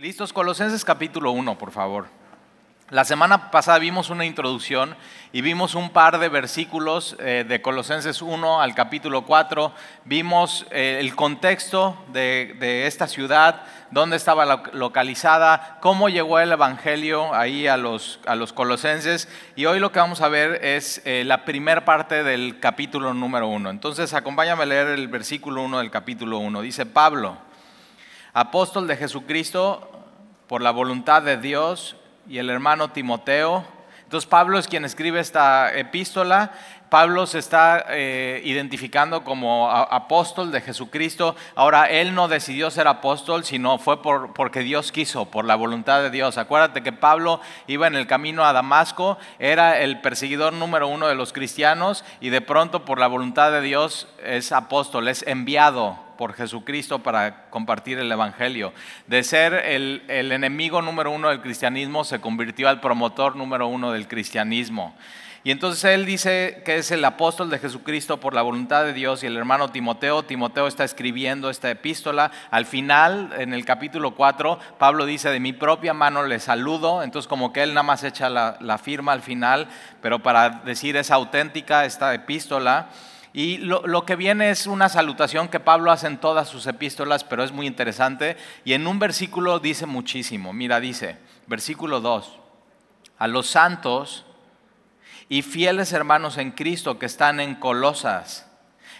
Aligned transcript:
Listos, 0.00 0.32
Colosenses 0.32 0.82
capítulo 0.82 1.30
1, 1.32 1.58
por 1.58 1.72
favor. 1.72 2.06
La 2.88 3.04
semana 3.04 3.50
pasada 3.50 3.78
vimos 3.78 4.08
una 4.08 4.24
introducción 4.24 4.96
y 5.30 5.42
vimos 5.42 5.74
un 5.74 5.90
par 5.90 6.18
de 6.18 6.30
versículos 6.30 7.16
eh, 7.18 7.44
de 7.46 7.60
Colosenses 7.60 8.22
1 8.22 8.62
al 8.62 8.74
capítulo 8.74 9.26
4. 9.26 9.74
Vimos 10.06 10.64
eh, 10.70 10.96
el 11.00 11.14
contexto 11.14 12.02
de, 12.14 12.86
esta 12.86 13.08
ciudad, 13.08 13.64
dónde 13.90 14.16
estaba 14.16 14.46
localizada, 14.72 15.76
cómo 15.82 16.08
llegó 16.08 16.38
el 16.38 16.52
Evangelio 16.52 17.34
ahí 17.34 17.66
a 17.66 17.76
los, 17.76 18.20
a 18.26 18.36
los 18.36 18.54
colosenses. 18.54 19.28
Y 19.54 19.66
hoy 19.66 19.80
lo 19.80 19.92
que 19.92 19.98
vamos 19.98 20.22
a 20.22 20.28
ver 20.28 20.64
es 20.64 21.02
eh, 21.04 21.24
la 21.26 21.44
primera 21.44 21.84
parte 21.84 22.24
del 22.24 22.58
capítulo 22.58 23.12
número 23.12 23.48
1. 23.48 23.68
Entonces 23.68 24.14
acompáñame 24.14 24.62
a 24.62 24.66
leer 24.66 24.86
el 24.86 25.08
versículo 25.08 25.62
1 25.62 25.76
del 25.76 25.90
capítulo 25.90 26.38
1. 26.38 26.62
Dice 26.62 26.86
Pablo 26.86 27.50
apóstol 28.32 28.86
de 28.86 28.96
Jesucristo 28.96 29.89
por 30.50 30.62
la 30.62 30.72
voluntad 30.72 31.22
de 31.22 31.36
Dios 31.36 31.94
y 32.28 32.38
el 32.38 32.50
hermano 32.50 32.90
Timoteo. 32.90 33.64
Entonces 34.02 34.28
Pablo 34.28 34.58
es 34.58 34.66
quien 34.66 34.84
escribe 34.84 35.20
esta 35.20 35.72
epístola. 35.78 36.50
Pablo 36.90 37.26
se 37.26 37.38
está 37.38 37.86
eh, 37.88 38.42
identificando 38.44 39.24
como 39.24 39.70
apóstol 39.70 40.52
de 40.52 40.60
Jesucristo. 40.60 41.36
Ahora, 41.54 41.88
él 41.88 42.14
no 42.14 42.28
decidió 42.28 42.70
ser 42.70 42.88
apóstol, 42.88 43.44
sino 43.44 43.78
fue 43.78 44.02
por, 44.02 44.34
porque 44.34 44.60
Dios 44.60 44.92
quiso, 44.92 45.30
por 45.30 45.44
la 45.44 45.54
voluntad 45.54 46.02
de 46.02 46.10
Dios. 46.10 46.36
Acuérdate 46.36 46.82
que 46.82 46.92
Pablo 46.92 47.40
iba 47.66 47.86
en 47.86 47.94
el 47.94 48.06
camino 48.06 48.44
a 48.44 48.52
Damasco, 48.52 49.18
era 49.38 49.80
el 49.80 50.00
perseguidor 50.00 50.52
número 50.52 50.88
uno 50.88 51.06
de 51.06 51.14
los 51.14 51.32
cristianos 51.32 52.04
y 52.20 52.30
de 52.30 52.40
pronto 52.40 52.84
por 52.84 52.98
la 52.98 53.06
voluntad 53.06 53.52
de 53.52 53.60
Dios 53.60 54.08
es 54.24 54.52
apóstol, 54.52 55.08
es 55.08 55.24
enviado 55.26 56.10
por 56.20 56.34
Jesucristo 56.34 56.98
para 56.98 57.48
compartir 57.48 57.98
el 57.98 58.12
Evangelio. 58.12 58.74
De 59.06 59.22
ser 59.22 59.54
el, 59.54 60.02
enemigo 60.08 60.82
número 60.82 61.10
uno 61.10 61.30
del 61.30 61.40
cristianismo, 61.40 62.04
se 62.04 62.20
convirtió 62.20 62.68
al 62.68 62.80
promotor 62.80 63.36
número 63.36 63.68
uno 63.68 63.92
del 63.92 64.06
cristianismo. 64.06 64.94
Y 65.42 65.52
entonces 65.52 65.84
él 65.84 66.04
dice 66.04 66.60
que 66.66 66.76
es 66.76 66.90
el 66.90 67.02
apóstol 67.02 67.48
de 67.48 67.58
Jesucristo 67.58 68.20
por 68.20 68.34
la 68.34 68.42
voluntad 68.42 68.84
de 68.84 68.92
Dios 68.92 69.22
y 69.22 69.26
el 69.26 69.38
hermano 69.38 69.70
Timoteo. 69.70 70.22
Timoteo 70.22 70.66
está 70.66 70.84
escribiendo 70.84 71.48
esta 71.48 71.70
epístola. 71.70 72.30
Al 72.50 72.66
final, 72.66 73.32
en 73.38 73.54
el 73.54 73.64
capítulo 73.64 74.14
4, 74.14 74.58
Pablo 74.78 75.06
dice, 75.06 75.30
de 75.30 75.40
mi 75.40 75.54
propia 75.54 75.94
mano 75.94 76.24
le 76.24 76.40
saludo. 76.40 77.02
Entonces 77.02 77.26
como 77.26 77.54
que 77.54 77.62
él 77.62 77.72
nada 77.72 77.84
más 77.84 78.04
echa 78.04 78.28
la, 78.28 78.78
firma 78.78 79.12
al 79.12 79.22
final, 79.22 79.68
pero 80.02 80.22
para 80.22 80.50
decir 80.50 80.96
es 80.96 81.10
auténtica 81.10 81.86
esta 81.86 82.12
epístola. 82.12 82.90
Y 83.32 83.58
lo, 83.58 84.04
que 84.04 84.16
viene 84.16 84.50
es 84.50 84.66
una 84.66 84.90
salutación 84.90 85.48
que 85.48 85.60
Pablo 85.60 85.90
hace 85.90 86.06
en 86.06 86.18
todas 86.18 86.48
sus 86.48 86.66
epístolas, 86.66 87.24
pero 87.24 87.44
es 87.44 87.52
muy 87.52 87.66
interesante. 87.66 88.36
Y 88.66 88.74
en 88.74 88.86
un 88.86 88.98
versículo 88.98 89.58
dice 89.58 89.86
muchísimo. 89.86 90.52
Mira, 90.52 90.80
dice, 90.80 91.16
versículo 91.46 92.02
2, 92.02 92.38
a 93.16 93.26
los 93.26 93.46
santos 93.46 94.26
y 95.30 95.42
fieles 95.42 95.92
hermanos 95.92 96.38
en 96.38 96.50
Cristo 96.50 96.98
que 96.98 97.06
están 97.06 97.38
en 97.38 97.54
Colosas, 97.54 98.50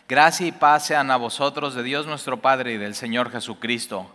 gracia 0.09 0.47
y 0.47 0.53
paz 0.53 0.87
sean 0.87 1.11
a 1.11 1.17
vosotros 1.17 1.75
de 1.75 1.83
Dios 1.83 2.07
nuestro 2.07 2.41
Padre 2.41 2.75
y 2.75 2.79
del 2.79 2.95
Señor 2.95 3.33
Jesucristo. 3.33 4.09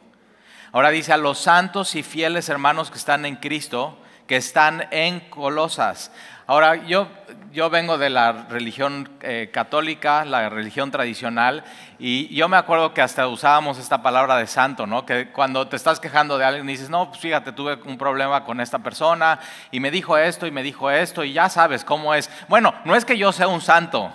Ahora 0.71 0.91
dice 0.91 1.11
a 1.11 1.17
los 1.17 1.39
santos 1.39 1.93
y 1.93 2.03
fieles 2.03 2.47
hermanos 2.47 2.89
que 2.89 2.97
están 2.97 3.25
en 3.25 3.35
Cristo, 3.35 3.99
que 4.27 4.37
están 4.37 4.87
en 4.91 5.19
Colosas. 5.29 6.11
Ahora, 6.47 6.75
yo, 6.75 7.07
yo 7.53 7.71
vengo 7.71 7.97
de 7.97 8.11
la 8.11 8.45
religión 8.49 9.09
eh, 9.21 9.49
católica, 9.51 10.25
la 10.25 10.47
religión 10.47 10.91
tradicional, 10.91 11.63
y 11.97 12.33
yo 12.35 12.47
me 12.47 12.57
acuerdo 12.57 12.93
que 12.93 13.01
hasta 13.01 13.27
usábamos 13.27 13.79
esta 13.79 14.03
palabra 14.03 14.37
de 14.37 14.45
santo, 14.45 14.85
¿no? 14.85 15.07
Que 15.07 15.31
cuando 15.31 15.67
te 15.67 15.75
estás 15.75 15.99
quejando 15.99 16.37
de 16.37 16.45
alguien 16.45 16.69
y 16.69 16.73
dices, 16.73 16.91
no, 16.91 17.09
pues 17.09 17.19
fíjate, 17.19 17.51
tuve 17.51 17.79
un 17.85 17.97
problema 17.97 18.43
con 18.43 18.61
esta 18.61 18.77
persona, 18.79 19.39
y 19.71 19.79
me 19.79 19.89
dijo 19.89 20.19
esto, 20.19 20.45
y 20.45 20.51
me 20.51 20.61
dijo 20.61 20.91
esto, 20.91 21.23
y 21.23 21.33
ya 21.33 21.49
sabes 21.49 21.83
cómo 21.83 22.13
es. 22.13 22.29
Bueno, 22.47 22.75
no 22.85 22.95
es 22.95 23.05
que 23.05 23.17
yo 23.17 23.31
sea 23.31 23.47
un 23.47 23.61
santo, 23.61 24.13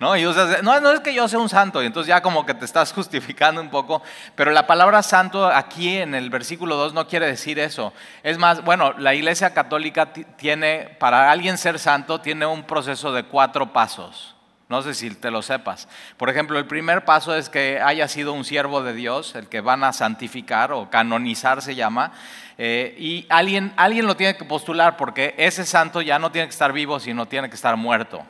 ¿no? 0.00 0.16
Y 0.16 0.22
no, 0.22 0.80
no 0.80 0.90
es 0.92 1.00
que 1.00 1.14
yo 1.14 1.28
sea 1.28 1.38
un 1.38 1.48
santo, 1.48 1.82
y 1.82 1.86
entonces 1.86 2.08
ya 2.08 2.22
como 2.22 2.44
que 2.44 2.54
te 2.54 2.64
estás 2.64 2.92
justificando 2.94 3.60
un 3.60 3.70
poco, 3.70 4.02
pero 4.34 4.50
la 4.50 4.66
palabra 4.66 5.02
santo 5.02 5.46
aquí 5.46 5.96
en 5.96 6.14
el 6.14 6.30
versículo 6.30 6.76
2 6.76 6.94
no 6.94 7.06
quiere 7.06 7.26
decir 7.26 7.58
eso. 7.58 7.92
Es 8.22 8.38
más, 8.38 8.62
bueno, 8.64 8.92
la 8.98 9.14
iglesia 9.14 9.54
católica 9.54 10.12
tiene, 10.12 10.96
para 10.98 11.30
alguien 11.30 11.58
ser 11.58 11.78
santo, 11.78 12.20
tiene 12.20 12.46
un 12.46 12.64
proceso 12.64 13.12
de 13.12 13.24
cuatro 13.24 13.72
pasos. 13.72 14.34
No 14.68 14.82
sé 14.82 14.94
si 14.94 15.10
te 15.10 15.30
lo 15.30 15.42
sepas. 15.42 15.88
Por 16.16 16.28
ejemplo, 16.28 16.58
el 16.58 16.66
primer 16.66 17.04
paso 17.04 17.36
es 17.36 17.48
que 17.48 17.80
haya 17.80 18.08
sido 18.08 18.32
un 18.32 18.44
siervo 18.44 18.82
de 18.82 18.94
Dios, 18.94 19.36
el 19.36 19.48
que 19.48 19.60
van 19.60 19.84
a 19.84 19.92
santificar 19.92 20.72
o 20.72 20.90
canonizar 20.90 21.62
se 21.62 21.76
llama, 21.76 22.12
eh, 22.58 22.96
y 22.98 23.26
alguien, 23.28 23.72
alguien 23.76 24.06
lo 24.06 24.16
tiene 24.16 24.36
que 24.36 24.44
postular 24.44 24.96
porque 24.96 25.34
ese 25.38 25.64
santo 25.64 26.02
ya 26.02 26.18
no 26.18 26.32
tiene 26.32 26.48
que 26.48 26.52
estar 26.52 26.72
vivo, 26.72 26.98
sino 26.98 27.26
tiene 27.26 27.48
que 27.48 27.54
estar 27.54 27.76
muerto. 27.76 28.24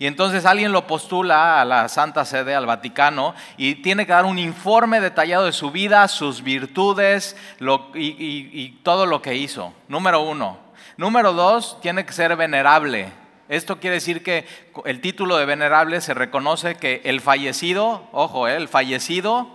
Y 0.00 0.06
entonces 0.06 0.46
alguien 0.46 0.72
lo 0.72 0.86
postula 0.86 1.60
a 1.60 1.64
la 1.66 1.86
Santa 1.90 2.24
Sede, 2.24 2.54
al 2.54 2.64
Vaticano, 2.64 3.34
y 3.58 3.74
tiene 3.76 4.06
que 4.06 4.12
dar 4.12 4.24
un 4.24 4.38
informe 4.38 4.98
detallado 4.98 5.44
de 5.44 5.52
su 5.52 5.70
vida, 5.70 6.08
sus 6.08 6.42
virtudes 6.42 7.36
y, 7.94 8.78
todo 8.82 9.04
lo 9.04 9.20
que 9.20 9.34
hizo. 9.34 9.74
Número 9.88 10.22
uno. 10.22 10.58
Número 10.96 11.34
dos, 11.34 11.78
tiene 11.82 12.06
que 12.06 12.14
ser 12.14 12.34
venerable. 12.34 13.12
Esto 13.50 13.78
quiere 13.78 13.96
decir 13.96 14.22
que 14.22 14.46
el 14.86 15.02
título 15.02 15.36
de 15.36 15.44
venerable 15.44 16.00
se 16.00 16.14
reconoce 16.14 16.76
que 16.76 17.02
el 17.04 17.20
fallecido, 17.20 18.08
ojo, 18.12 18.48
eh, 18.48 18.56
el 18.56 18.68
fallecido 18.68 19.48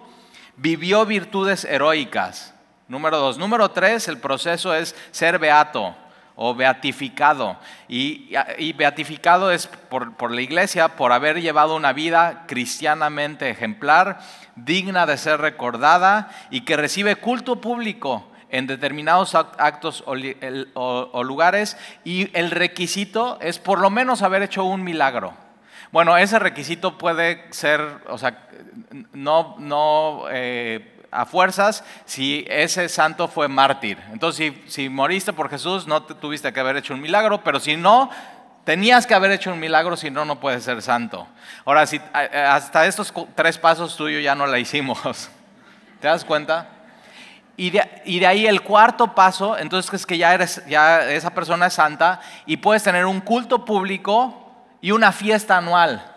vivió 0.58 1.08
virtudes 1.08 1.66
heroicas. 1.66 2.54
Número 2.88 3.18
dos. 3.18 3.40
Número 3.40 3.72
tres, 3.72 4.08
el 4.08 4.20
proceso 4.20 4.76
es 4.76 4.96
ser 5.10 5.40
beato 5.40 5.96
o 6.36 6.54
beatificado. 6.54 7.58
Y, 7.88 8.34
beatificado 8.74 9.52
es 9.52 9.68
por, 9.68 10.32
la 10.32 10.42
iglesia 10.42 10.90
por 10.90 11.12
haber 11.12 11.42
llevado 11.42 11.76
una 11.76 11.94
vida 11.94 12.44
cristianamente 12.48 13.50
ejemplar, 13.50 14.20
digna 14.56 15.06
de 15.06 15.18
ser 15.18 15.40
recordada 15.42 16.30
y 16.50 16.62
que 16.62 16.78
recibe 16.78 17.16
culto 17.16 17.62
público 17.62 18.30
en 18.50 18.68
determinados 18.68 19.36
actos 19.36 20.04
o, 20.06 21.24
lugares 21.24 21.78
y 22.04 22.30
el 22.38 22.52
requisito 22.52 23.38
es 23.42 23.60
por 23.60 23.80
lo 23.80 23.90
menos 23.90 24.22
haber 24.22 24.44
hecho 24.44 24.64
un 24.64 24.84
milagro. 24.84 25.34
Bueno, 25.92 26.18
ese 26.18 26.40
requisito 26.40 26.98
puede 26.98 27.46
ser, 27.52 27.80
o 28.10 28.18
sea, 28.18 28.50
no, 29.14 29.56
no 29.60 30.24
eh, 30.30 30.95
a 31.16 31.26
fuerzas 31.26 31.84
si 32.06 32.46
ese 32.48 32.90
santo 32.90 33.28
fue 33.28 33.48
mártir. 33.48 33.98
Entonces, 34.12 34.54
si, 34.68 34.90
moriste 34.90 35.34
por 35.34 35.50
Jesús, 35.50 35.88
no 35.88 36.04
tuviste 36.04 36.52
que 36.52 36.60
haber 36.60 36.78
hecho 36.78 36.94
un 36.94 37.02
milagro, 37.02 37.44
pero 37.44 37.60
si 37.60 37.76
no, 37.76 38.10
tenías 38.64 39.08
que 39.08 39.14
haber 39.14 39.32
hecho 39.32 39.52
un 39.54 39.60
milagro, 39.60 39.96
si 39.96 40.12
no, 40.12 40.26
no 40.26 40.40
puedes 40.40 40.64
ser 40.64 40.82
santo. 40.82 41.28
Ahora, 41.64 41.86
si 41.86 42.02
hasta 42.14 42.86
estos 42.86 43.14
tres 43.36 43.58
pasos 43.58 43.96
tuyos 43.96 44.24
ya 44.24 44.36
no 44.36 44.46
la 44.48 44.60
hicimos, 44.60 45.00
¿te 46.02 46.08
das 46.08 46.26
cuenta? 46.26 46.70
Y 47.58 47.70
de, 47.70 48.02
y 48.04 48.20
de, 48.20 48.28
ahí 48.28 48.48
el 48.48 48.62
cuarto 48.62 49.16
paso, 49.16 49.58
entonces 49.58 49.94
es 49.94 50.06
que 50.06 50.18
ya, 50.18 50.34
eres, 50.34 50.62
ya 50.68 51.10
esa 51.10 51.30
persona 51.30 51.68
es 51.68 51.74
santa 51.74 52.20
y 52.46 52.58
puedes 52.58 52.84
tener 52.84 53.06
un 53.06 53.22
culto 53.22 53.64
público 53.64 54.52
y 54.82 54.92
una 54.92 55.14
fiesta 55.14 55.58
anual. 55.58 56.15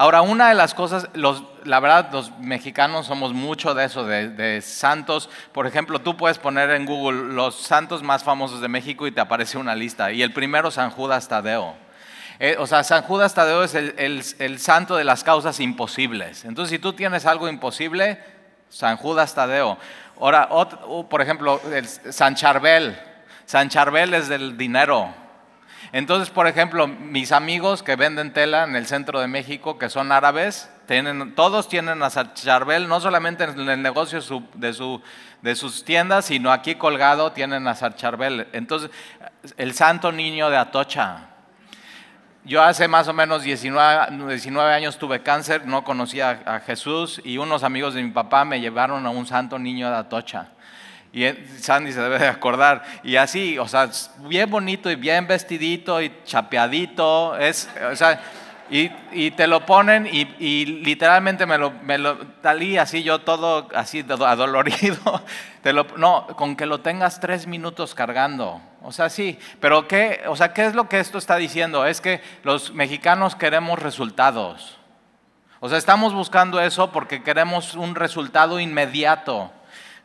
Ahora, 0.00 0.22
una 0.22 0.48
de 0.48 0.54
las 0.54 0.72
cosas, 0.72 1.10
la 1.12 1.78
verdad, 1.78 2.08
los 2.10 2.30
mexicanos 2.38 3.04
somos 3.04 3.34
mucho 3.34 3.74
de 3.74 3.84
eso, 3.84 4.06
de, 4.06 4.62
santos. 4.62 5.28
Por 5.52 5.66
ejemplo, 5.66 5.98
tú 5.98 6.16
puedes 6.16 6.38
poner 6.38 6.70
en 6.70 6.86
Google 6.86 7.34
los 7.34 7.56
santos 7.56 8.02
más 8.02 8.24
famosos 8.24 8.62
de 8.62 8.68
México 8.68 9.06
y 9.06 9.12
te 9.12 9.20
aparece 9.20 9.58
una 9.58 9.74
lista. 9.74 10.10
Y 10.10 10.22
el 10.22 10.32
primero, 10.32 10.70
San 10.70 10.88
Judas 10.88 11.28
Tadeo. 11.28 11.74
Eh, 12.38 12.56
o 12.58 12.66
sea, 12.66 12.82
San 12.82 13.02
Judas 13.02 13.34
Tadeo 13.34 13.62
es 13.62 13.74
el, 13.74 14.58
santo 14.58 14.96
de 14.96 15.04
las 15.04 15.22
causas 15.22 15.60
imposibles. 15.60 16.46
Entonces, 16.46 16.70
si 16.70 16.78
tú 16.78 16.94
tienes 16.94 17.26
algo 17.26 17.46
imposible, 17.46 18.24
San 18.70 18.96
Judas 18.96 19.34
Tadeo. 19.34 19.76
Ahora, 20.18 20.48
por 21.10 21.20
ejemplo, 21.20 21.60
San 22.08 22.36
Charbel. 22.36 22.98
San 23.44 23.68
Charbel 23.68 24.14
es 24.14 24.28
del 24.28 24.56
dinero. 24.56 25.14
Entonces, 25.92 26.30
por 26.30 26.46
ejemplo, 26.46 26.86
mis 26.86 27.32
amigos 27.32 27.82
que 27.82 27.96
venden 27.96 28.32
tela 28.32 28.64
en 28.64 28.76
el 28.76 28.86
centro 28.86 29.20
de 29.20 29.26
México, 29.26 29.78
que 29.78 29.88
son 29.88 30.12
árabes, 30.12 30.70
tienen, 30.86 31.34
todos 31.34 31.68
tienen 31.68 32.02
a 32.02 32.10
Charbel, 32.34 32.88
no 32.88 33.00
solamente 33.00 33.44
en 33.44 33.68
el 33.68 33.82
negocio 33.82 34.20
de, 34.54 34.72
su, 34.72 35.02
de 35.42 35.54
sus 35.54 35.84
tiendas, 35.84 36.26
sino 36.26 36.52
aquí 36.52 36.76
colgado 36.76 37.32
tienen 37.32 37.66
a 37.66 37.74
Charbel. 37.94 38.48
Entonces, 38.52 38.90
el 39.56 39.74
santo 39.74 40.12
niño 40.12 40.50
de 40.50 40.56
Atocha. 40.56 41.26
Yo 42.44 42.62
hace 42.62 42.88
más 42.88 43.06
o 43.06 43.12
menos 43.12 43.42
19, 43.42 44.28
19 44.28 44.72
años 44.72 44.96
tuve 44.96 45.22
cáncer, 45.22 45.66
no 45.66 45.84
conocía 45.84 46.42
a 46.46 46.60
Jesús 46.60 47.20
y 47.22 47.36
unos 47.36 47.64
amigos 47.64 47.94
de 47.94 48.02
mi 48.02 48.10
papá 48.10 48.44
me 48.44 48.60
llevaron 48.60 49.04
a 49.06 49.10
un 49.10 49.26
santo 49.26 49.58
niño 49.58 49.90
de 49.90 49.96
Atocha. 49.96 50.48
Y 51.12 51.24
Sandy 51.58 51.92
se 51.92 52.00
debe 52.00 52.18
de 52.18 52.28
acordar. 52.28 52.84
Y 53.02 53.16
así, 53.16 53.58
o 53.58 53.66
sea, 53.66 53.90
bien 54.20 54.48
bonito 54.48 54.90
y 54.90 54.96
bien 54.96 55.26
vestidito 55.26 56.00
y 56.00 56.12
chapeadito. 56.24 57.36
Es, 57.36 57.68
o 57.90 57.96
sea, 57.96 58.20
Y, 58.70 59.32
te 59.32 59.48
lo 59.48 59.66
ponen 59.66 60.06
y, 60.06 60.64
literalmente 60.64 61.44
me 61.44 61.58
lo, 61.58 61.72
me 61.82 61.98
talí 62.40 62.78
así 62.78 63.02
yo 63.02 63.18
todo 63.18 63.68
así 63.74 64.04
adolorido. 64.08 65.22
Te 65.62 65.72
lo, 65.72 65.86
no, 65.96 66.26
con 66.36 66.56
que 66.56 66.66
lo 66.66 66.80
tengas 66.80 67.18
tres 67.18 67.48
minutos 67.48 67.94
cargando. 67.94 68.62
O 68.82 68.92
sea, 68.92 69.10
sí, 69.10 69.38
pero 69.60 69.88
¿qué, 69.88 70.22
o 70.26 70.36
sea, 70.36 70.54
¿qué 70.54 70.66
es 70.66 70.74
lo 70.74 70.88
que 70.88 71.00
esto 71.00 71.18
está 71.18 71.36
diciendo? 71.36 71.84
Es 71.84 72.00
que 72.00 72.22
los 72.44 72.72
mexicanos 72.72 73.34
queremos 73.34 73.78
resultados. 73.78 74.78
O 75.58 75.68
sea, 75.68 75.76
estamos 75.76 76.14
buscando 76.14 76.60
eso 76.60 76.92
porque 76.92 77.22
queremos 77.22 77.74
un 77.74 77.94
resultado 77.94 78.60
inmediato. 78.60 79.52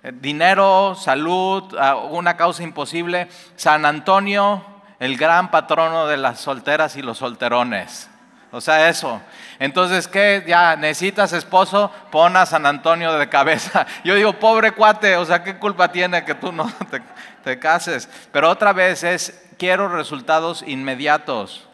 Eh, 0.05 0.11
dinero, 0.13 0.93
salud, 0.95 1.63
una 2.11 2.37
causa 2.37 2.61
imposible. 2.61 3.27
San 3.55 3.85
Antonio, 3.85 4.63
el 4.99 5.17
gran 5.17 5.49
patrono 5.49 6.05
de 6.05 6.17
las 6.17 6.39
solteras 6.39 6.95
y 6.95 7.01
los 7.01 7.17
solterones. 7.17 8.07
O 8.51 8.61
sea, 8.61 8.87
eso. 8.87 9.19
Entonces, 9.57 10.07
¿qué? 10.07 10.43
Ya 10.45 10.75
necesitas 10.75 11.33
esposo, 11.33 11.91
pon 12.11 12.37
a 12.37 12.45
San 12.45 12.67
Antonio 12.67 13.13
de 13.13 13.29
cabeza. 13.29 13.87
Yo 14.03 14.13
digo, 14.13 14.33
pobre 14.33 14.73
cuate, 14.73 15.17
o 15.17 15.25
sea, 15.25 15.43
¿qué 15.43 15.57
culpa 15.57 15.91
tiene 15.91 16.23
que 16.23 16.35
tú 16.35 16.51
no 16.51 16.71
te, 17.43 17.57
cases? 17.57 18.07
Pero 18.31 18.51
otra 18.51 18.73
vez 18.73 19.03
es, 19.03 19.49
quiero 19.57 19.89
resultados 19.89 20.63
inmediatos. 20.67 21.67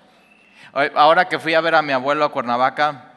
Ahora 0.96 1.28
que 1.28 1.38
fui 1.38 1.54
a 1.54 1.60
ver 1.60 1.76
a 1.76 1.82
mi 1.82 1.92
abuelo 1.92 2.24
a 2.24 2.32
Cuernavaca, 2.32 3.11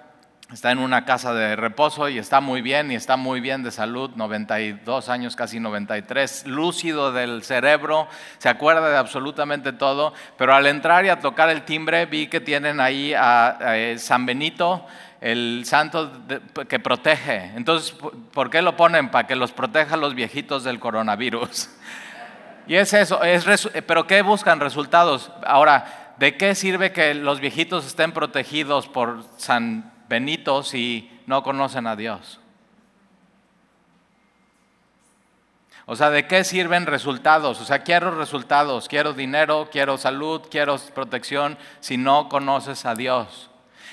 está 0.54 0.70
en 0.70 0.78
una 0.78 1.04
casa 1.04 1.34
de 1.34 1.56
reposo 1.56 2.08
y 2.08 2.16
está 2.16 2.40
muy 2.40 2.62
bien 2.62 2.92
y 2.92 2.94
está 2.94 3.16
muy 3.16 3.40
bien 3.40 3.64
de 3.64 3.72
salud, 3.72 4.12
92 4.14 5.08
años, 5.08 5.34
casi 5.34 5.58
93, 5.58 6.46
lúcido 6.46 7.12
del 7.12 7.42
cerebro, 7.42 8.06
se 8.38 8.48
acuerda 8.48 8.88
de 8.88 8.96
absolutamente 8.96 9.72
todo, 9.72 10.14
pero 10.38 10.54
al 10.54 10.66
entrar 10.66 11.04
y 11.04 11.08
a 11.08 11.18
tocar 11.18 11.50
el 11.50 11.62
timbre 11.62 12.06
vi 12.06 12.28
que 12.28 12.40
tienen 12.40 12.78
ahí 12.78 13.12
a, 13.14 13.58
eh, 13.74 13.98
San 13.98 14.26
Benito, 14.26 14.86
el 15.20 15.64
santo 15.66 16.12
que 16.68 16.78
protege. 16.78 17.50
Entonces, 17.56 17.92
¿por 18.32 18.48
qué 18.48 18.62
lo 18.62 18.76
ponen? 18.76 19.10
Para 19.10 19.26
que 19.26 19.34
los 19.34 19.50
proteja 19.50 19.96
los 19.96 20.14
viejitos 20.14 20.62
del 20.62 20.78
coronavirus. 20.78 21.68
Y 22.66 22.76
es 22.76 22.94
eso, 22.94 23.22
es 23.22 23.44
pero 23.86 24.06
¿qué 24.06 24.22
buscan 24.22 24.58
resultados? 24.58 25.30
Ahora, 25.44 26.14
¿de 26.16 26.38
qué 26.38 26.54
sirve 26.54 26.92
que 26.92 27.12
los 27.12 27.38
viejitos 27.38 27.84
estén 27.84 28.12
protegidos 28.12 28.88
por 28.88 29.22
San 29.36 29.92
benitos 30.08 30.68
si 30.68 31.10
no 31.26 31.42
conocen 31.42 31.86
a 31.86 31.96
Dios. 31.96 32.40
O 35.86 35.96
sea, 35.96 36.10
¿de 36.10 36.26
qué 36.26 36.44
sirven 36.44 36.86
resultados? 36.86 37.60
O 37.60 37.64
sea, 37.64 37.80
quiero 37.80 38.10
resultados, 38.12 38.88
quiero 38.88 39.12
dinero, 39.12 39.68
quiero 39.70 39.98
salud, 39.98 40.42
quiero 40.50 40.78
protección 40.94 41.58
si 41.80 41.98
no 41.98 42.30
conoces 42.30 42.86
a 42.86 42.94
Dios. 42.94 43.50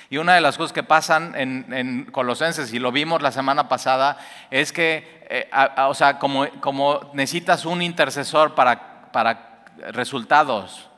Y 0.10 0.18
una 0.18 0.36
de 0.36 0.42
las 0.42 0.58
cosas 0.58 0.74
que 0.74 0.84
pasan 0.84 1.34
en, 1.36 2.06
Colosenses, 2.12 2.74
y 2.74 2.80
lo 2.80 2.92
vimos 2.92 3.22
la 3.22 3.32
semana 3.32 3.68
pasada, 3.68 4.18
es 4.50 4.72
que, 4.72 5.26
eh, 5.30 5.50
o 5.88 5.94
sea, 5.94 6.20
como, 6.20 6.50
como 6.60 7.12
necesitas 7.14 7.66
un 7.66 7.82
intercesor 7.82 8.56
para, 8.56 9.12
para 9.12 9.66
resultados, 9.92 10.91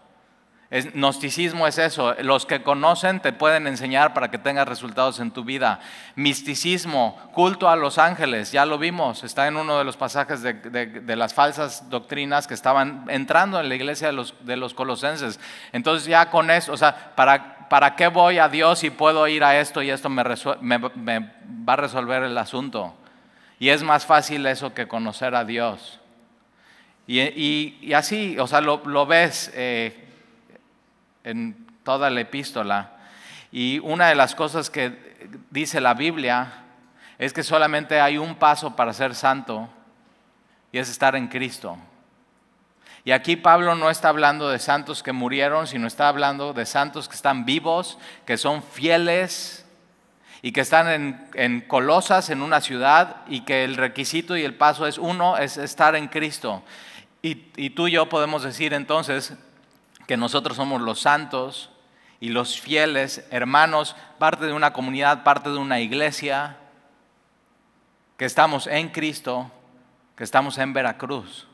gnosticismo 0.73 1.67
es 1.67 1.77
eso, 1.77 2.15
los 2.21 2.47
que 2.47 2.63
conocen 2.63 3.19
te 3.19 3.31
pueden 3.31 3.67
enseñar 3.67 4.15
para 4.15 4.31
que 4.31 4.39
tengas 4.39 4.67
resultados 4.67 5.19
en 5.19 5.29
tu 5.29 5.43
vida. 5.43 5.79
Misticismo, 6.15 7.19
culto 7.31 7.69
a 7.69 7.75
los 7.75 7.99
ángeles, 7.99 8.51
ya 8.51 8.65
lo 8.65 8.79
vimos, 8.79 9.23
está 9.23 9.47
en 9.47 9.55
uno 9.55 9.77
de 9.77 9.83
los 9.83 9.97
pasajes 9.97 10.41
de, 10.41 11.15
las 11.15 11.35
falsas 11.35 11.91
doctrinas 11.91 12.47
que 12.47 12.55
estaban 12.55 13.05
entrando 13.09 13.59
en 13.59 13.69
la 13.69 13.75
iglesia 13.75 14.07
de 14.07 14.13
los, 14.13 14.33
de 14.41 14.57
los 14.57 14.73
colosenses. 14.73 15.39
Entonces 15.73 16.07
ya 16.07 16.31
con 16.31 16.49
eso, 16.49 16.73
o 16.73 16.77
sea, 16.77 17.13
¿para, 17.15 17.69
¿para 17.69 17.95
qué 17.95 18.07
voy 18.07 18.39
a 18.39 18.49
Dios 18.49 18.83
y 18.83 18.89
puedo 18.89 19.27
ir 19.27 19.43
a 19.43 19.59
esto 19.59 19.83
y 19.83 19.91
esto 19.91 20.09
me, 20.09 20.23
va 20.23 21.73
a 21.73 21.75
resolver 21.75 22.23
el 22.23 22.37
asunto? 22.39 22.95
Y 23.59 23.69
es 23.69 23.83
más 23.83 24.07
fácil 24.07 24.43
eso 24.47 24.73
que 24.73 24.87
conocer 24.87 25.35
a 25.35 25.45
Dios. 25.45 25.99
Y, 27.05 27.93
así, 27.93 28.39
o 28.39 28.47
sea, 28.47 28.59
lo, 28.59 29.05
ves. 29.05 29.51
Eh, 29.53 29.99
en 31.23 31.67
toda 31.83 32.09
la 32.09 32.21
epístola. 32.21 32.91
Y 33.51 33.79
una 33.79 34.07
de 34.07 34.15
las 34.15 34.35
cosas 34.35 34.69
que 34.69 35.27
dice 35.49 35.79
la 35.79 35.93
Biblia 35.93 36.63
es 37.17 37.33
que 37.33 37.43
solamente 37.43 38.01
hay 38.01 38.17
un 38.17 38.35
paso 38.35 38.75
para 38.75 38.93
ser 38.93 39.15
santo 39.15 39.69
y 40.71 40.79
es 40.79 40.89
estar 40.89 41.15
en 41.15 41.27
Cristo. 41.27 41.77
Y 43.05 43.11
aquí 43.11 43.35
Pablo 43.35 43.75
no 43.75 43.89
está 43.89 44.09
hablando 44.09 44.49
de 44.49 44.59
santos 44.59 45.03
que 45.03 45.11
murieron, 45.11 45.67
sino 45.67 45.87
está 45.87 46.07
hablando 46.07 46.53
de 46.53 46.65
santos 46.65 47.09
que 47.09 47.15
están 47.15 47.45
vivos, 47.45 47.97
que 48.25 48.37
son 48.37 48.63
fieles 48.63 49.65
y 50.41 50.51
que 50.51 50.61
están 50.61 51.29
en, 51.33 51.61
Colosas, 51.61 52.29
en 52.29 52.41
una 52.41 52.59
ciudad, 52.59 53.17
y 53.27 53.41
que 53.41 53.63
el 53.63 53.75
requisito 53.75 54.35
y 54.35 54.43
el 54.43 54.55
paso 54.55 54.87
es 54.87 54.97
uno, 54.97 55.37
es 55.37 55.57
estar 55.57 55.95
en 55.95 56.07
Cristo. 56.07 56.63
Y, 57.21 57.45
y 57.55 57.69
tú 57.69 57.87
y 57.87 57.91
yo 57.91 58.09
podemos 58.09 58.43
decir 58.43 58.73
entonces, 58.73 59.33
que 60.07 60.17
nosotros 60.17 60.57
somos 60.57 60.81
los 60.81 60.99
santos 60.99 61.69
y 62.19 62.29
los 62.29 62.59
fieles, 62.59 63.25
hermanos, 63.31 63.95
parte 64.17 64.45
de 64.45 64.53
una 64.53 64.73
comunidad, 64.73 65.23
parte 65.23 65.49
de 65.49 65.57
una 65.57 65.79
iglesia, 65.79 66.57
que 68.17 68.25
estamos 68.25 68.67
en 68.67 68.89
Cristo, 68.89 69.51
que 70.15 70.23
estamos 70.23 70.57
en 70.57 70.73
Veracruz. 70.73 71.47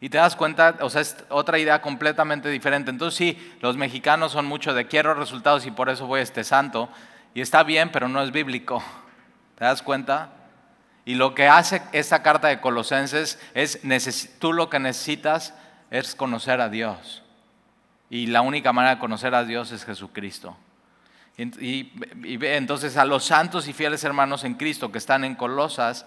Y 0.00 0.08
te 0.08 0.18
das 0.18 0.34
cuenta, 0.34 0.76
o 0.80 0.90
sea, 0.90 1.00
es 1.00 1.16
otra 1.28 1.58
idea 1.58 1.80
completamente 1.80 2.48
diferente. 2.48 2.90
Entonces 2.90 3.16
sí, 3.16 3.56
los 3.60 3.76
mexicanos 3.76 4.32
son 4.32 4.46
mucho 4.46 4.74
de 4.74 4.86
quiero 4.86 5.14
resultados 5.14 5.64
y 5.64 5.70
por 5.70 5.88
eso 5.88 6.06
voy 6.06 6.20
a 6.20 6.24
este 6.24 6.42
santo. 6.42 6.88
Y 7.34 7.40
está 7.40 7.62
bien, 7.62 7.90
pero 7.92 8.08
no 8.08 8.20
es 8.20 8.32
bíblico. 8.32 8.82
¿Te 9.56 9.64
das 9.64 9.80
cuenta? 9.82 10.30
Y 11.04 11.14
lo 11.14 11.34
que 11.34 11.48
hace 11.48 11.82
esta 11.92 12.22
carta 12.22 12.48
de 12.48 12.60
Colosenses 12.60 13.40
es, 13.54 13.80
tú 14.38 14.52
lo 14.52 14.68
que 14.68 14.78
necesitas 14.78 15.54
es 15.90 16.14
conocer 16.14 16.60
a 16.60 16.68
Dios. 16.68 17.21
Y 18.12 18.26
la 18.26 18.42
única 18.42 18.74
manera 18.74 18.96
de 18.96 19.00
conocer 19.00 19.34
a 19.34 19.42
Dios 19.42 19.72
es 19.72 19.86
Jesucristo. 19.86 20.54
Y, 21.38 21.90
entonces 22.42 22.98
a 22.98 23.06
los 23.06 23.24
santos 23.24 23.66
y 23.68 23.72
fieles 23.72 24.04
hermanos 24.04 24.44
en 24.44 24.52
Cristo 24.52 24.92
que 24.92 24.98
están 24.98 25.24
en 25.24 25.34
Colosas, 25.34 26.04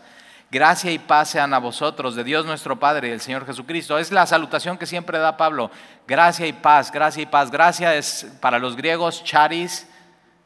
gracia 0.51 0.91
y 0.91 0.99
paz 0.99 1.31
sean 1.31 1.51
a 1.55 1.57
vosotros, 1.57 2.13
de 2.13 2.23
Dios 2.23 2.45
nuestro 2.45 2.77
Padre 2.79 3.07
y 3.07 3.09
del 3.09 3.21
Señor 3.21 3.43
Jesucristo. 3.47 3.97
Es 3.97 4.11
la 4.11 4.27
salutación 4.27 4.77
que 4.77 4.85
siempre 4.85 5.17
da 5.17 5.35
Pablo. 5.35 5.71
Gracia 6.07 6.45
y 6.45 6.53
paz, 6.53 6.91
gracia 6.91 7.23
y 7.23 7.25
paz. 7.25 7.49
Gracia 7.49 7.95
es 7.95 8.27
para 8.39 8.59
los 8.59 8.75
griegos 8.75 9.23
charis, 9.23 9.87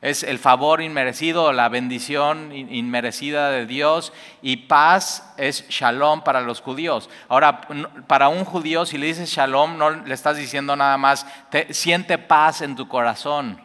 es 0.02 0.24
el 0.24 0.40
favor 0.40 0.82
inmerecido, 0.82 1.52
la 1.52 1.68
bendición 1.68 2.54
inmerecida 2.54 3.50
de 3.50 3.66
Dios 3.66 4.14
y 4.42 4.56
paz 4.58 5.34
es 5.36 5.68
shalom 5.68 6.22
para 6.22 6.40
los 6.40 6.62
judíos. 6.62 7.10
Ahora, 7.28 7.62
para 8.08 8.30
un 8.30 8.46
judío, 8.46 8.86
si 8.86 8.98
le 8.98 9.08
dices 9.08 9.30
shalom, 9.30 9.78
no 9.78 9.90
le 9.90 10.14
estás 10.14 10.38
diciendo 10.38 10.76
nada 10.78 10.98
más, 10.98 11.26
te, 11.50 11.74
siente 11.74 12.18
paz 12.18 12.62
en 12.62 12.78
tu 12.78 12.88
corazón, 12.88 13.62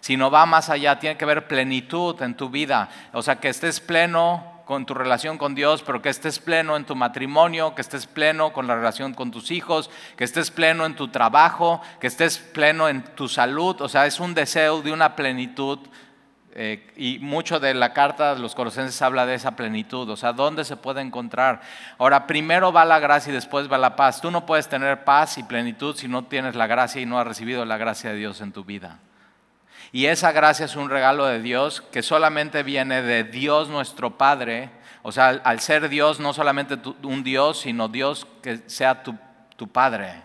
sino 0.00 0.30
va 0.30 0.44
más 0.44 0.68
allá, 0.68 0.98
tiene 0.98 1.16
que 1.16 1.24
haber 1.24 1.48
plenitud 1.48 2.20
en 2.20 2.34
tu 2.34 2.50
vida. 2.50 2.90
O 3.14 3.22
sea, 3.22 3.36
que 3.36 3.48
estés 3.48 3.80
pleno 3.80 4.57
con 4.68 4.84
tu 4.84 4.92
relación 4.92 5.38
con 5.38 5.54
Dios, 5.54 5.82
pero 5.82 6.02
que 6.02 6.10
estés 6.10 6.38
pleno 6.38 6.76
en 6.76 6.84
tu 6.84 6.94
matrimonio, 6.94 7.74
que 7.74 7.80
estés 7.80 8.06
pleno 8.06 8.52
con 8.52 8.66
la 8.66 8.76
relación 8.76 9.14
con 9.14 9.30
tus 9.30 9.50
hijos, 9.50 9.88
que 10.14 10.24
estés 10.24 10.50
pleno 10.50 10.84
en 10.84 10.94
tu 10.94 11.08
trabajo, 11.08 11.80
que 12.00 12.06
estés 12.06 12.36
pleno 12.36 12.86
en 12.86 13.02
tu 13.02 13.28
salud. 13.28 13.80
O 13.80 13.88
sea, 13.88 14.04
es 14.04 14.20
un 14.20 14.34
deseo 14.34 14.82
de 14.82 14.92
una 14.92 15.16
plenitud. 15.16 15.78
Eh, 16.52 16.86
y 16.98 17.18
mucho 17.18 17.60
de 17.60 17.72
la 17.72 17.94
carta 17.94 18.34
de 18.34 18.40
los 18.40 18.54
colosenses 18.54 19.00
habla 19.00 19.24
de 19.24 19.36
esa 19.36 19.52
plenitud, 19.52 20.10
o 20.10 20.16
sea, 20.16 20.32
¿dónde 20.32 20.64
se 20.64 20.76
puede 20.76 21.00
encontrar? 21.00 21.60
Ahora, 21.98 22.26
primero 22.26 22.70
va 22.72 22.84
la 22.84 22.98
gracia 22.98 23.30
y 23.30 23.34
después 23.34 23.72
va 23.72 23.78
la 23.78 23.96
paz. 23.96 24.20
Tú 24.20 24.30
no 24.30 24.44
puedes 24.44 24.68
tener 24.68 25.02
paz 25.04 25.38
y 25.38 25.44
plenitud 25.44 25.96
si 25.96 26.08
no 26.08 26.24
tienes 26.24 26.56
la 26.56 26.66
gracia 26.66 27.00
y 27.00 27.06
no 27.06 27.18
has 27.18 27.26
recibido 27.26 27.64
la 27.64 27.78
gracia 27.78 28.10
de 28.10 28.16
Dios 28.16 28.42
en 28.42 28.52
tu 28.52 28.64
vida. 28.64 28.98
Y 29.92 30.06
esa 30.06 30.32
gracia 30.32 30.66
es 30.66 30.76
un 30.76 30.90
regalo 30.90 31.26
de 31.26 31.40
Dios 31.40 31.80
que 31.80 32.02
solamente 32.02 32.62
viene 32.62 33.02
de 33.02 33.24
Dios 33.24 33.68
nuestro 33.68 34.18
Padre. 34.18 34.70
O 35.02 35.12
sea, 35.12 35.28
al, 35.28 35.60
ser 35.60 35.88
Dios, 35.88 36.20
no 36.20 36.34
solamente 36.34 36.76
un 37.02 37.22
Dios, 37.22 37.60
sino 37.60 37.88
Dios 37.88 38.26
que 38.42 38.58
sea 38.66 39.02
tu, 39.02 39.16
Padre. 39.72 40.22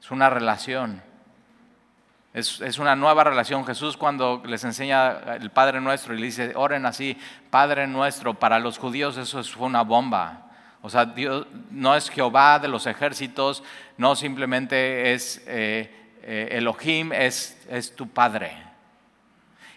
Es 0.00 0.10
una 0.10 0.30
relación. 0.30 1.02
Es, 2.32 2.60
es, 2.60 2.78
una 2.78 2.96
nueva 2.96 3.22
relación. 3.22 3.66
Jesús 3.66 3.96
cuando 3.96 4.42
les 4.46 4.64
enseña 4.64 5.34
el 5.34 5.50
Padre 5.50 5.80
Nuestro 5.80 6.14
y 6.14 6.18
le 6.18 6.26
dice, 6.26 6.52
oren 6.56 6.86
así, 6.86 7.18
Padre 7.50 7.86
Nuestro, 7.86 8.34
para 8.34 8.58
los 8.58 8.78
judíos 8.78 9.16
eso 9.18 9.44
fue 9.44 9.66
una 9.66 9.82
bomba. 9.82 10.46
O 10.82 10.88
sea, 10.88 11.04
Dios 11.04 11.46
no 11.70 11.94
es 11.94 12.08
Jehová 12.08 12.58
de 12.58 12.68
los 12.68 12.86
ejércitos, 12.86 13.62
no 13.98 14.16
simplemente 14.16 15.12
es 15.12 15.42
eh, 15.46 15.94
eh, 16.22 16.48
Elohim, 16.52 17.12
es, 17.12 17.60
es 17.68 17.94
tu 17.94 18.08
Padre. 18.08 18.69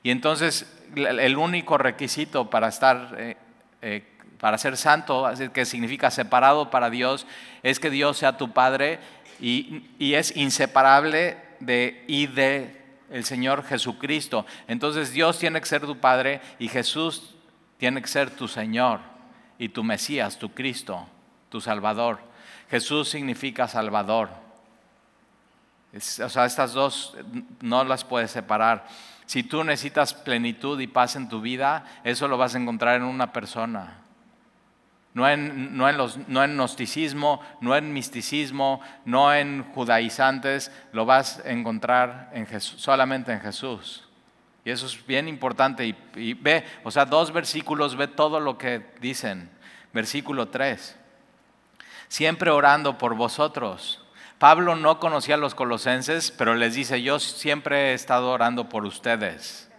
Y 0.04 0.12
entonces 0.12 0.66
el 0.96 1.38
único 1.38 1.78
requisito 1.78 2.50
para 2.50 2.68
estar, 2.68 3.16
eh, 3.18 3.38
eh, 3.82 4.04
para 4.40 4.58
ser 4.58 4.78
santo, 4.78 5.30
que 5.54 5.66
significa 5.66 6.12
separado 6.12 6.70
para 6.70 6.90
Dios, 6.90 7.26
es 7.64 7.80
que 7.80 7.90
Dios 7.90 8.18
sea 8.18 8.38
tu 8.38 8.52
Padre 8.52 9.00
y, 9.40 9.84
es 10.00 10.36
inseparable 10.36 11.38
de 11.60 12.04
y 12.08 12.28
de 12.28 12.82
el 13.10 13.24
Señor 13.24 13.64
Jesucristo. 13.64 14.46
Entonces 14.68 15.12
Dios 15.12 15.40
tiene 15.40 15.60
que 15.60 15.68
ser 15.68 15.82
tu 15.82 15.98
Padre 15.98 16.42
y 16.60 16.68
Jesús 16.68 17.36
tiene 17.78 18.02
que 18.02 18.08
ser 18.08 18.30
tu 18.32 18.48
Señor 18.48 19.00
y 19.58 19.70
tu 19.70 19.84
Mesías, 19.84 20.38
tu 20.38 20.54
Cristo, 20.54 21.08
tu 21.50 21.62
Salvador. 21.62 22.20
Jesús 22.70 23.10
significa 23.10 23.68
Salvador. 23.68 24.30
o 25.94 26.30
sea, 26.30 26.46
estas 26.46 26.74
dos 26.74 27.16
no 27.62 27.84
las 27.84 28.04
puedes 28.04 28.32
separar. 28.32 28.86
Si 29.25 29.44
tú 29.44 29.63
necesitas 29.63 30.13
plenitud 30.13 30.80
y 30.80 30.88
paz 30.88 31.15
en 31.15 31.30
tu 31.30 31.42
vida, 31.42 31.86
eso 32.03 32.27
lo 32.27 32.38
vas 32.38 32.56
a 32.56 32.60
encontrar 32.60 32.98
en 32.98 33.03
una 33.03 33.32
persona. 33.32 34.00
No 35.13 35.30
en, 35.30 35.77
no, 35.77 35.88
en 35.88 35.98
los, 35.98 36.18
no 36.27 36.44
en, 36.44 36.56
gnosticismo, 36.56 37.39
no 37.62 37.75
en 37.75 37.94
misticismo, 37.94 38.82
no 39.06 39.34
en 39.34 39.63
judaizantes, 39.74 40.72
lo 40.92 41.06
vas 41.06 41.39
a 41.46 41.51
encontrar 41.51 42.32
solamente 42.60 43.32
en 43.32 43.39
Jesús. 43.39 44.08
Y 44.65 44.72
eso 44.72 44.88
es 44.88 45.06
bien 45.06 45.27
importante. 45.27 45.86
Y, 45.86 45.96
y, 46.15 46.34
ve, 46.34 46.65
o 46.84 46.89
sea, 46.89 47.06
dos 47.06 47.32
versículos, 47.32 47.96
ve 47.96 48.08
todo 48.08 48.39
lo 48.39 48.58
que 48.58 48.94
dicen. 49.01 49.51
Versículo 49.94 50.48
3. 50.48 50.98
Siempre 52.08 52.50
orando 52.50 52.98
por 52.98 53.15
vosotros. 53.15 54.03
Pablo 54.44 54.76
no 54.76 55.00
conocía 55.00 55.36
a 55.36 55.38
los 55.38 55.56
colosenses, 55.56 56.30
pero 56.30 56.54
les 56.54 56.74
dice, 56.74 57.02
yo 57.02 57.18
siempre 57.18 57.92
he 57.92 57.94
estado 57.94 58.30
orando 58.30 58.68
por 58.68 58.84
ustedes. 58.84 59.72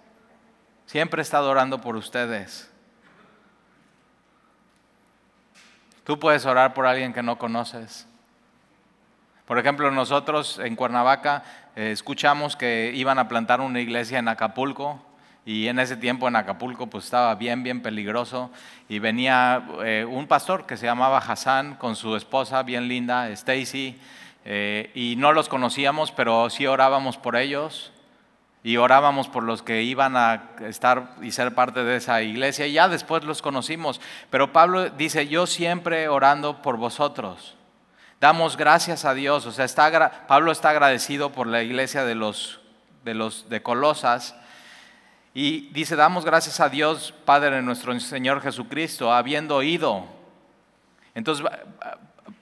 Siempre 0.86 1.20
he 1.20 1.22
estado 1.22 1.50
orando 1.50 1.82
por 1.82 1.96
ustedes. 1.96 2.72
Tú 6.02 6.18
puedes 6.18 6.46
orar 6.46 6.72
por 6.72 6.86
alguien 6.86 7.12
que 7.12 7.22
no 7.22 7.36
conoces. 7.36 8.08
Por 9.44 9.58
ejemplo, 9.58 9.90
nosotros 9.90 10.58
en 10.58 10.76
Cuernavaca 10.76 11.44
eh, 11.76 11.90
escuchamos 11.92 12.56
que 12.56 12.90
iban 12.94 13.18
a 13.18 13.28
plantar 13.28 13.60
una 13.60 13.80
iglesia 13.80 14.18
en 14.18 14.28
Acapulco 14.28 14.98
y 15.44 15.68
en 15.68 15.78
ese 15.78 15.98
tiempo 15.98 16.26
en 16.26 16.36
Acapulco 16.36 16.86
pues 16.86 17.04
estaba 17.04 17.34
bien, 17.34 17.62
bien 17.62 17.82
peligroso 17.82 18.50
y 18.88 18.98
venía 18.98 19.62
eh, 19.84 20.06
un 20.08 20.26
pastor 20.26 20.64
que 20.64 20.78
se 20.78 20.86
llamaba 20.86 21.18
Hassan 21.18 21.74
con 21.74 21.96
su 21.96 22.16
esposa 22.16 22.62
bien 22.62 22.88
linda, 22.88 23.28
Stacy, 23.28 24.00
eh, 24.44 24.90
y 24.94 25.16
no 25.16 25.32
los 25.32 25.48
conocíamos, 25.48 26.12
pero 26.12 26.50
sí 26.50 26.66
orábamos 26.66 27.16
por 27.16 27.36
ellos 27.36 27.92
y 28.62 28.76
orábamos 28.76 29.28
por 29.28 29.42
los 29.42 29.62
que 29.62 29.82
iban 29.82 30.16
a 30.16 30.50
estar 30.60 31.16
y 31.22 31.30
ser 31.32 31.54
parte 31.54 31.84
de 31.84 31.96
esa 31.96 32.22
iglesia. 32.22 32.66
Y 32.66 32.72
ya 32.74 32.88
después 32.88 33.24
los 33.24 33.42
conocimos. 33.42 34.00
Pero 34.30 34.52
Pablo 34.52 34.88
dice, 34.90 35.28
yo 35.28 35.46
siempre 35.46 36.08
orando 36.08 36.62
por 36.62 36.76
vosotros. 36.76 37.56
Damos 38.20 38.56
gracias 38.56 39.04
a 39.04 39.12
Dios. 39.14 39.44
O 39.44 39.52
sea, 39.52 39.64
está, 39.64 40.26
Pablo 40.26 40.50
está 40.52 40.70
agradecido 40.70 41.30
por 41.32 41.46
la 41.46 41.62
iglesia 41.62 42.04
de 42.04 42.14
los 42.14 42.60
de, 43.04 43.14
los, 43.14 43.48
de 43.48 43.62
Colosas. 43.62 44.34
Y 45.34 45.68
dice, 45.72 45.96
damos 45.96 46.24
gracias 46.24 46.60
a 46.60 46.68
Dios, 46.68 47.12
Padre 47.24 47.56
de 47.56 47.62
nuestro 47.62 47.98
Señor 48.00 48.40
Jesucristo, 48.40 49.12
habiendo 49.12 49.56
oído. 49.56 50.06
Entonces, 51.14 51.44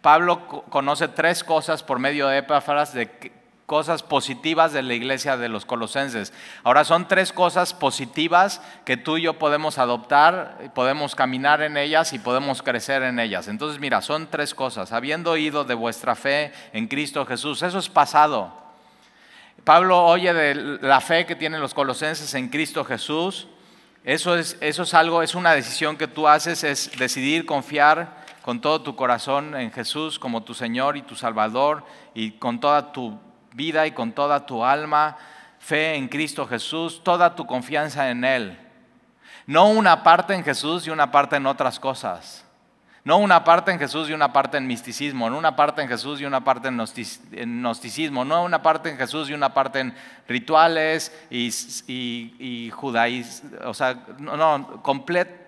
Pablo 0.02 0.64
conoce 0.68 1.08
tres 1.08 1.44
cosas 1.44 1.82
por 1.82 2.00
medio 2.00 2.26
de 2.26 2.38
Epáfras 2.38 2.92
de 2.92 3.32
cosas 3.66 4.02
positivas 4.02 4.72
de 4.72 4.82
la 4.82 4.94
iglesia 4.94 5.36
de 5.36 5.48
los 5.48 5.64
colosenses. 5.64 6.32
Ahora 6.64 6.84
son 6.84 7.08
tres 7.08 7.32
cosas 7.32 7.72
positivas 7.72 8.60
que 8.84 8.96
tú 8.96 9.16
y 9.16 9.22
yo 9.22 9.38
podemos 9.38 9.78
adoptar, 9.78 10.58
podemos 10.74 11.14
caminar 11.14 11.62
en 11.62 11.76
ellas 11.76 12.12
y 12.12 12.18
podemos 12.18 12.62
crecer 12.62 13.02
en 13.04 13.18
ellas. 13.18 13.48
Entonces 13.48 13.80
mira, 13.80 14.02
son 14.02 14.26
tres 14.26 14.54
cosas. 14.54 14.92
Habiendo 14.92 15.30
oído 15.30 15.64
de 15.64 15.74
vuestra 15.74 16.16
fe 16.16 16.52
en 16.72 16.88
Cristo 16.88 17.24
Jesús, 17.24 17.62
eso 17.62 17.78
es 17.78 17.88
pasado. 17.88 18.52
Pablo 19.64 20.04
oye 20.04 20.34
de 20.34 20.54
la 20.82 21.00
fe 21.00 21.24
que 21.24 21.36
tienen 21.36 21.60
los 21.60 21.74
colosenses 21.74 22.34
en 22.34 22.48
Cristo 22.48 22.84
Jesús. 22.84 23.46
Eso 24.04 24.36
es, 24.36 24.58
eso 24.60 24.82
es 24.82 24.94
algo, 24.94 25.22
es 25.22 25.36
una 25.36 25.54
decisión 25.54 25.96
que 25.96 26.08
tú 26.08 26.26
haces, 26.26 26.64
es 26.64 26.90
decidir 26.98 27.46
confiar 27.46 28.21
con 28.42 28.60
todo 28.60 28.82
tu 28.82 28.96
corazón 28.96 29.56
en 29.56 29.72
Jesús 29.72 30.18
como 30.18 30.42
tu 30.42 30.52
Señor 30.52 30.96
y 30.96 31.02
tu 31.02 31.14
Salvador 31.14 31.84
y 32.14 32.32
con 32.32 32.60
toda 32.60 32.92
tu 32.92 33.18
vida 33.54 33.86
y 33.86 33.92
con 33.92 34.12
toda 34.12 34.46
tu 34.46 34.64
alma, 34.64 35.16
fe 35.58 35.94
en 35.94 36.08
Cristo 36.08 36.46
Jesús, 36.46 37.02
toda 37.04 37.34
tu 37.34 37.46
confianza 37.46 38.10
en 38.10 38.24
Él. 38.24 38.58
No 39.46 39.68
una 39.68 40.02
parte 40.02 40.34
en 40.34 40.44
Jesús 40.44 40.86
y 40.86 40.90
una 40.90 41.10
parte 41.10 41.36
en 41.36 41.46
otras 41.46 41.78
cosas. 41.78 42.44
No 43.04 43.18
una 43.18 43.42
parte 43.42 43.72
en 43.72 43.80
Jesús 43.80 44.08
y 44.08 44.12
una 44.12 44.32
parte 44.32 44.58
en 44.58 44.66
misticismo, 44.68 45.28
no 45.28 45.36
una 45.36 45.56
parte 45.56 45.82
en 45.82 45.88
Jesús 45.88 46.20
y 46.20 46.24
una 46.24 46.44
parte 46.44 46.68
en 46.68 46.76
gnosticismo, 46.76 48.24
no 48.24 48.44
una 48.44 48.62
parte 48.62 48.90
en 48.90 48.96
Jesús 48.96 49.28
y 49.28 49.34
una 49.34 49.52
parte 49.52 49.80
en 49.80 49.94
rituales 50.28 51.12
y, 51.28 51.52
y, 51.88 52.70
judaísmo. 52.70 53.50
O 53.64 53.74
sea, 53.74 54.04
no, 54.18 54.36
no 54.36 54.82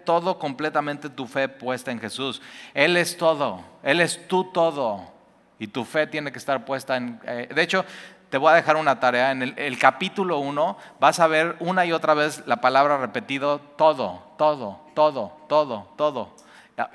todo 0.05 0.39
completamente 0.39 1.09
tu 1.09 1.27
fe 1.27 1.49
puesta 1.49 1.91
en 1.91 2.01
Jesús. 2.01 2.41
Él 2.75 2.97
es 2.97 3.17
todo, 3.17 3.63
Él 3.83 4.01
es 4.01 4.29
tú 4.29 4.45
todo. 4.45 5.13
Y 5.59 5.69
tu 5.69 5.85
fe 5.85 6.07
tiene 6.07 6.33
que 6.33 6.39
estar 6.39 6.65
puesta 6.65 6.97
en... 6.97 7.21
Eh, 7.25 7.49
de 7.55 7.63
hecho, 7.63 7.85
te 8.29 8.39
voy 8.39 8.51
a 8.51 8.57
dejar 8.57 8.77
una 8.77 8.99
tarea. 8.99 9.31
En 9.31 9.43
el, 9.43 9.79
capítulo 9.79 10.39
1 10.39 10.77
vas 10.99 11.21
a 11.21 11.27
ver 11.27 11.57
una 11.61 11.87
y 11.87 11.93
otra 11.93 12.15
vez 12.15 12.43
la 12.47 12.57
palabra 12.57 12.99
repetido, 12.99 13.61
todo, 13.61 14.23
todo, 14.37 14.81
todo, 14.95 15.37
todo, 15.49 15.89
todo. 15.97 16.35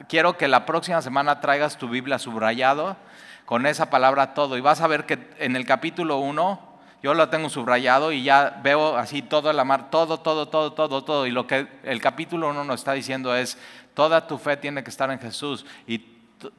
Quiero 0.10 0.36
que 0.38 0.50
la 0.50 0.66
próxima 0.66 1.02
semana 1.02 1.40
traigas 1.40 1.78
tu 1.78 1.88
Biblia 1.88 2.20
subrayado 2.20 2.98
con 3.46 3.66
esa 3.66 3.90
palabra 3.90 4.34
todo. 4.34 4.58
Y 4.58 4.62
vas 4.62 4.82
a 4.82 4.88
ver 4.88 5.06
que 5.06 5.30
en 5.40 5.56
el 5.56 5.66
capítulo 5.66 6.18
1 6.18 6.69
yo 7.02 7.14
lo 7.14 7.30
tengo 7.30 7.50
subrayado 7.50 8.12
y 8.12 8.24
ya 8.24 8.60
veo 8.62 8.98
así 8.98 9.22
todo 9.22 9.50
el 9.50 9.60
amar, 9.60 9.90
todo, 9.90 10.20
todo, 10.20 10.48
todo, 10.48 10.74
todo, 10.74 11.04
todo. 11.04 11.28
Y 11.28 11.32
lo 11.32 11.48
que 11.48 11.68
el 11.84 12.02
capítulo 12.02 12.50
1 12.50 12.64
nos 12.64 12.82
está 12.82 12.94
diciendo 12.94 13.36
es, 13.36 13.58
toda 13.94 14.28
tu 14.28 14.38
fe 14.38 14.58
tiene 14.58 14.84
que 14.84 14.90
estar 14.90 15.10
en 15.10 15.20
Jesús 15.20 15.66
y 15.88 16.00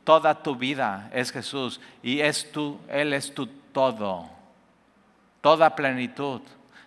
toda 0.04 0.42
tu 0.42 0.56
vida 0.56 1.10
es 1.12 1.30
Jesús 1.30 1.80
y 2.02 2.20
es 2.20 2.50
tu, 2.52 2.80
Él 2.88 3.12
es 3.12 3.34
tu 3.34 3.46
todo, 3.46 4.30
toda 5.40 5.76
plenitud, 5.76 6.40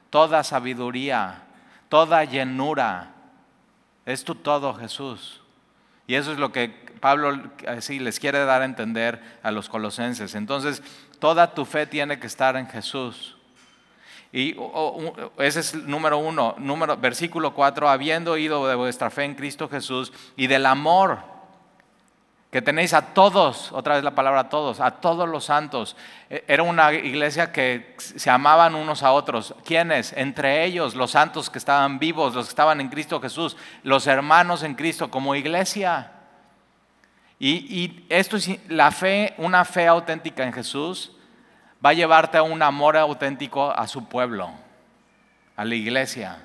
toda 0.10 0.44
sabiduría, 0.44 1.44
toda 1.90 2.24
llenura, 2.24 3.12
es 4.06 4.24
tu 4.24 4.36
todo 4.36 4.74
Jesús. 4.74 5.42
Y 6.08 6.16
eso 6.16 6.32
es 6.34 6.40
lo 6.40 6.52
que 6.52 6.70
Pablo 7.00 7.52
así 7.68 8.00
les 8.00 8.20
quiere 8.20 8.46
dar 8.46 8.62
a 8.62 8.66
entender 8.66 9.22
a 9.44 9.52
los 9.52 9.70
colosenses. 9.70 10.36
Entonces, 10.36 10.82
toda 11.20 11.54
tu 11.54 11.66
fe 11.66 11.86
tiene 11.86 12.20
que 12.20 12.28
estar 12.28 12.56
en 12.56 12.68
Jesús. 12.68 13.38
Y 14.34 14.58
ese 15.38 15.60
es 15.60 15.74
el 15.76 15.88
número 15.88 16.18
uno, 16.18 16.56
número, 16.58 16.98
versículo 16.98 17.54
cuatro, 17.54 17.88
habiendo 17.88 18.32
oído 18.32 18.68
de 18.68 18.76
vuestra 18.76 19.10
fe 19.10 19.24
en 19.24 19.36
Cristo 19.36 19.70
Jesús 19.70 20.12
y 20.36 20.48
del 20.48 20.66
amor 20.66 21.20
que 22.54 22.62
tenéis 22.62 22.94
a 22.94 23.14
todos, 23.16 23.72
otra 23.72 23.96
vez 23.96 24.04
la 24.04 24.14
palabra 24.14 24.48
todos, 24.48 24.80
a 24.80 24.92
todos 24.92 25.28
los 25.28 25.46
santos. 25.46 25.96
E, 26.30 26.44
era 26.48 26.62
una 26.62 26.94
iglesia 26.94 27.52
que 27.52 27.96
se 27.98 28.30
amaban 28.30 28.76
unos 28.76 29.02
a 29.02 29.12
otros. 29.12 29.56
¿Quiénes? 29.66 30.14
Entre 30.14 30.64
ellos, 30.64 30.94
los 30.94 31.10
santos 31.10 31.50
que 31.50 31.58
estaban 31.58 31.98
vivos, 31.98 32.36
los 32.36 32.46
que 32.46 32.50
estaban 32.50 32.80
en 32.80 32.90
Cristo 32.90 33.20
Jesús, 33.20 33.58
los 33.82 34.06
hermanos 34.06 34.62
en 34.62 34.76
Cristo 34.76 35.10
como 35.10 35.34
iglesia. 35.34 36.12
Y, 37.40 38.06
esto 38.10 38.38
es 38.38 38.48
la 38.70 38.92
fe, 38.92 39.34
una 39.40 39.66
fe 39.66 39.88
auténtica 39.88 40.44
en 40.44 40.54
Jesús, 40.54 41.12
va 41.84 41.90
a 41.90 41.94
llevarte 41.94 42.38
a 42.38 42.44
un 42.44 42.62
amor 42.62 42.98
auténtico 42.98 43.72
a 43.72 43.88
su 43.88 44.08
pueblo, 44.08 44.52
a 45.56 45.66
la 45.66 45.76
iglesia. 45.76 46.38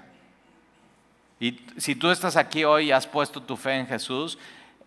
Y 1.40 1.60
si 1.76 1.94
tú 1.94 2.10
estás 2.10 2.36
aquí 2.36 2.64
hoy 2.64 2.86
y 2.86 2.92
has 2.92 3.06
puesto 3.06 3.42
tu 3.42 3.56
fe 3.56 3.74
en 3.74 3.86
Jesús, 3.86 4.38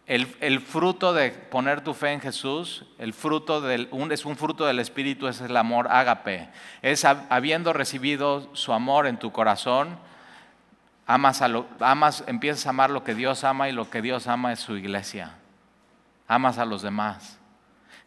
el, 0.08 0.60
fruto 0.60 1.14
de 1.14 1.32
poner 1.32 1.82
tu 1.82 1.94
fe 1.94 2.12
en 2.12 2.20
Jesús, 2.20 2.84
el 2.98 3.14
fruto 3.14 3.62
del, 3.62 3.88
es 4.12 4.26
un 4.26 4.36
fruto 4.36 4.66
del 4.66 4.80
Espíritu, 4.80 5.28
es 5.28 5.40
el 5.40 5.56
amor 5.56 5.88
ágape. 5.90 6.50
Es 6.82 7.06
habiendo 7.06 7.72
recibido 7.72 8.54
su 8.54 8.74
amor 8.74 9.08
en 9.08 9.18
tu 9.18 9.32
corazón, 9.32 9.98
amas, 11.08 11.42
a 11.42 11.48
lo, 11.48 11.66
amas, 11.80 12.26
empiezas 12.28 12.66
a 12.66 12.72
amar 12.72 12.90
lo 12.90 13.06
que 13.06 13.16
Dios 13.16 13.46
ama 13.46 13.70
y 13.70 13.72
lo 13.72 13.90
que 13.90 14.02
Dios 14.02 14.28
ama 14.28 14.52
es 14.52 14.60
su 14.60 14.76
iglesia. 14.76 15.36
Amas 16.28 16.58
a 16.58 16.66
los 16.66 16.82
demás. 16.82 17.41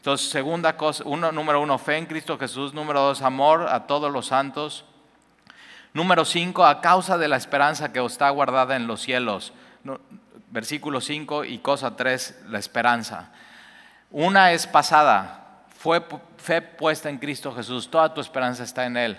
Entonces, 0.04 0.28
segunda 0.28 0.76
cosa, 0.76 1.02
uno, 1.06 1.32
número 1.32 1.62
uno, 1.62 1.78
fe 1.78 1.96
en 1.96 2.04
Cristo 2.04 2.38
Jesús. 2.38 2.74
Número 2.74 3.00
dos, 3.00 3.22
amor 3.22 3.66
a 3.68 3.86
todos 3.86 4.12
los 4.12 4.26
santos. 4.26 4.84
Número 5.94 6.24
cinco, 6.24 6.64
a 6.66 6.80
causa 6.80 7.16
de 7.16 7.26
la 7.26 7.36
esperanza 7.36 7.92
que 7.92 8.04
está 8.04 8.28
guardada 8.30 8.76
en 8.76 8.86
los 8.86 9.00
cielos 9.00 9.52
versículo 10.54 11.00
5 11.00 11.46
y 11.46 11.58
cosa 11.58 11.96
3, 11.96 12.44
la 12.48 12.60
esperanza. 12.60 13.32
Una 14.12 14.52
es 14.52 14.68
pasada, 14.68 15.64
fue 15.76 16.00
fe 16.36 16.62
puesta 16.62 17.10
en 17.10 17.18
Cristo 17.18 17.52
Jesús, 17.52 17.90
toda 17.90 18.14
tu 18.14 18.20
esperanza 18.20 18.62
está 18.62 18.86
en 18.86 18.96
Él. 18.96 19.18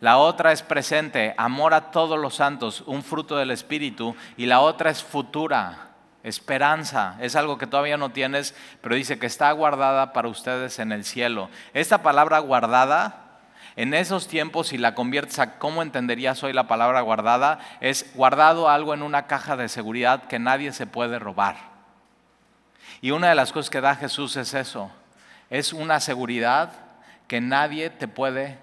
La 0.00 0.18
otra 0.18 0.52
es 0.52 0.60
presente, 0.60 1.34
amor 1.38 1.72
a 1.72 1.90
todos 1.90 2.18
los 2.18 2.34
santos, 2.34 2.82
un 2.84 3.02
fruto 3.02 3.36
del 3.36 3.50
Espíritu. 3.50 4.14
Y 4.36 4.44
la 4.44 4.60
otra 4.60 4.90
es 4.90 5.02
futura, 5.02 5.93
esperanza. 6.24 7.16
Es 7.20 7.36
algo 7.36 7.58
que 7.58 7.68
todavía 7.68 7.96
no 7.96 8.10
tienes, 8.10 8.56
pero 8.80 8.96
dice 8.96 9.18
que 9.18 9.26
está 9.26 9.52
guardada 9.52 10.12
para 10.12 10.28
ustedes 10.28 10.80
en 10.80 10.90
el 10.90 11.04
cielo. 11.04 11.50
Esta 11.72 12.02
palabra 12.02 12.40
guardada 12.40 13.20
En 13.76 13.92
esos 13.92 14.28
tiempos, 14.28 14.68
si 14.68 14.78
la 14.78 14.94
conviertes 14.94 15.40
a 15.40 15.58
cómo 15.58 15.82
entenderías 15.82 16.44
hoy 16.44 16.52
la 16.52 16.68
palabra 16.68 17.00
guardada, 17.00 17.58
es 17.80 18.08
guardado 18.14 18.68
algo 18.68 18.94
en 18.94 19.02
una 19.02 19.26
caja 19.26 19.56
de 19.56 19.68
seguridad 19.68 20.28
que 20.28 20.38
nadie 20.38 20.70
se 20.70 20.86
puede 20.86 21.18
robar. 21.18 21.56
Y 23.00 23.10
una 23.10 23.30
de 23.30 23.34
las 23.34 23.52
cosas 23.52 23.70
que 23.70 23.80
da 23.80 23.96
Jesús 23.96 24.36
es 24.36 24.54
eso, 24.54 24.92
es 25.50 25.72
una 25.72 25.98
seguridad 25.98 26.70
que 27.26 27.40
nadie 27.40 27.90
te 27.90 28.06
puede 28.06 28.58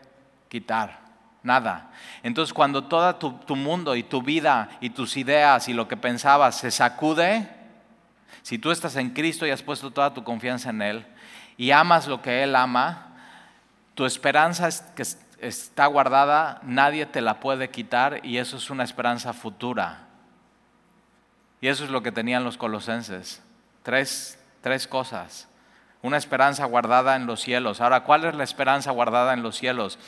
quitar, 0.48 1.00
nada. 1.43 1.91
Entonces 2.24 2.53
cuando 2.53 2.83
todo 2.83 3.15
tu, 3.15 3.55
mundo 3.55 3.95
y 3.95 4.03
tu 4.03 4.21
vida 4.21 4.69
y 4.79 4.91
tus 4.91 5.17
ideas 5.17 5.67
y 5.67 5.74
lo 5.74 5.88
que 5.88 5.98
pensabas 5.98 6.57
se 6.57 6.71
sacude, 6.71 7.50
si 8.41 8.57
tú 8.57 8.71
estás 8.71 8.95
en 8.95 9.12
Cristo 9.12 9.45
y 9.45 9.51
has 9.51 9.63
puesto 9.63 9.91
toda 9.91 10.13
tu 10.13 10.24
confianza 10.24 10.69
en 10.69 10.81
Él 10.81 11.05
y 11.57 11.71
amas 11.71 12.07
lo 12.07 12.21
que 12.21 12.43
Él 12.43 12.55
ama, 12.55 13.15
tu 13.95 14.05
esperanza 14.05 14.67
es 14.67 14.81
que 14.95 15.03
está 15.39 15.86
guardada, 15.88 16.60
nadie 16.63 17.05
te 17.05 17.21
la 17.21 17.39
puede 17.39 17.69
quitar 17.69 18.21
y 18.24 18.38
eso 18.38 18.57
es 18.57 18.69
una 18.69 18.83
esperanza 18.83 19.33
futura. 19.33 20.07
Y 21.60 21.67
eso 21.67 21.83
es 21.83 21.91
lo 21.91 22.01
que 22.01 22.12
tenían 22.12 22.43
los 22.43 22.57
colosenses. 22.57 23.43
Tres, 23.83 24.39
tres 24.62 24.88
cosas. 24.88 25.48
Una 26.01 26.17
esperanza 26.17 26.65
guardada 26.65 27.15
en 27.15 27.27
los 27.27 27.41
cielos. 27.41 27.81
Ahora, 27.81 28.03
¿cuál 28.03 28.25
es 28.25 28.33
la 28.33 28.43
esperanza 28.43 28.89
guardada 28.89 29.33
en 29.33 29.43
los 29.43 29.57
cielos? 29.57 30.00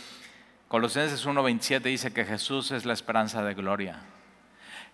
Colosenses 0.74 1.28
1.27 1.28 1.84
dice 1.84 2.14
que 2.14 2.26
Jesús 2.26 2.72
es 2.72 2.84
la 2.84 2.94
esperanza 2.94 3.44
de 3.44 3.54
gloria. 3.54 4.00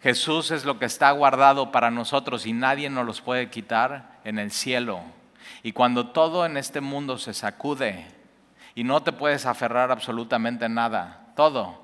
Jesús 0.01 0.51
es 0.51 0.65
lo 0.65 0.77
que 0.77 0.83
está 0.83 1.09
guardado 1.11 1.71
para 1.71 1.89
nosotros 1.89 2.45
y 2.45 2.51
nadie 2.51 2.89
nos 2.89 3.05
los 3.05 3.21
puede 3.21 3.49
quitar 3.49 4.19
en 4.25 4.39
el 4.39 4.51
cielo. 4.51 4.99
Y 5.63 5.71
cuando 5.71 6.07
todo 6.07 6.45
en 6.45 6.57
este 6.57 6.81
mundo 6.81 7.17
se 7.17 7.33
sacude, 7.33 8.05
y 8.75 8.83
no 8.83 9.03
te 9.03 9.13
puedes 9.13 9.45
aferrar 9.45 9.89
absolutamente 9.89 10.67
nada, 10.67 11.31
todo. 11.37 11.81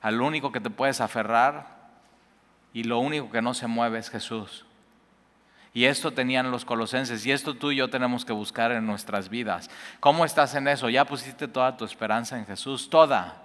Al 0.00 0.22
único 0.22 0.50
que 0.50 0.60
te 0.60 0.70
puedes 0.70 1.02
aferrar 1.02 1.90
y 2.72 2.84
lo 2.84 3.00
único 3.00 3.30
que 3.30 3.42
no 3.42 3.52
se 3.52 3.66
mueve 3.66 3.98
es 3.98 4.08
Jesús. 4.08 4.64
Y 5.74 5.86
esto 5.86 6.12
tenían 6.12 6.50
los 6.50 6.64
colosenses 6.64 7.24
y 7.24 7.32
esto 7.32 7.54
tú 7.54 7.70
y 7.70 7.76
yo 7.76 7.88
tenemos 7.88 8.24
que 8.24 8.32
buscar 8.32 8.72
en 8.72 8.86
nuestras 8.86 9.28
vidas. 9.28 9.70
¿Cómo 10.00 10.24
estás 10.24 10.54
en 10.54 10.68
eso? 10.68 10.88
¿Ya 10.90 11.04
pusiste 11.04 11.48
toda 11.48 11.76
tu 11.76 11.84
esperanza 11.84 12.38
en 12.38 12.44
Jesús? 12.44 12.90
Toda. 12.90 13.42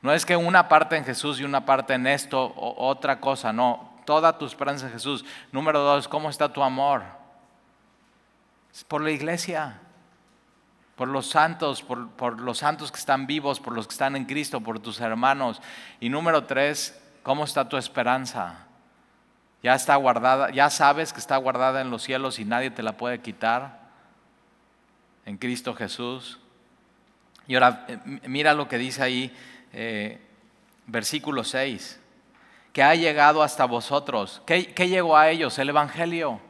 No 0.00 0.12
es 0.12 0.26
que 0.26 0.36
una 0.36 0.68
parte 0.68 0.96
en 0.96 1.04
Jesús 1.04 1.38
y 1.38 1.44
una 1.44 1.64
parte 1.64 1.94
en 1.94 2.06
esto 2.08 2.42
o 2.44 2.88
otra 2.88 3.20
cosa, 3.20 3.52
no. 3.52 3.92
Toda 4.04 4.36
tu 4.36 4.46
esperanza 4.46 4.86
en 4.86 4.92
Jesús. 4.92 5.24
Número 5.52 5.78
dos, 5.78 6.08
¿cómo 6.08 6.28
está 6.28 6.52
tu 6.52 6.62
amor? 6.62 7.04
Es 8.72 8.82
por 8.82 9.00
la 9.00 9.12
iglesia 9.12 9.78
por 10.96 11.08
los 11.08 11.26
santos, 11.26 11.82
por, 11.82 12.40
los 12.40 12.58
santos 12.58 12.92
que 12.92 12.98
están 12.98 13.26
vivos, 13.26 13.60
por 13.60 13.74
los 13.74 13.88
que 13.88 13.92
están 13.92 14.14
en 14.14 14.24
Cristo, 14.24 14.60
por 14.60 14.78
tus 14.78 15.00
hermanos. 15.00 15.60
Y 16.00 16.08
número 16.08 16.44
tres, 16.44 17.00
¿cómo 17.22 17.42
está 17.44 17.68
tu 17.68 17.76
esperanza? 17.76 18.66
Ya 19.62 19.74
está 19.74 19.96
guardada, 19.96 20.50
ya 20.50 20.70
sabes 20.70 21.12
que 21.12 21.20
está 21.20 21.36
guardada 21.36 21.80
en 21.80 21.90
los 21.90 22.02
cielos 22.02 22.38
y 22.38 22.44
nadie 22.44 22.70
te 22.70 22.82
la 22.82 22.96
puede 22.96 23.20
quitar 23.20 23.80
en 25.24 25.38
Cristo 25.38 25.74
Jesús. 25.74 26.40
Y 27.46 27.54
ahora 27.54 27.84
eh, 27.88 27.98
mira 28.26 28.54
lo 28.54 28.68
que 28.68 28.78
dice 28.78 29.02
ahí, 29.02 29.36
eh, 29.72 30.20
versículo 30.86 31.44
6, 31.44 32.00
que 32.72 32.82
ha 32.82 32.94
llegado 32.94 33.42
hasta 33.42 33.64
vosotros. 33.64 34.42
¿Qué, 34.46 34.72
¿Qué 34.74 34.88
llegó 34.88 35.16
a 35.16 35.30
ellos? 35.30 35.58
El 35.58 35.68
Evangelio. 35.68 36.40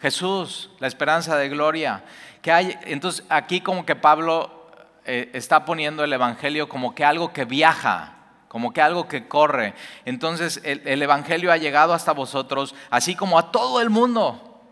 Jesús, 0.00 0.70
la 0.80 0.86
esperanza 0.86 1.36
de 1.36 1.48
gloria 1.48 2.04
hay, 2.52 2.76
entonces 2.84 3.24
aquí 3.28 3.60
como 3.60 3.86
que 3.86 3.96
Pablo 3.96 4.68
eh, 5.04 5.30
está 5.32 5.64
poniendo 5.64 6.04
el 6.04 6.12
Evangelio 6.12 6.68
como 6.68 6.94
que 6.94 7.04
algo 7.04 7.32
que 7.32 7.44
viaja, 7.44 8.16
como 8.54 8.72
que 8.72 8.80
algo 8.80 9.08
que 9.08 9.26
corre. 9.26 9.74
Entonces 10.04 10.60
el, 10.62 10.80
el 10.86 11.02
Evangelio 11.02 11.50
ha 11.50 11.56
llegado 11.56 11.92
hasta 11.92 12.12
vosotros, 12.12 12.76
así 12.88 13.16
como 13.16 13.36
a 13.36 13.50
todo 13.50 13.80
el 13.80 13.90
mundo. 13.90 14.62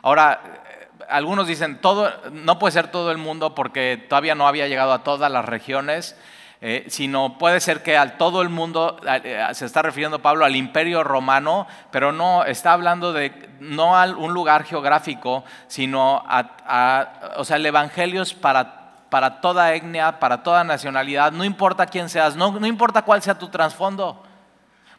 Ahora, 0.00 0.40
eh, 0.44 0.98
algunos 1.08 1.48
dicen, 1.48 1.80
todo, 1.80 2.08
no 2.30 2.60
puede 2.60 2.70
ser 2.70 2.92
todo 2.92 3.10
el 3.10 3.18
mundo 3.18 3.52
porque 3.56 4.06
todavía 4.08 4.36
no 4.36 4.46
había 4.46 4.68
llegado 4.68 4.92
a 4.92 5.02
todas 5.02 5.28
las 5.28 5.44
regiones. 5.44 6.16
Eh, 6.60 6.84
sino 6.86 7.36
puede 7.36 7.58
ser 7.58 7.82
que 7.82 7.96
al 7.96 8.16
todo 8.16 8.42
el 8.42 8.48
mundo, 8.48 9.00
eh, 9.24 9.44
se 9.54 9.66
está 9.66 9.82
refiriendo 9.82 10.22
Pablo 10.22 10.44
al 10.44 10.54
imperio 10.54 11.02
romano, 11.02 11.66
pero 11.90 12.12
no, 12.12 12.44
está 12.44 12.74
hablando 12.74 13.12
de 13.12 13.32
no 13.58 13.96
a 13.96 14.04
un 14.04 14.32
lugar 14.32 14.62
geográfico, 14.62 15.42
sino 15.66 16.22
a, 16.24 17.32
o 17.38 17.44
sea, 17.44 17.56
el 17.56 17.66
Evangelio 17.66 18.22
es 18.22 18.34
para, 18.34 18.81
para 19.12 19.42
toda 19.42 19.74
etnia, 19.74 20.18
para 20.18 20.42
toda 20.42 20.64
nacionalidad, 20.64 21.32
no 21.32 21.44
importa 21.44 21.84
quién 21.84 22.08
seas, 22.08 22.34
no, 22.34 22.58
no 22.58 22.66
importa 22.66 23.02
cuál 23.02 23.20
sea 23.20 23.38
tu 23.38 23.48
trasfondo. 23.48 24.22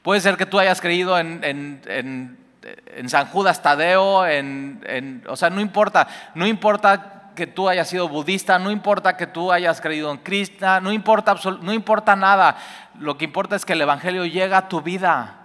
Puede 0.03 0.21
ser 0.21 0.37
que 0.37 0.45
tú 0.45 0.59
hayas 0.59 0.79
creído 0.79 1.17
en, 1.17 1.41
en, 1.43 3.09
San 3.09 3.25
Judas 3.29 3.63
Tadeo, 3.63 4.27
en, 4.27 5.23
o 5.27 5.35
sea, 5.35 5.49
no 5.49 5.61
importa, 5.61 6.07
no 6.35 6.45
importa 6.45 7.31
que 7.35 7.47
tú 7.47 7.67
hayas 7.67 7.89
sido 7.89 8.07
budista, 8.07 8.59
no 8.59 8.69
importa 8.69 9.17
que 9.17 9.25
tú 9.25 9.51
hayas 9.51 9.81
creído 9.81 10.11
en 10.11 10.17
Cristo, 10.19 10.79
no 10.81 10.91
importa, 10.91 11.35
no 11.61 11.73
importa 11.73 12.15
nada. 12.15 12.55
Lo 12.99 13.17
que 13.17 13.25
importa 13.25 13.55
es 13.55 13.65
que 13.65 13.73
el 13.73 13.81
Evangelio 13.81 14.27
llega 14.27 14.59
a 14.59 14.69
tu 14.69 14.81
vida 14.81 15.39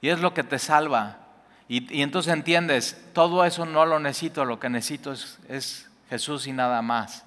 y 0.00 0.10
es 0.10 0.20
lo 0.20 0.32
que 0.32 0.44
te 0.44 0.60
salva. 0.60 1.16
Y, 1.66 2.02
entonces 2.02 2.32
entiendes, 2.32 3.04
todo 3.12 3.44
eso 3.44 3.66
no 3.66 3.84
lo 3.84 3.98
necesito, 3.98 4.44
lo 4.44 4.60
que 4.60 4.70
necesito 4.70 5.12
es, 5.12 5.90
Jesús 6.08 6.46
y 6.46 6.52
nada 6.52 6.80
más. 6.82 7.24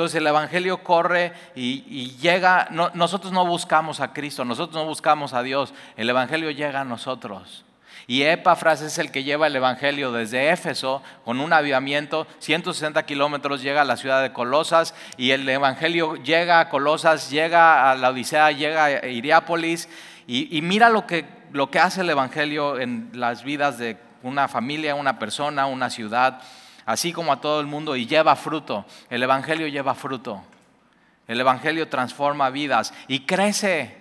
Entonces 0.00 0.18
el 0.18 0.26
Evangelio 0.28 0.82
corre 0.82 1.34
y, 1.54 2.16
llega, 2.22 2.68
nosotros 2.94 3.34
no 3.34 3.44
buscamos 3.44 4.00
a 4.00 4.14
Cristo, 4.14 4.46
nosotros 4.46 4.74
no 4.74 4.86
buscamos 4.86 5.34
a 5.34 5.42
Dios, 5.42 5.74
el 5.94 6.08
Evangelio 6.08 6.50
llega 6.50 6.80
a 6.80 6.84
nosotros. 6.84 7.66
Y 8.06 8.22
Epafras 8.22 8.80
es 8.80 8.96
el 8.96 9.12
que 9.12 9.24
lleva 9.24 9.48
el 9.48 9.56
Evangelio 9.56 10.10
desde 10.10 10.52
Éfeso 10.52 11.02
con 11.22 11.38
un 11.38 11.52
avivamiento, 11.52 12.26
160 12.38 13.04
kilómetros 13.04 13.60
llega 13.60 13.82
a 13.82 13.84
la 13.84 13.98
ciudad 13.98 14.22
de 14.22 14.32
Colosas 14.32 14.94
y 15.18 15.32
el 15.32 15.46
Evangelio 15.46 16.16
llega 16.16 16.60
a 16.60 16.70
Colosas, 16.70 17.28
llega 17.28 17.90
a 17.90 17.94
la 17.94 18.08
Odisea, 18.08 18.52
llega 18.52 18.86
a 18.86 19.06
Iriápolis 19.06 19.86
y, 20.26 20.62
mira 20.62 20.88
lo 20.88 21.06
que, 21.06 21.26
lo 21.52 21.70
que 21.70 21.78
hace 21.78 22.00
el 22.00 22.08
Evangelio 22.08 22.80
en 22.80 23.10
las 23.12 23.44
vidas 23.44 23.76
de 23.76 23.98
una 24.22 24.48
familia, 24.48 24.94
una 24.94 25.18
persona, 25.18 25.66
una 25.66 25.90
ciudad, 25.90 26.40
así 26.86 27.12
como 27.12 27.32
a 27.32 27.40
todo 27.40 27.60
el 27.60 27.66
mundo 27.66 27.96
y 27.96 28.06
lleva 28.06 28.36
fruto. 28.36 28.84
El 29.08 29.22
Evangelio 29.22 29.66
lleva 29.68 29.94
fruto. 29.94 30.42
El 31.26 31.40
Evangelio 31.40 31.88
transforma 31.88 32.50
vidas 32.50 32.92
y 33.06 33.20
crece. 33.20 34.00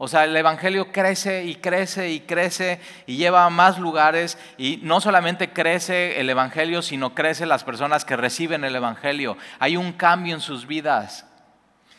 O 0.00 0.06
sea, 0.06 0.24
el 0.24 0.36
Evangelio 0.36 0.92
crece 0.92 1.44
y 1.44 1.56
crece 1.56 2.10
y 2.10 2.20
crece 2.20 2.80
y 3.06 3.16
lleva 3.16 3.44
a 3.44 3.50
más 3.50 3.78
lugares 3.78 4.38
y 4.56 4.78
no 4.82 5.00
solamente 5.00 5.52
crece 5.52 6.20
el 6.20 6.30
Evangelio, 6.30 6.82
sino 6.82 7.14
crece 7.14 7.46
las 7.46 7.64
personas 7.64 8.04
que 8.04 8.16
reciben 8.16 8.64
el 8.64 8.76
Evangelio. 8.76 9.36
Hay 9.58 9.76
un 9.76 9.92
cambio 9.92 10.34
en 10.34 10.40
sus 10.40 10.66
vidas. 10.66 11.26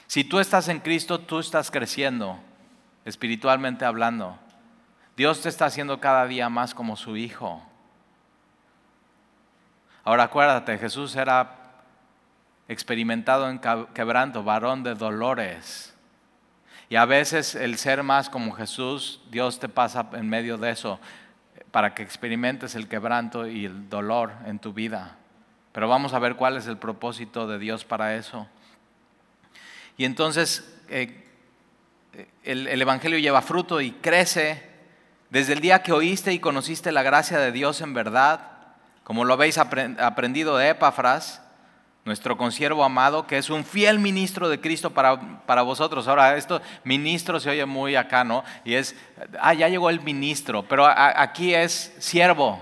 Si 0.08 0.24
tú 0.24 0.40
estás 0.40 0.70
en 0.70 0.80
Cristo, 0.80 1.20
tú 1.20 1.40
estás 1.40 1.70
creciendo, 1.70 2.40
espiritualmente 3.04 3.86
hablando. 3.86 4.40
Dios 5.18 5.42
te 5.42 5.50
está 5.50 5.66
haciendo 5.66 6.00
cada 6.00 6.26
día 6.26 6.48
más 6.48 6.74
como 6.74 6.96
su 6.96 7.18
Hijo. 7.18 7.62
Ahora 10.10 10.24
acuérdate, 10.24 10.76
Jesús 10.80 11.16
era 11.16 11.52
experimentado 12.68 13.48
en 13.48 13.60
quebranto, 13.94 14.44
varón 14.44 14.82
de 14.82 14.96
dolores. 14.96 15.94
Y 16.90 16.96
a 16.96 17.06
veces 17.06 17.54
el 17.54 17.78
ser 17.78 18.02
más 18.02 18.28
como 18.28 18.54
Jesús, 18.54 19.22
Dios 19.30 19.60
te 19.60 19.70
pasa 19.70 20.10
en 20.14 20.28
medio 20.28 20.58
de 20.58 20.72
eso 20.72 21.00
para 21.70 21.94
que 21.94 22.02
experimentes 22.02 22.74
el 22.74 22.88
quebranto 22.88 23.46
y 23.46 23.66
el 23.66 23.88
dolor 23.88 24.32
en 24.48 24.58
tu 24.58 24.74
vida. 24.74 25.16
Pero 25.74 25.88
vamos 25.88 26.16
a 26.16 26.18
ver 26.18 26.38
cuál 26.38 26.58
es 26.58 26.66
el 26.66 26.80
propósito 26.80 27.46
de 27.46 27.60
Dios 27.60 27.86
para 27.86 28.16
eso. 28.16 28.48
Y 29.96 30.06
entonces 30.06 30.76
eh, 30.90 31.24
el, 32.44 32.66
el 32.66 32.82
Evangelio 32.82 33.20
lleva 33.20 33.44
fruto 33.44 33.80
y 33.80 33.92
crece 33.92 34.72
desde 35.30 35.54
el 35.54 35.60
día 35.60 35.84
que 35.84 35.94
oíste 35.94 36.34
y 36.34 36.40
conociste 36.40 36.92
la 36.92 37.04
gracia 37.04 37.38
de 37.38 37.52
Dios 37.52 37.82
en 37.82 37.94
verdad, 37.94 38.59
como 39.10 39.26
lo 39.26 39.34
habéis 39.34 39.58
aprendido 39.58 40.56
de 40.56 40.70
Epafras 40.70 41.42
nuestro 42.06 42.38
consiervo 42.38 42.84
amado, 42.84 43.26
que 43.26 43.40
es 43.40 43.50
un 43.50 43.66
fiel 43.66 43.98
ministro 43.98 44.50
de 44.50 44.62
Cristo 44.62 44.92
para, 44.92 45.44
para, 45.48 45.64
vosotros. 45.64 46.08
Ahora, 46.08 46.38
esto, 46.38 46.62
ministro 46.84 47.40
se 47.40 47.50
oye 47.50 47.66
muy 47.66 47.96
acá, 47.96 48.24
¿no? 48.24 48.44
Y 48.64 48.76
es, 48.76 48.96
ah, 49.42 49.56
ya 49.56 49.68
llegó 49.68 49.90
el 49.90 50.02
ministro, 50.02 50.62
pero 50.62 50.86
aquí 50.86 51.56
es 51.56 51.92
siervo. 51.98 52.60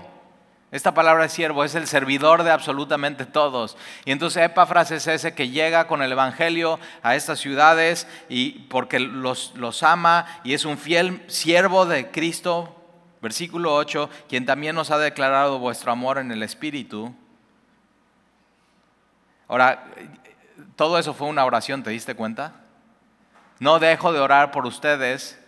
Esta 0.70 0.94
palabra 0.94 1.26
es 1.26 1.34
siervo, 1.34 1.64
es 1.64 1.74
el 1.74 1.86
servidor 1.86 2.42
de 2.42 2.50
absolutamente 2.50 3.26
todos. 3.26 3.76
Y 4.06 4.12
entonces 4.12 4.42
Epafras 4.42 4.90
es 4.90 5.06
ese 5.06 5.34
que 5.34 5.50
llega 5.50 5.86
con 5.86 6.00
el 6.00 6.12
Evangelio 6.12 6.80
a 7.02 7.14
estas 7.14 7.40
ciudades 7.40 8.06
y 8.30 8.52
porque 8.70 9.00
los, 9.00 9.52
los 9.54 9.82
ama 9.82 10.24
y 10.44 10.54
es 10.54 10.64
un 10.64 10.78
fiel 10.78 11.22
siervo 11.26 11.84
de 11.84 12.10
Cristo. 12.10 12.77
Versículo 13.20 13.74
8, 13.74 14.08
quien 14.28 14.46
también 14.46 14.74
nos 14.74 14.90
ha 14.90 14.98
declarado 14.98 15.58
vuestro 15.58 15.90
amor 15.92 16.18
en 16.18 16.30
el 16.30 16.42
Espíritu 16.42 17.14
Ahora, 19.48 19.82
todo 20.76 20.98
eso 20.98 21.14
fue 21.14 21.26
una 21.26 21.46
oración, 21.46 21.82
¿te 21.82 21.88
diste 21.88 22.14
cuenta? 22.14 22.52
No 23.58 23.78
dejo 23.78 24.12
de 24.12 24.20
orar 24.20 24.50
por 24.50 24.66
ustedes, 24.66 25.42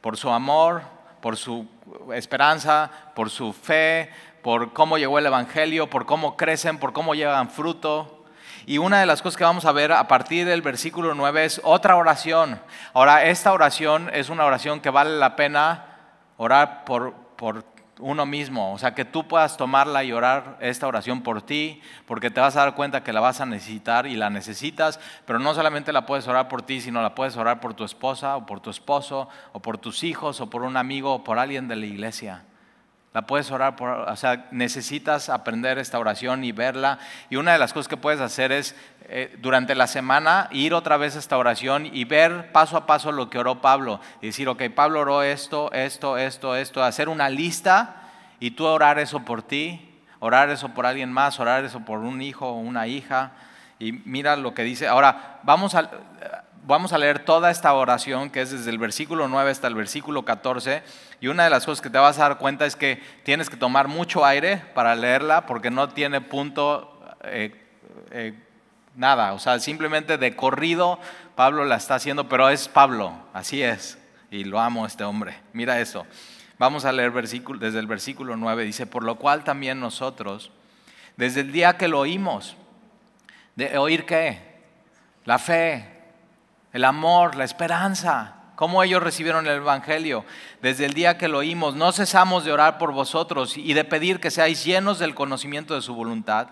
por 0.00 0.16
su 0.16 0.30
amor, 0.30 0.82
por 1.22 1.36
su 1.36 1.68
esperanza, 2.12 2.90
por 3.14 3.30
su 3.30 3.52
fe, 3.52 4.10
por 4.42 4.72
cómo 4.72 4.98
llegó 4.98 5.20
el 5.20 5.26
Evangelio, 5.26 5.88
por 5.88 6.06
cómo 6.06 6.36
crecen, 6.36 6.78
por 6.78 6.92
cómo 6.92 7.14
llevan 7.14 7.48
fruto. 7.48 8.24
Y 8.66 8.78
una 8.78 8.98
de 8.98 9.06
las 9.06 9.22
cosas 9.22 9.36
que 9.36 9.44
vamos 9.44 9.64
a 9.64 9.70
ver 9.70 9.92
a 9.92 10.08
partir 10.08 10.44
del 10.44 10.60
versículo 10.60 11.14
9 11.14 11.44
es 11.44 11.60
otra 11.62 11.94
oración. 11.94 12.60
Ahora, 12.94 13.26
esta 13.26 13.52
oración 13.52 14.10
es 14.12 14.28
una 14.28 14.44
oración 14.44 14.80
que 14.80 14.90
vale 14.90 15.16
la 15.18 15.36
pena 15.36 15.85
orar 16.36 16.84
por, 16.84 17.14
por 17.36 17.64
uno 17.98 18.26
mismo, 18.26 18.72
o 18.72 18.78
sea, 18.78 18.94
que 18.94 19.04
tú 19.04 19.26
puedas 19.26 19.56
tomarla 19.56 20.04
y 20.04 20.12
orar 20.12 20.58
esta 20.60 20.86
oración 20.86 21.22
por 21.22 21.42
ti, 21.42 21.80
porque 22.06 22.30
te 22.30 22.40
vas 22.40 22.56
a 22.56 22.60
dar 22.60 22.74
cuenta 22.74 23.02
que 23.02 23.12
la 23.12 23.20
vas 23.20 23.40
a 23.40 23.46
necesitar 23.46 24.06
y 24.06 24.16
la 24.16 24.28
necesitas, 24.28 25.00
pero 25.24 25.38
no 25.38 25.54
solamente 25.54 25.92
la 25.92 26.04
puedes 26.04 26.28
orar 26.28 26.48
por 26.48 26.62
ti, 26.62 26.80
sino 26.80 27.00
la 27.00 27.14
puedes 27.14 27.36
orar 27.36 27.60
por 27.60 27.74
tu 27.74 27.84
esposa 27.84 28.36
o 28.36 28.44
por 28.44 28.60
tu 28.60 28.70
esposo 28.70 29.28
o 29.52 29.60
por 29.60 29.78
tus 29.78 30.04
hijos 30.04 30.40
o 30.40 30.50
por 30.50 30.62
un 30.62 30.76
amigo 30.76 31.14
o 31.14 31.24
por 31.24 31.38
alguien 31.38 31.68
de 31.68 31.76
la 31.76 31.86
iglesia. 31.86 32.42
La 33.14 33.26
puedes 33.26 33.50
orar 33.50 33.76
por, 33.76 33.88
o 33.88 34.16
sea, 34.16 34.46
necesitas 34.50 35.30
aprender 35.30 35.78
esta 35.78 35.98
oración 35.98 36.44
y 36.44 36.52
verla. 36.52 36.98
Y 37.30 37.36
una 37.36 37.54
de 37.54 37.58
las 37.58 37.72
cosas 37.72 37.88
que 37.88 37.96
puedes 37.96 38.20
hacer 38.20 38.52
es 38.52 38.76
eh, 39.08 39.36
durante 39.38 39.76
la 39.76 39.86
semana 39.86 40.48
ir 40.50 40.74
otra 40.74 40.96
vez 40.96 41.14
a 41.14 41.20
esta 41.20 41.38
oración 41.38 41.86
y 41.86 42.04
ver 42.04 42.50
paso 42.50 42.76
a 42.76 42.86
paso 42.86 43.12
lo 43.12 43.30
que 43.30 43.38
oró 43.38 43.60
Pablo. 43.60 44.00
Y 44.20 44.26
decir, 44.26 44.48
ok, 44.48 44.64
Pablo 44.74 45.00
oró 45.00 45.22
esto, 45.22 45.70
esto, 45.72 46.18
esto, 46.18 46.56
esto. 46.56 46.82
Hacer 46.82 47.08
una 47.08 47.28
lista 47.28 48.02
y 48.40 48.50
tú 48.50 48.64
orar 48.64 48.98
eso 48.98 49.20
por 49.20 49.42
ti, 49.42 50.00
orar 50.18 50.50
eso 50.50 50.70
por 50.70 50.86
alguien 50.86 51.12
más, 51.12 51.38
orar 51.38 51.64
eso 51.64 51.80
por 51.80 52.00
un 52.00 52.20
hijo 52.20 52.48
o 52.48 52.58
una 52.58 52.88
hija. 52.88 53.30
Y 53.78 53.92
mira 53.92 54.34
lo 54.34 54.54
que 54.54 54.64
dice. 54.64 54.88
Ahora, 54.88 55.38
vamos 55.44 55.76
a, 55.76 55.88
vamos 56.64 56.92
a 56.92 56.98
leer 56.98 57.20
toda 57.20 57.52
esta 57.52 57.72
oración 57.74 58.30
que 58.30 58.40
es 58.40 58.50
desde 58.50 58.70
el 58.70 58.78
versículo 58.78 59.28
9 59.28 59.52
hasta 59.52 59.68
el 59.68 59.76
versículo 59.76 60.24
14 60.24 60.82
y 61.20 61.28
una 61.28 61.44
de 61.44 61.50
las 61.50 61.64
cosas 61.64 61.80
que 61.80 61.90
te 61.90 61.98
vas 61.98 62.18
a 62.18 62.22
dar 62.22 62.38
cuenta 62.38 62.66
es 62.66 62.74
que 62.74 63.00
tienes 63.22 63.48
que 63.48 63.56
tomar 63.56 63.86
mucho 63.86 64.24
aire 64.24 64.64
para 64.74 64.96
leerla 64.96 65.46
porque 65.46 65.70
no 65.70 65.90
tiene 65.90 66.20
punto 66.20 67.00
eh, 67.22 67.54
eh, 68.10 68.34
nada, 68.96 69.32
o 69.34 69.38
sea, 69.38 69.58
simplemente 69.60 70.18
de 70.18 70.34
corrido 70.34 70.98
Pablo 71.34 71.64
la 71.64 71.76
está 71.76 71.96
haciendo, 71.96 72.28
pero 72.28 72.48
es 72.48 72.68
Pablo, 72.68 73.12
así 73.32 73.62
es, 73.62 73.98
y 74.30 74.44
lo 74.44 74.58
amo 74.58 74.86
este 74.86 75.04
hombre. 75.04 75.38
Mira 75.52 75.80
eso. 75.80 76.06
Vamos 76.58 76.86
a 76.86 76.92
leer 76.92 77.10
versículo, 77.10 77.58
desde 77.58 77.78
el 77.78 77.86
versículo 77.86 78.36
9, 78.36 78.64
dice, 78.64 78.86
por 78.86 79.04
lo 79.04 79.16
cual 79.16 79.44
también 79.44 79.78
nosotros, 79.78 80.50
desde 81.16 81.42
el 81.42 81.52
día 81.52 81.76
que 81.76 81.88
lo 81.88 82.00
oímos, 82.00 82.56
de 83.54 83.76
oír 83.76 84.06
qué? 84.06 84.40
La 85.26 85.38
fe, 85.38 85.96
el 86.72 86.84
amor, 86.84 87.36
la 87.36 87.44
esperanza, 87.44 88.36
cómo 88.54 88.82
ellos 88.82 89.02
recibieron 89.02 89.46
el 89.46 89.56
Evangelio. 89.56 90.24
Desde 90.62 90.86
el 90.86 90.94
día 90.94 91.18
que 91.18 91.28
lo 91.28 91.38
oímos, 91.38 91.74
no 91.74 91.92
cesamos 91.92 92.44
de 92.44 92.52
orar 92.52 92.78
por 92.78 92.92
vosotros 92.92 93.56
y 93.58 93.74
de 93.74 93.84
pedir 93.84 94.18
que 94.20 94.30
seáis 94.30 94.64
llenos 94.64 94.98
del 94.98 95.14
conocimiento 95.14 95.74
de 95.74 95.82
su 95.82 95.94
voluntad, 95.94 96.48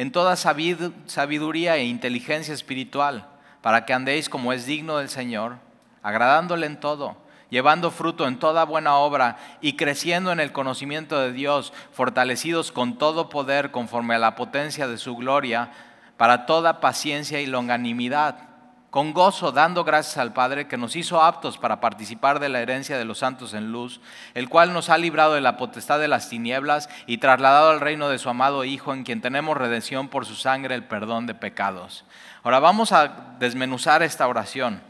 en 0.00 0.12
toda 0.12 0.34
sabiduría 0.34 1.76
e 1.76 1.84
inteligencia 1.84 2.54
espiritual, 2.54 3.26
para 3.60 3.84
que 3.84 3.92
andéis 3.92 4.30
como 4.30 4.54
es 4.54 4.64
digno 4.64 4.96
del 4.96 5.10
Señor, 5.10 5.58
agradándole 6.02 6.64
en 6.64 6.80
todo, 6.80 7.18
llevando 7.50 7.90
fruto 7.90 8.26
en 8.26 8.38
toda 8.38 8.64
buena 8.64 8.96
obra 8.96 9.36
y 9.60 9.74
creciendo 9.74 10.32
en 10.32 10.40
el 10.40 10.52
conocimiento 10.52 11.20
de 11.20 11.34
Dios, 11.34 11.74
fortalecidos 11.92 12.72
con 12.72 12.96
todo 12.96 13.28
poder 13.28 13.72
conforme 13.72 14.14
a 14.14 14.18
la 14.18 14.36
potencia 14.36 14.88
de 14.88 14.96
su 14.96 15.16
gloria, 15.16 15.70
para 16.16 16.46
toda 16.46 16.80
paciencia 16.80 17.42
y 17.42 17.44
longanimidad 17.44 18.49
con 18.90 19.12
gozo 19.12 19.52
dando 19.52 19.84
gracias 19.84 20.18
al 20.18 20.32
Padre 20.32 20.66
que 20.66 20.76
nos 20.76 20.96
hizo 20.96 21.22
aptos 21.22 21.58
para 21.58 21.80
participar 21.80 22.40
de 22.40 22.48
la 22.48 22.60
herencia 22.60 22.98
de 22.98 23.04
los 23.04 23.18
santos 23.18 23.54
en 23.54 23.70
luz, 23.70 24.00
el 24.34 24.48
cual 24.48 24.72
nos 24.72 24.90
ha 24.90 24.98
librado 24.98 25.34
de 25.34 25.40
la 25.40 25.56
potestad 25.56 26.00
de 26.00 26.08
las 26.08 26.28
tinieblas 26.28 26.88
y 27.06 27.18
trasladado 27.18 27.70
al 27.70 27.80
reino 27.80 28.08
de 28.08 28.18
su 28.18 28.28
amado 28.28 28.64
Hijo, 28.64 28.92
en 28.92 29.04
quien 29.04 29.20
tenemos 29.20 29.56
redención 29.56 30.08
por 30.08 30.26
su 30.26 30.34
sangre, 30.34 30.74
el 30.74 30.84
perdón 30.84 31.26
de 31.26 31.34
pecados. 31.34 32.04
Ahora 32.42 32.58
vamos 32.58 32.90
a 32.92 33.36
desmenuzar 33.38 34.02
esta 34.02 34.26
oración. 34.26 34.82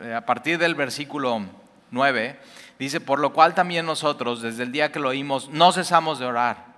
Eh, 0.00 0.14
a 0.14 0.24
partir 0.24 0.58
del 0.58 0.74
versículo 0.74 1.42
9, 1.90 2.40
dice, 2.78 3.00
por 3.00 3.18
lo 3.18 3.34
cual 3.34 3.54
también 3.54 3.84
nosotros, 3.84 4.40
desde 4.40 4.62
el 4.62 4.72
día 4.72 4.90
que 4.90 5.00
lo 5.00 5.10
oímos, 5.10 5.50
no 5.50 5.70
cesamos 5.70 6.18
de 6.18 6.24
orar. 6.26 6.74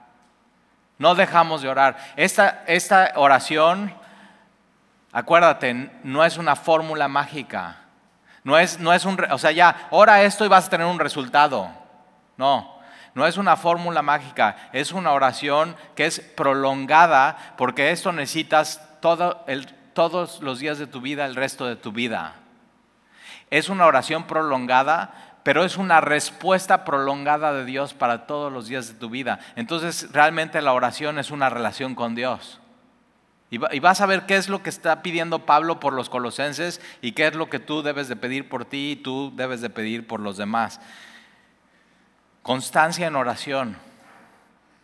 No 0.98 1.14
dejamos 1.14 1.62
de 1.62 1.68
orar. 1.68 1.96
Esta, 2.16 2.64
esta 2.66 3.12
oración 3.16 3.92
Acuérdate, 5.16 5.90
no 6.04 6.26
es 6.26 6.36
una 6.36 6.54
fórmula 6.54 7.08
mágica. 7.08 7.76
No 8.44 8.58
es, 8.58 8.78
no 8.78 8.92
es 8.92 9.06
un, 9.06 9.18
o 9.30 9.38
sea, 9.38 9.50
ya, 9.50 9.88
ora 9.90 10.22
esto 10.24 10.44
y 10.44 10.48
vas 10.48 10.66
a 10.66 10.68
tener 10.68 10.86
un 10.86 10.98
resultado. 10.98 11.70
No, 12.36 12.78
no 13.14 13.26
es 13.26 13.38
una 13.38 13.56
fórmula 13.56 14.02
mágica, 14.02 14.68
es 14.74 14.92
una 14.92 15.12
oración 15.12 15.74
que 15.94 16.04
es 16.04 16.20
prolongada 16.20 17.54
porque 17.56 17.92
esto 17.92 18.12
necesitas 18.12 18.86
todo 19.00 19.42
el, 19.46 19.64
todos 19.94 20.42
los 20.42 20.58
días 20.58 20.76
de 20.76 20.86
tu 20.86 21.00
vida, 21.00 21.24
el 21.24 21.34
resto 21.34 21.64
de 21.64 21.76
tu 21.76 21.92
vida. 21.92 22.34
Es 23.48 23.70
una 23.70 23.86
oración 23.86 24.24
prolongada, 24.24 25.14
pero 25.44 25.64
es 25.64 25.78
una 25.78 26.02
respuesta 26.02 26.84
prolongada 26.84 27.54
de 27.54 27.64
Dios 27.64 27.94
para 27.94 28.26
todos 28.26 28.52
los 28.52 28.68
días 28.68 28.88
de 28.88 28.94
tu 28.94 29.08
vida. 29.08 29.38
Entonces, 29.56 30.12
realmente 30.12 30.60
la 30.60 30.74
oración 30.74 31.18
es 31.18 31.30
una 31.30 31.48
relación 31.48 31.94
con 31.94 32.14
Dios. 32.14 32.60
Y 33.48 33.58
vas 33.58 34.00
a 34.00 34.06
ver 34.06 34.26
qué 34.26 34.36
es 34.36 34.48
lo 34.48 34.62
que 34.62 34.70
está 34.70 35.02
pidiendo 35.02 35.46
Pablo 35.46 35.78
por 35.78 35.92
los 35.92 36.10
colosenses 36.10 36.80
y 37.00 37.12
qué 37.12 37.28
es 37.28 37.34
lo 37.36 37.48
que 37.48 37.60
tú 37.60 37.82
debes 37.82 38.08
de 38.08 38.16
pedir 38.16 38.48
por 38.48 38.64
ti 38.64 38.92
y 38.92 38.96
tú 38.96 39.32
debes 39.36 39.60
de 39.60 39.70
pedir 39.70 40.06
por 40.06 40.18
los 40.18 40.36
demás. 40.36 40.80
Constancia 42.42 43.06
en 43.06 43.14
oración. 43.14 43.76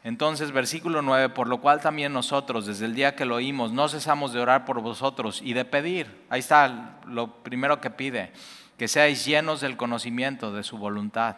Entonces, 0.04 0.52
versículo 0.52 1.02
9, 1.02 1.30
por 1.30 1.48
lo 1.48 1.60
cual 1.60 1.80
también 1.80 2.12
nosotros, 2.12 2.66
desde 2.66 2.86
el 2.86 2.94
día 2.94 3.16
que 3.16 3.24
lo 3.24 3.36
oímos, 3.36 3.72
no 3.72 3.88
cesamos 3.88 4.32
de 4.32 4.40
orar 4.40 4.64
por 4.64 4.80
vosotros 4.80 5.40
y 5.42 5.54
de 5.54 5.64
pedir. 5.64 6.24
Ahí 6.28 6.40
está 6.40 6.98
lo 7.06 7.42
primero 7.42 7.80
que 7.80 7.90
pide, 7.90 8.32
que 8.78 8.88
seáis 8.88 9.24
llenos 9.24 9.60
del 9.60 9.76
conocimiento 9.76 10.52
de 10.52 10.62
su 10.62 10.78
voluntad. 10.78 11.36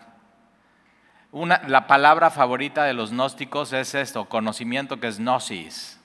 Una, 1.33 1.63
la 1.69 1.87
palabra 1.87 2.31
favorita 2.31 2.85
de 2.85 2.95
los 2.95 3.13
gnósticos 3.13 3.73
es 3.73 3.95
esto, 3.95 4.27
conocimiento 4.27 5.01
que 5.01 5.09
es 5.09 5.19
gnosis 5.19 6.01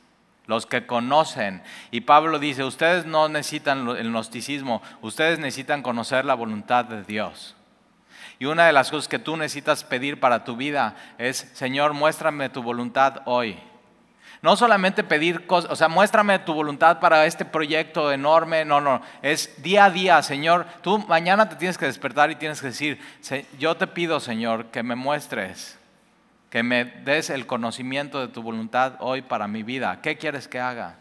los 0.50 0.66
que 0.66 0.88
conocen. 0.88 1.62
Y 1.92 2.02
Pablo 2.02 2.40
dice, 2.40 2.64
ustedes 2.64 3.06
no 3.06 3.30
necesitan 3.30 3.88
el 3.88 4.10
gnosticismo, 4.10 4.82
ustedes 5.02 5.38
necesitan 5.38 5.84
conocer 5.84 6.26
la 6.26 6.34
voluntad 6.34 6.86
de 6.86 7.04
Dios. 7.04 7.56
Y 8.40 8.46
una 8.46 8.66
de 8.66 8.74
las 8.74 8.90
cosas 8.90 9.08
que 9.08 9.20
tú 9.20 9.38
necesitas 9.38 9.84
pedir 9.84 10.20
para 10.20 10.44
tu 10.44 10.58
vida 10.58 10.96
es, 11.20 11.52
Señor, 11.54 11.94
muéstrame 11.94 12.50
tu 12.50 12.64
voluntad 12.64 13.22
hoy. 13.26 13.60
No 14.42 14.56
solamente 14.56 15.04
pedir 15.04 15.46
cosas, 15.46 15.70
o 15.70 15.76
sea, 15.76 15.88
muéstrame 15.88 16.40
tu 16.40 16.56
voluntad 16.56 17.00
para 17.00 17.28
este 17.28 17.46
proyecto 17.46 18.12
enorme, 18.12 18.66
no, 18.66 18.82
no, 18.82 19.04
es 19.22 19.62
día 19.62 19.86
a 19.86 19.92
día, 19.92 20.24
Señor. 20.24 20.66
Tú 20.82 20.98
mañana 21.08 21.48
te 21.48 21.58
tienes 21.58 21.78
que 21.78 21.86
despertar 21.86 22.32
y 22.32 22.36
tienes 22.38 22.60
que 22.60 22.68
decir, 22.68 23.00
yo 23.60 23.78
te 23.78 23.86
pido, 23.86 24.20
Señor, 24.20 24.66
que 24.68 24.82
me 24.82 24.96
muestres 24.96 25.79
que 26.50 26.64
me 26.64 26.86
des 26.86 27.30
el 27.30 27.46
conocimiento 27.46 28.20
de 28.20 28.28
tu 28.28 28.42
voluntad 28.42 28.96
hoy 29.00 29.22
para 29.22 29.48
mi 29.48 29.64
vida. 29.64 30.02
¿Qué 30.02 30.18
quieres 30.18 30.48
que 30.48 30.60
haga? 30.60 30.96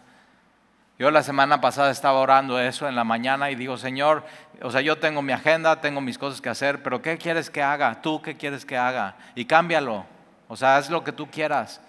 Yo 0.99 1.11
la 1.11 1.23
semana 1.23 1.61
pasada 1.61 1.91
estaba 1.91 2.19
orando 2.19 2.61
eso 2.61 2.89
en 2.89 2.97
la 2.97 3.05
mañana 3.05 3.51
y 3.51 3.55
digo, 3.55 3.77
Señor, 3.77 4.25
o 4.63 4.71
sea, 4.71 4.81
yo 4.81 4.99
tengo 4.99 5.23
mi 5.23 5.33
agenda, 5.33 5.81
tengo 5.81 6.01
mis 6.01 6.19
cosas 6.19 6.41
que 6.41 6.49
hacer, 6.49 6.83
pero 6.83 7.01
¿qué 7.01 7.17
quieres 7.19 7.51
que 7.51 7.63
haga? 7.63 8.03
¿Tú 8.03 8.21
qué 8.21 8.37
quieres 8.37 8.67
que 8.67 8.77
haga? 8.77 9.15
Y 9.37 9.45
cámbialo. 9.45 10.05
O 10.49 10.57
sea, 10.57 10.77
haz 10.77 10.91
lo 10.91 11.05
que 11.05 11.13
tú 11.13 11.31
quieras. 11.31 11.81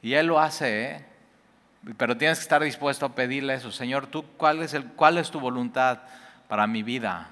Y 0.00 0.14
Él 0.14 0.26
lo 0.26 0.40
hace, 0.40 0.84
¿eh? 0.84 1.04
Pero 1.96 2.16
tienes 2.16 2.38
que 2.38 2.42
estar 2.42 2.62
dispuesto 2.62 3.06
a 3.06 3.14
pedirle 3.14 3.54
eso. 3.54 3.70
Señor, 3.70 4.06
¿tú 4.06 4.24
cuál 4.36 4.62
es, 4.62 4.74
el, 4.74 4.84
cuál 4.84 5.18
es 5.18 5.30
tu 5.30 5.38
voluntad 5.38 5.98
para 6.48 6.66
mi 6.66 6.82
vida? 6.82 7.28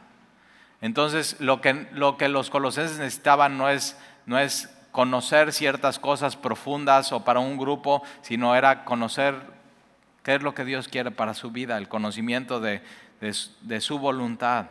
Entonces, 0.80 1.40
lo 1.40 1.60
que, 1.60 1.88
lo 1.92 2.16
que 2.16 2.28
los 2.28 2.50
colosenses 2.50 2.98
necesitaban 2.98 3.58
no 3.58 3.68
es 3.68 3.96
no 4.28 4.38
es 4.38 4.68
conocer 4.92 5.54
ciertas 5.54 5.98
cosas 5.98 6.36
profundas 6.36 7.12
o 7.12 7.24
para 7.24 7.40
un 7.40 7.56
grupo, 7.56 8.02
sino 8.20 8.54
era 8.54 8.84
conocer 8.84 9.34
qué 10.22 10.34
es 10.34 10.42
lo 10.42 10.54
que 10.54 10.66
Dios 10.66 10.86
quiere 10.86 11.10
para 11.10 11.32
su 11.32 11.50
vida, 11.50 11.78
el 11.78 11.88
conocimiento 11.88 12.60
de, 12.60 12.82
su 13.80 13.98
voluntad. 13.98 14.66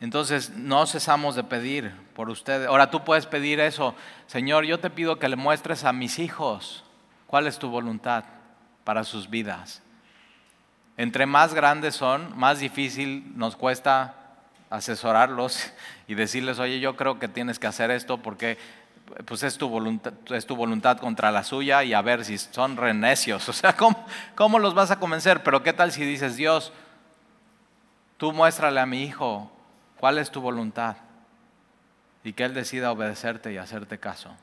Entonces, 0.00 0.50
no 0.56 0.84
cesamos 0.86 1.36
de 1.36 1.44
pedir 1.44 1.92
por 2.14 2.30
ustedes. 2.30 2.66
Ahora 2.66 2.90
tú 2.90 3.04
puedes 3.04 3.26
pedir 3.26 3.60
eso, 3.60 3.94
Señor, 4.26 4.64
yo 4.64 4.80
te 4.80 4.90
pido 4.90 5.20
que 5.20 5.28
le 5.28 5.36
muestres 5.36 5.84
a 5.84 5.92
mis 5.92 6.18
hijos 6.18 6.82
cuál 7.28 7.46
es 7.46 7.60
tu 7.60 7.70
voluntad 7.70 8.24
para 8.82 9.04
sus 9.04 9.30
vidas. 9.30 9.82
Entre 10.96 11.26
más 11.26 11.54
grandes 11.54 11.94
son, 11.94 12.36
más 12.36 12.58
difícil 12.58 13.32
nos 13.36 13.54
cuesta 13.54 14.21
asesorarlos 14.72 15.70
y 16.08 16.14
decirles, 16.14 16.58
oye, 16.58 16.80
yo 16.80 16.96
creo 16.96 17.18
que 17.18 17.28
tienes 17.28 17.58
que 17.58 17.66
hacer 17.66 17.90
esto 17.90 18.18
porque 18.18 18.58
pues 19.26 19.42
es 19.42 19.58
tu, 19.58 19.68
voluntad, 19.68 20.14
es 20.30 20.46
tu 20.46 20.56
voluntad 20.56 20.96
contra 20.96 21.30
la 21.30 21.44
suya 21.44 21.84
y 21.84 21.92
a 21.92 22.00
ver 22.00 22.24
si 22.24 22.38
son 22.38 22.76
renecios. 22.76 23.48
O 23.52 23.52
sea, 23.52 23.76
¿cómo, 23.76 24.04
¿cómo 24.34 24.58
los 24.58 24.74
vas 24.74 24.90
a 24.90 24.98
convencer? 24.98 25.42
Pero 25.42 25.62
¿qué 25.62 25.72
tal 25.72 25.92
si 25.92 26.04
dices, 26.04 26.36
Dios, 26.36 26.72
tú 28.16 28.32
muéstrale 28.32 28.80
a 28.80 28.86
mi 28.86 29.04
hijo 29.04 29.52
cuál 29.98 30.18
es 30.18 30.30
tu 30.30 30.40
voluntad 30.40 30.96
y 32.24 32.32
que 32.32 32.44
él 32.44 32.54
decida 32.54 32.90
obedecerte 32.90 33.52
y 33.52 33.58
hacerte 33.58 33.98
caso? 33.98 34.34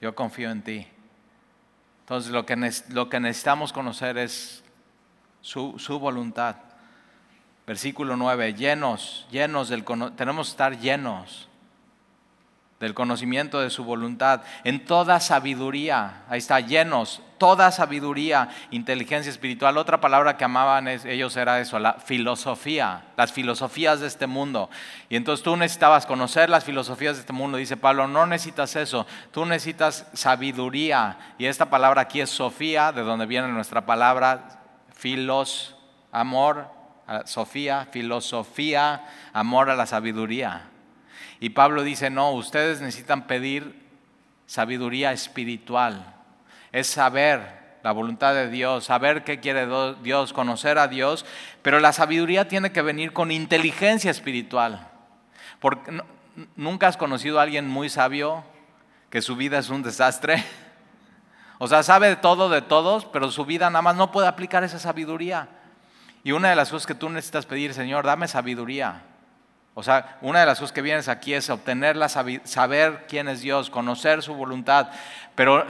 Yo 0.00 0.14
confío 0.14 0.50
en 0.50 0.62
ti. 0.62 0.88
Entonces 2.00 2.32
lo 2.32 2.46
que, 2.46 2.56
lo 2.88 3.10
que 3.10 3.20
necesitamos 3.20 3.72
conocer 3.72 4.16
es 4.16 4.64
su, 5.42 5.78
su 5.78 5.98
voluntad. 5.98 6.56
Versículo 7.70 8.16
9, 8.16 8.54
llenos, 8.54 9.28
llenos 9.30 9.68
del 9.68 9.84
tenemos 10.16 10.48
que 10.48 10.50
estar 10.50 10.76
llenos 10.80 11.48
del 12.80 12.94
conocimiento 12.94 13.60
de 13.60 13.70
su 13.70 13.84
voluntad, 13.84 14.42
en 14.64 14.84
toda 14.84 15.20
sabiduría, 15.20 16.24
ahí 16.28 16.38
está, 16.38 16.58
llenos, 16.58 17.22
toda 17.38 17.70
sabiduría, 17.70 18.48
inteligencia 18.72 19.30
espiritual. 19.30 19.78
Otra 19.78 20.00
palabra 20.00 20.36
que 20.36 20.42
amaban 20.42 20.88
ellos 20.88 21.36
era 21.36 21.60
eso, 21.60 21.78
la 21.78 21.92
filosofía, 21.92 23.04
las 23.16 23.32
filosofías 23.32 24.00
de 24.00 24.08
este 24.08 24.26
mundo. 24.26 24.68
Y 25.08 25.14
entonces 25.14 25.44
tú 25.44 25.56
necesitabas 25.56 26.06
conocer 26.06 26.50
las 26.50 26.64
filosofías 26.64 27.14
de 27.14 27.20
este 27.20 27.32
mundo, 27.32 27.56
dice 27.56 27.76
Pablo, 27.76 28.08
no 28.08 28.26
necesitas 28.26 28.74
eso, 28.74 29.06
tú 29.30 29.46
necesitas 29.46 30.08
sabiduría. 30.12 31.34
Y 31.38 31.46
esta 31.46 31.70
palabra 31.70 32.00
aquí 32.00 32.20
es 32.20 32.30
Sofía, 32.30 32.90
de 32.90 33.02
donde 33.02 33.26
viene 33.26 33.46
nuestra 33.46 33.86
palabra 33.86 34.58
filos, 34.92 35.76
amor, 36.10 36.79
Sofía, 37.24 37.88
filosofía, 37.90 39.04
amor 39.32 39.70
a 39.70 39.76
la 39.76 39.86
sabiduría. 39.86 40.68
Y 41.40 41.50
Pablo 41.50 41.82
dice, 41.82 42.10
no, 42.10 42.32
ustedes 42.32 42.80
necesitan 42.80 43.26
pedir 43.26 43.74
sabiduría 44.46 45.12
espiritual. 45.12 46.14
Es 46.70 46.86
saber 46.86 47.78
la 47.82 47.92
voluntad 47.92 48.34
de 48.34 48.50
Dios, 48.50 48.84
saber 48.84 49.24
qué 49.24 49.40
quiere 49.40 49.66
Dios, 50.02 50.32
conocer 50.32 50.78
a 50.78 50.88
Dios, 50.88 51.24
pero 51.62 51.80
la 51.80 51.92
sabiduría 51.92 52.46
tiene 52.46 52.72
que 52.72 52.82
venir 52.82 53.12
con 53.12 53.30
inteligencia 53.30 54.10
espiritual. 54.10 54.88
Porque 55.60 56.02
nunca 56.56 56.88
has 56.88 56.96
conocido 56.96 57.38
a 57.38 57.42
alguien 57.42 57.68
muy 57.68 57.88
sabio 57.88 58.44
que 59.08 59.22
su 59.22 59.36
vida 59.36 59.58
es 59.58 59.70
un 59.70 59.82
desastre. 59.82 60.44
O 61.62 61.68
sea, 61.68 61.82
sabe 61.82 62.16
todo 62.16 62.48
de 62.48 62.62
todos, 62.62 63.04
pero 63.04 63.30
su 63.30 63.44
vida 63.44 63.68
nada 63.68 63.82
más 63.82 63.94
no 63.94 64.10
puede 64.10 64.26
aplicar 64.26 64.64
esa 64.64 64.78
sabiduría. 64.78 65.59
Y 66.22 66.32
una 66.32 66.50
de 66.50 66.56
las 66.56 66.70
cosas 66.70 66.86
que 66.86 66.94
tú 66.94 67.08
necesitas 67.08 67.46
pedir, 67.46 67.72
Señor, 67.74 68.04
dame 68.04 68.28
sabiduría. 68.28 69.02
O 69.74 69.82
sea, 69.82 70.18
una 70.20 70.40
de 70.40 70.46
las 70.46 70.58
cosas 70.58 70.72
que 70.72 70.82
vienes 70.82 71.08
aquí 71.08 71.32
es 71.32 71.48
obtener 71.48 71.96
la 71.96 72.08
saber 72.08 73.06
quién 73.08 73.28
es 73.28 73.40
Dios, 73.40 73.70
conocer 73.70 74.22
su 74.22 74.34
voluntad. 74.34 74.90
Pero 75.34 75.64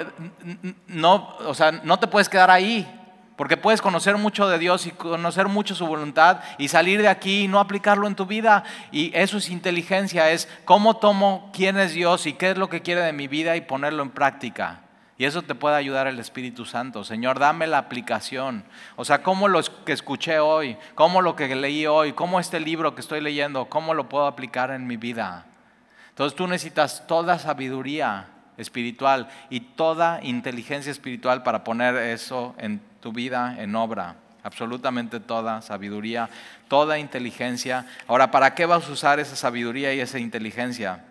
no, 0.86 1.36
o 1.46 1.54
sea, 1.54 1.70
no 1.70 1.98
te 1.98 2.06
puedes 2.06 2.28
quedar 2.28 2.50
ahí, 2.50 2.88
porque 3.36 3.56
puedes 3.56 3.80
conocer 3.80 4.16
mucho 4.16 4.48
de 4.48 4.58
Dios 4.58 4.86
y 4.86 4.90
conocer 4.90 5.48
mucho 5.48 5.74
su 5.74 5.86
voluntad 5.86 6.40
y 6.58 6.68
salir 6.68 7.00
de 7.02 7.08
aquí 7.08 7.44
y 7.44 7.48
no 7.48 7.60
aplicarlo 7.60 8.06
en 8.06 8.16
tu 8.16 8.26
vida. 8.26 8.64
Y 8.90 9.12
eso 9.14 9.38
es 9.38 9.48
inteligencia, 9.48 10.30
es 10.30 10.48
cómo 10.64 10.96
tomo 10.96 11.50
quién 11.54 11.78
es 11.78 11.92
Dios 11.92 12.26
y 12.26 12.32
qué 12.32 12.50
es 12.50 12.58
lo 12.58 12.68
que 12.68 12.82
quiere 12.82 13.02
de 13.02 13.12
mi 13.12 13.28
vida 13.28 13.54
y 13.56 13.60
ponerlo 13.60 14.02
en 14.02 14.10
práctica. 14.10 14.80
Y 15.20 15.26
eso 15.26 15.42
te 15.42 15.54
puede 15.54 15.76
ayudar 15.76 16.06
el 16.06 16.18
Espíritu 16.18 16.64
Santo. 16.64 17.04
Señor, 17.04 17.38
dame 17.38 17.66
la 17.66 17.76
aplicación. 17.76 18.64
O 18.96 19.04
sea, 19.04 19.22
cómo 19.22 19.48
lo 19.48 19.60
que 19.84 19.92
escuché 19.92 20.38
hoy, 20.38 20.78
cómo 20.94 21.20
lo 21.20 21.36
que 21.36 21.54
leí 21.54 21.86
hoy, 21.86 22.14
cómo 22.14 22.40
este 22.40 22.58
libro 22.58 22.94
que 22.94 23.02
estoy 23.02 23.20
leyendo, 23.20 23.66
cómo 23.66 23.92
lo 23.92 24.08
puedo 24.08 24.26
aplicar 24.26 24.70
en 24.70 24.86
mi 24.86 24.96
vida. 24.96 25.44
Entonces 26.08 26.34
tú 26.34 26.46
necesitas 26.46 27.06
toda 27.06 27.38
sabiduría 27.38 28.28
espiritual 28.56 29.28
y 29.50 29.60
toda 29.60 30.20
inteligencia 30.22 30.90
espiritual 30.90 31.42
para 31.42 31.64
poner 31.64 31.96
eso 31.96 32.54
en 32.56 32.80
tu 33.02 33.12
vida 33.12 33.56
en 33.58 33.76
obra. 33.76 34.16
Absolutamente 34.42 35.20
toda 35.20 35.60
sabiduría, 35.60 36.30
toda 36.66 36.98
inteligencia. 36.98 37.84
Ahora, 38.06 38.30
¿para 38.30 38.54
qué 38.54 38.64
vas 38.64 38.88
a 38.88 38.92
usar 38.92 39.20
esa 39.20 39.36
sabiduría 39.36 39.92
y 39.92 40.00
esa 40.00 40.18
inteligencia? 40.18 41.04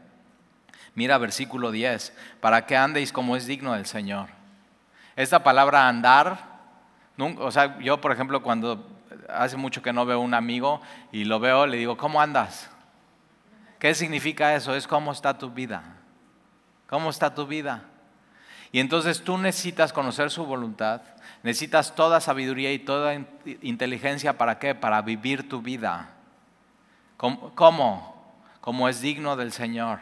Mira 0.95 1.17
versículo 1.17 1.71
10, 1.71 2.13
para 2.39 2.65
que 2.65 2.75
andéis 2.75 3.11
como 3.11 3.35
es 3.35 3.45
digno 3.45 3.73
del 3.73 3.85
Señor. 3.85 4.29
Esta 5.15 5.43
palabra 5.43 5.87
andar, 5.87 6.59
o 7.37 7.51
sea, 7.51 7.77
yo 7.79 7.99
por 8.01 8.11
ejemplo 8.11 8.41
cuando 8.41 8.87
hace 9.27 9.57
mucho 9.57 9.81
que 9.81 9.93
no 9.93 10.05
veo 10.05 10.19
un 10.19 10.33
amigo 10.33 10.81
y 11.11 11.25
lo 11.25 11.39
veo, 11.39 11.65
le 11.67 11.77
digo, 11.77 11.97
¿cómo 11.97 12.21
andas? 12.21 12.69
¿Qué 13.79 13.93
significa 13.93 14.55
eso? 14.55 14.75
Es 14.75 14.87
cómo 14.87 15.11
está 15.11 15.37
tu 15.37 15.51
vida. 15.51 15.83
¿Cómo 16.87 17.09
está 17.09 17.33
tu 17.33 17.47
vida? 17.47 17.83
Y 18.71 18.79
entonces 18.79 19.23
tú 19.23 19.37
necesitas 19.37 19.93
conocer 19.93 20.29
su 20.29 20.45
voluntad, 20.45 21.01
necesitas 21.43 21.95
toda 21.95 22.19
sabiduría 22.19 22.71
y 22.71 22.79
toda 22.79 23.15
inteligencia 23.61 24.37
para 24.37 24.59
qué? 24.59 24.75
Para 24.75 25.01
vivir 25.01 25.47
tu 25.47 25.61
vida. 25.61 26.09
¿Cómo? 27.17 28.33
Como 28.61 28.89
es 28.89 29.01
digno 29.01 29.35
del 29.35 29.51
Señor. 29.51 29.99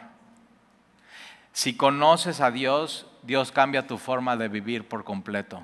Si 1.58 1.74
conoces 1.74 2.40
a 2.40 2.52
Dios, 2.52 3.04
Dios 3.24 3.50
cambia 3.50 3.88
tu 3.88 3.98
forma 3.98 4.36
de 4.36 4.46
vivir 4.46 4.86
por 4.86 5.02
completo. 5.02 5.60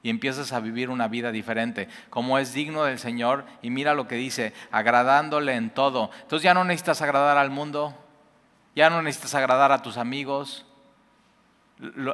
Y 0.00 0.10
empiezas 0.10 0.52
a 0.52 0.60
vivir 0.60 0.90
una 0.90 1.08
vida 1.08 1.32
diferente, 1.32 1.88
como 2.08 2.38
es 2.38 2.52
digno 2.52 2.84
del 2.84 3.00
Señor. 3.00 3.44
Y 3.60 3.70
mira 3.70 3.94
lo 3.94 4.06
que 4.06 4.14
dice, 4.14 4.52
agradándole 4.70 5.56
en 5.56 5.70
todo. 5.70 6.12
Entonces 6.22 6.44
ya 6.44 6.54
no 6.54 6.62
necesitas 6.62 7.02
agradar 7.02 7.36
al 7.36 7.50
mundo, 7.50 7.96
ya 8.76 8.90
no 8.90 9.02
necesitas 9.02 9.34
agradar 9.34 9.72
a 9.72 9.82
tus 9.82 9.96
amigos. 9.96 10.66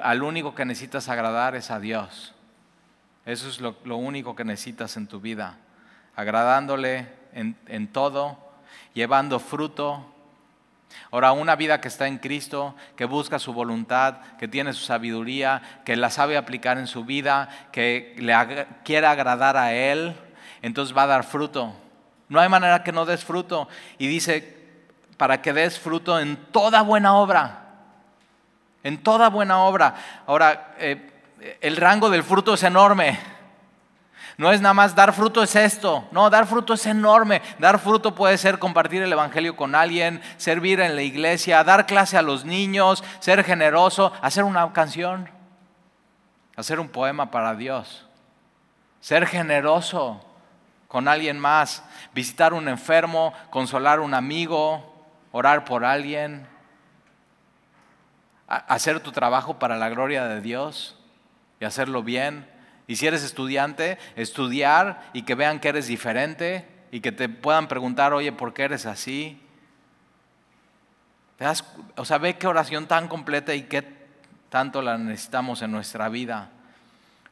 al 0.02 0.22
único 0.22 0.54
que 0.54 0.64
necesitas 0.64 1.10
agradar 1.10 1.56
es 1.56 1.70
a 1.70 1.80
Dios. 1.80 2.34
Eso 3.26 3.50
es 3.50 3.60
lo, 3.60 3.96
único 3.98 4.34
que 4.34 4.44
necesitas 4.44 4.96
en 4.96 5.08
tu 5.08 5.20
vida. 5.20 5.58
Agradándole 6.16 7.06
en 7.34 7.86
todo, 7.92 8.38
llevando 8.94 9.40
fruto 9.40 10.13
Ahora, 11.10 11.32
una 11.32 11.56
vida 11.56 11.80
que 11.80 11.88
está 11.88 12.06
en 12.06 12.18
Cristo, 12.18 12.74
que 12.96 13.04
busca 13.04 13.38
su 13.38 13.52
voluntad, 13.52 14.16
que 14.38 14.48
tiene 14.48 14.72
su 14.72 14.84
sabiduría, 14.84 15.80
que 15.84 15.96
la 15.96 16.10
sabe 16.10 16.36
aplicar 16.36 16.78
en 16.78 16.86
su 16.86 17.04
vida, 17.04 17.48
que 17.72 18.14
le 18.18 18.66
quiera 18.84 19.10
agradar 19.10 19.56
a 19.56 19.72
Él, 19.72 20.16
entonces 20.62 20.96
va 20.96 21.04
a 21.04 21.08
dar 21.08 21.24
fruto. 21.24 21.74
No 22.28 22.40
hay 22.40 22.48
manera 22.48 22.82
que 22.82 22.92
no 22.92 23.04
des 23.04 23.24
fruto. 23.24 23.68
Y 23.98 24.06
dice, 24.06 24.56
para 25.16 25.40
que 25.42 25.52
des 25.52 25.78
fruto 25.78 26.18
en 26.18 26.36
toda 26.36 26.82
buena 26.82 27.16
obra. 27.16 27.60
En 28.82 29.02
toda 29.02 29.28
buena 29.28 29.60
obra. 29.60 29.94
Ahora, 30.26 30.74
eh, 30.78 31.10
el 31.60 31.76
rango 31.76 32.10
del 32.10 32.22
fruto 32.22 32.54
es 32.54 32.62
enorme. 32.62 33.18
No 34.36 34.50
es 34.50 34.60
nada 34.60 34.74
más 34.74 34.94
dar 34.96 35.12
fruto 35.12 35.42
es 35.42 35.54
esto, 35.54 36.08
no, 36.10 36.28
dar 36.28 36.46
fruto 36.46 36.74
es 36.74 36.86
enorme. 36.86 37.40
Dar 37.58 37.78
fruto 37.78 38.14
puede 38.14 38.36
ser 38.36 38.58
compartir 38.58 39.02
el 39.02 39.12
Evangelio 39.12 39.54
con 39.54 39.74
alguien, 39.74 40.20
servir 40.38 40.80
en 40.80 40.96
la 40.96 41.02
iglesia, 41.02 41.62
dar 41.62 41.86
clase 41.86 42.18
a 42.18 42.22
los 42.22 42.44
niños, 42.44 43.04
ser 43.20 43.44
generoso, 43.44 44.12
hacer 44.22 44.42
una 44.42 44.72
canción, 44.72 45.28
hacer 46.56 46.80
un 46.80 46.88
poema 46.88 47.30
para 47.30 47.54
Dios, 47.54 48.06
ser 49.00 49.26
generoso 49.26 50.24
con 50.88 51.06
alguien 51.06 51.38
más, 51.38 51.84
visitar 52.12 52.54
un 52.54 52.68
enfermo, 52.68 53.34
consolar 53.50 54.00
a 54.00 54.02
un 54.02 54.14
amigo, 54.14 54.94
orar 55.30 55.64
por 55.64 55.84
alguien, 55.84 56.48
hacer 58.48 58.98
tu 58.98 59.12
trabajo 59.12 59.60
para 59.60 59.76
la 59.76 59.88
gloria 59.88 60.24
de 60.26 60.40
Dios 60.40 60.96
y 61.60 61.64
hacerlo 61.64 62.02
bien 62.02 62.53
y 62.86 62.96
si 62.96 63.06
eres 63.06 63.22
estudiante, 63.22 63.98
estudiar 64.16 65.10
y 65.12 65.22
que 65.22 65.34
vean 65.34 65.60
que 65.60 65.68
eres 65.68 65.86
diferente 65.86 66.68
y 66.90 67.00
que 67.00 67.12
te 67.12 67.28
puedan 67.28 67.66
preguntar, 67.66 68.12
oye, 68.12 68.32
¿por 68.32 68.52
qué 68.52 68.64
eres 68.64 68.86
así? 68.86 69.40
O 71.96 72.04
sea, 72.04 72.18
ve 72.18 72.36
qué 72.36 72.46
oración 72.46 72.86
tan 72.86 73.08
completa 73.08 73.54
y 73.54 73.62
qué 73.62 73.82
tanto 74.48 74.82
la 74.82 74.98
necesitamos 74.98 75.62
en 75.62 75.72
nuestra 75.72 76.08
vida 76.08 76.50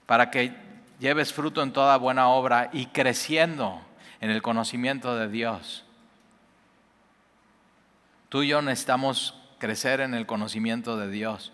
para 0.06 0.30
que 0.30 0.54
lleves 0.98 1.32
fruto 1.32 1.62
en 1.62 1.72
toda 1.72 1.96
buena 1.96 2.28
obra 2.28 2.70
y 2.72 2.86
creciendo 2.86 3.80
en 4.20 4.30
el 4.30 4.42
conocimiento 4.42 5.16
de 5.16 5.28
Dios. 5.28 5.84
Tú 8.28 8.42
y 8.42 8.48
yo 8.48 8.62
necesitamos 8.62 9.38
crecer 9.58 10.00
en 10.00 10.14
el 10.14 10.26
conocimiento 10.26 10.96
de 10.96 11.10
Dios. 11.10 11.52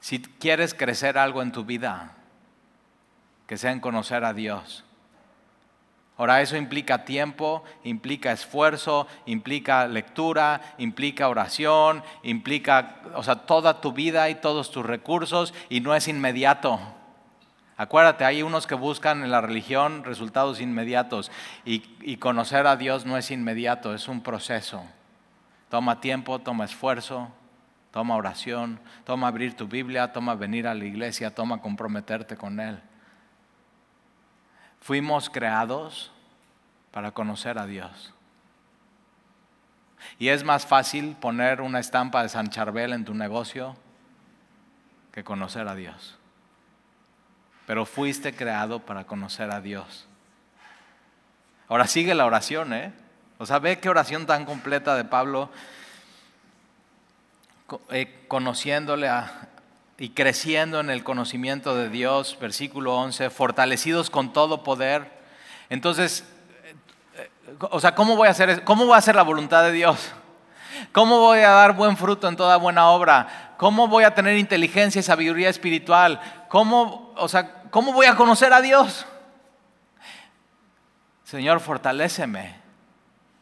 Si 0.00 0.20
quieres 0.22 0.74
crecer 0.74 1.18
algo 1.18 1.42
en 1.42 1.52
tu 1.52 1.64
vida, 1.64 2.14
que 3.48 3.56
sea 3.56 3.72
en 3.72 3.80
conocer 3.80 4.24
a 4.24 4.34
Dios. 4.34 4.84
Ahora, 6.18 6.42
eso 6.42 6.56
implica 6.56 7.04
tiempo, 7.04 7.64
implica 7.82 8.30
esfuerzo, 8.30 9.06
implica 9.24 9.86
lectura, 9.86 10.60
implica 10.78 11.28
oración, 11.28 12.02
implica, 12.22 12.96
o 13.14 13.22
sea, 13.22 13.36
toda 13.36 13.80
tu 13.80 13.92
vida 13.92 14.28
y 14.28 14.34
todos 14.34 14.70
tus 14.70 14.84
recursos 14.84 15.54
y 15.68 15.80
no 15.80 15.94
es 15.94 16.08
inmediato. 16.08 16.78
Acuérdate, 17.76 18.24
hay 18.24 18.42
unos 18.42 18.66
que 18.66 18.74
buscan 18.74 19.22
en 19.22 19.30
la 19.30 19.40
religión 19.40 20.04
resultados 20.04 20.60
inmediatos 20.60 21.30
y, 21.64 21.84
y 22.00 22.16
conocer 22.16 22.66
a 22.66 22.76
Dios 22.76 23.06
no 23.06 23.16
es 23.16 23.30
inmediato, 23.30 23.94
es 23.94 24.08
un 24.08 24.20
proceso. 24.20 24.84
Toma 25.70 26.00
tiempo, 26.00 26.40
toma 26.40 26.64
esfuerzo. 26.64 27.28
toma 27.90 28.16
oración, 28.16 28.78
toma 29.04 29.28
abrir 29.28 29.56
tu 29.56 29.66
Biblia, 29.66 30.12
toma 30.12 30.34
venir 30.34 30.66
a 30.66 30.74
la 30.74 30.84
iglesia, 30.84 31.34
toma 31.34 31.60
comprometerte 31.60 32.36
con 32.36 32.60
Él. 32.60 32.78
Fuimos 34.80 35.30
creados 35.30 36.10
para 36.90 37.12
conocer 37.12 37.58
a 37.58 37.66
Dios. 37.66 38.12
Y 40.18 40.28
es 40.28 40.44
más 40.44 40.66
fácil 40.66 41.16
poner 41.20 41.60
una 41.60 41.80
estampa 41.80 42.22
de 42.22 42.28
San 42.28 42.48
Charbel 42.50 42.92
en 42.92 43.04
tu 43.04 43.14
negocio 43.14 43.76
que 45.12 45.24
conocer 45.24 45.68
a 45.68 45.74
Dios. 45.74 46.16
Pero 47.66 47.84
fuiste 47.84 48.34
creado 48.34 48.80
para 48.80 49.04
conocer 49.04 49.52
a 49.52 49.60
Dios. 49.60 50.06
Ahora 51.68 51.86
sigue 51.86 52.14
la 52.14 52.24
oración, 52.24 52.72
¿eh? 52.72 52.92
O 53.38 53.46
sea, 53.46 53.58
ve 53.58 53.78
qué 53.78 53.88
oración 53.88 54.26
tan 54.26 54.44
completa 54.44 54.96
de 54.96 55.04
Pablo, 55.04 55.50
eh, 57.90 58.24
conociéndole 58.26 59.08
y 59.98 60.10
creciendo 60.10 60.78
en 60.78 60.90
el 60.90 61.02
conocimiento 61.02 61.74
de 61.74 61.88
Dios, 61.88 62.38
versículo 62.40 62.94
11, 62.96 63.30
fortalecidos 63.30 64.10
con 64.10 64.32
todo 64.32 64.62
poder. 64.62 65.10
Entonces, 65.70 66.24
eh, 67.16 67.28
o 67.58 67.80
sea, 67.80 67.96
¿cómo 67.96 68.14
voy 68.14 68.28
a 68.28 68.30
hacer, 68.30 68.62
cómo 68.62 68.86
voy 68.86 68.94
a 68.94 68.98
hacer 68.98 69.16
la 69.16 69.22
voluntad 69.22 69.64
de 69.64 69.72
Dios? 69.72 70.12
¿Cómo 70.92 71.18
voy 71.18 71.40
a 71.40 71.50
dar 71.50 71.74
buen 71.74 71.96
fruto 71.96 72.28
en 72.28 72.36
toda 72.36 72.56
buena 72.56 72.90
obra? 72.90 73.54
¿Cómo 73.56 73.88
voy 73.88 74.04
a 74.04 74.14
tener 74.14 74.38
inteligencia 74.38 75.00
y 75.00 75.02
sabiduría 75.02 75.48
espiritual? 75.48 76.20
¿Cómo, 76.48 77.12
o 77.16 77.28
sea, 77.28 77.64
¿cómo 77.70 77.92
voy 77.92 78.06
a 78.06 78.14
conocer 78.14 78.52
a 78.52 78.60
Dios? 78.60 79.04
Señor, 81.24 81.58
fortaléceme. 81.58 82.56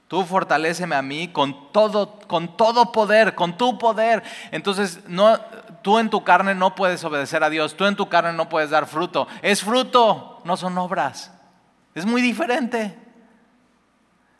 Tú 0.08 0.24
fortaléceme 0.24 0.94
a 0.94 1.02
mí 1.02 1.28
con 1.28 1.72
todo, 1.72 2.18
con 2.28 2.56
todo 2.56 2.92
poder, 2.92 3.34
con 3.34 3.56
tu 3.56 3.76
poder. 3.76 4.22
Entonces, 4.52 5.00
no, 5.08 5.38
tú 5.86 6.00
en 6.00 6.10
tu 6.10 6.24
carne 6.24 6.52
no 6.56 6.74
puedes 6.74 7.04
obedecer 7.04 7.44
a 7.44 7.48
Dios, 7.48 7.76
tú 7.76 7.84
en 7.84 7.94
tu 7.94 8.08
carne 8.08 8.32
no 8.32 8.48
puedes 8.48 8.70
dar 8.70 8.88
fruto. 8.88 9.28
Es 9.40 9.62
fruto, 9.62 10.40
no 10.42 10.56
son 10.56 10.76
obras. 10.78 11.30
Es 11.94 12.04
muy 12.04 12.20
diferente. 12.22 12.98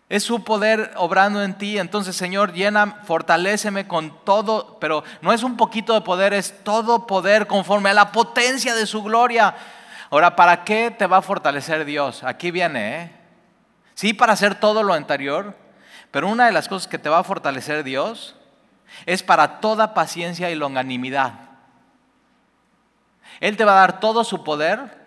Es 0.09 0.25
su 0.25 0.43
poder 0.43 0.93
obrando 0.97 1.45
en 1.45 1.57
ti. 1.57 1.79
Entonces, 1.79 2.17
Señor, 2.17 2.53
llena, 2.53 3.01
fortaléceme 3.05 3.87
con 3.87 4.25
todo, 4.25 4.77
pero 4.81 5.05
no 5.21 5.33
es 5.33 5.45
un 5.45 5.57
poquito 5.57 5.95
de 5.95 6.01
poder, 6.01 6.35
es 6.35 6.65
todo 6.65 7.07
poder 7.07 7.47
conforme 7.47 7.91
a 7.91 7.95
la 7.95 8.11
potencia 8.11 8.75
de 8.75 8.85
su 8.85 9.05
gloria. 9.05 9.55
Ahora, 10.11 10.35
¿para 10.35 10.65
qué 10.65 10.91
te 10.91 11.07
va 11.07 11.19
a 11.19 11.23
fortalecer 11.23 11.85
Dios? 11.85 12.25
Aquí 12.25 12.51
viene, 12.51 13.03
¿eh? 13.03 13.13
Sí, 13.95 14.15
para 14.15 14.33
hacer 14.33 14.57
todo 14.57 14.83
lo 14.83 14.95
anterior, 14.95 15.57
pero 16.11 16.27
una 16.27 16.47
de 16.47 16.53
las 16.53 16.67
cosas 16.67 16.89
que 16.89 16.99
te 16.99 17.09
va 17.09 17.21
a 17.21 17.25
fortalecer 17.25 17.85
Dios 17.85 18.36
es 19.05 19.23
para 19.23 19.61
toda 19.61 19.95
paciencia 19.95 20.51
y 20.51 20.55
longanimidad. 20.55 21.33
Él 23.41 23.57
te 23.57 23.65
va 23.65 23.73
a 23.73 23.81
dar 23.81 24.01
todo 24.01 24.25
su 24.25 24.43
poder 24.45 25.07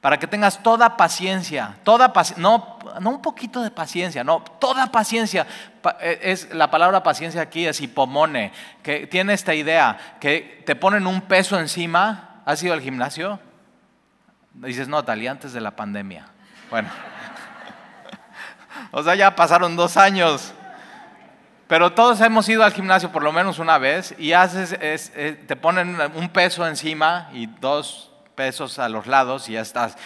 para 0.00 0.18
que 0.18 0.26
tengas 0.26 0.62
toda 0.62 0.96
paciencia, 0.96 1.78
toda 1.82 2.12
no, 2.36 2.78
no 3.00 3.10
un 3.10 3.22
poquito 3.22 3.62
de 3.62 3.70
paciencia, 3.70 4.22
no, 4.22 4.40
toda 4.40 4.86
paciencia. 4.86 5.46
E, 6.00 6.20
es, 6.22 6.54
la 6.54 6.70
palabra 6.70 7.02
paciencia 7.02 7.40
aquí 7.40 7.66
es 7.66 7.80
hipomone, 7.80 8.52
que 8.82 9.06
tiene 9.06 9.32
esta 9.32 9.54
idea, 9.54 9.98
que 10.20 10.62
te 10.64 10.76
ponen 10.76 11.06
un 11.06 11.22
peso 11.22 11.58
encima. 11.58 12.42
¿Has 12.44 12.62
ido 12.62 12.74
al 12.74 12.82
gimnasio? 12.82 13.40
Dices, 14.54 14.86
no, 14.86 15.04
Talía, 15.04 15.32
antes 15.32 15.52
de 15.52 15.60
la 15.60 15.72
pandemia. 15.72 16.26
Bueno. 16.70 16.88
O 18.92 19.02
sea, 19.02 19.14
ya 19.14 19.34
pasaron 19.34 19.74
dos 19.74 19.96
años. 19.96 20.54
Pero 21.68 21.92
todos 21.92 22.20
hemos 22.20 22.48
ido 22.48 22.62
al 22.62 22.72
gimnasio 22.72 23.10
por 23.10 23.24
lo 23.24 23.32
menos 23.32 23.58
una 23.58 23.78
vez 23.78 24.14
y 24.18 24.32
haces, 24.32 24.76
eh, 24.80 25.44
te 25.48 25.56
ponen 25.56 25.98
un 26.14 26.28
peso 26.28 26.66
encima 26.66 27.28
y 27.32 27.46
dos 27.46 28.12
pesos 28.36 28.78
a 28.78 28.88
los 28.88 29.08
lados 29.08 29.48
y 29.48 29.54
ya 29.54 29.62
estás. 29.62 29.96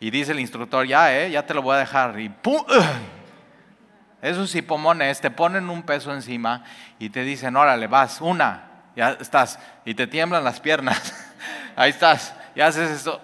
Y 0.00 0.10
dice 0.10 0.32
el 0.32 0.40
instructor, 0.40 0.86
ya, 0.86 1.14
eh, 1.14 1.30
ya 1.30 1.44
te 1.44 1.52
lo 1.52 1.60
voy 1.60 1.76
a 1.76 1.80
dejar. 1.80 2.18
Y 2.18 2.30
¡pum! 2.30 2.64
Esos 4.22 4.54
hipomones 4.54 5.20
te 5.20 5.30
ponen 5.30 5.68
un 5.68 5.82
peso 5.82 6.14
encima 6.14 6.64
y 6.98 7.10
te 7.10 7.24
dicen, 7.24 7.56
órale, 7.56 7.88
vas, 7.88 8.20
una, 8.22 8.70
ya 8.96 9.10
estás. 9.20 9.58
Y 9.84 9.94
te 9.94 10.06
tiemblan 10.06 10.44
las 10.44 10.60
piernas. 10.60 11.14
Ahí 11.76 11.90
estás. 11.90 12.34
Y 12.54 12.62
haces 12.62 12.90
esto. 12.90 13.20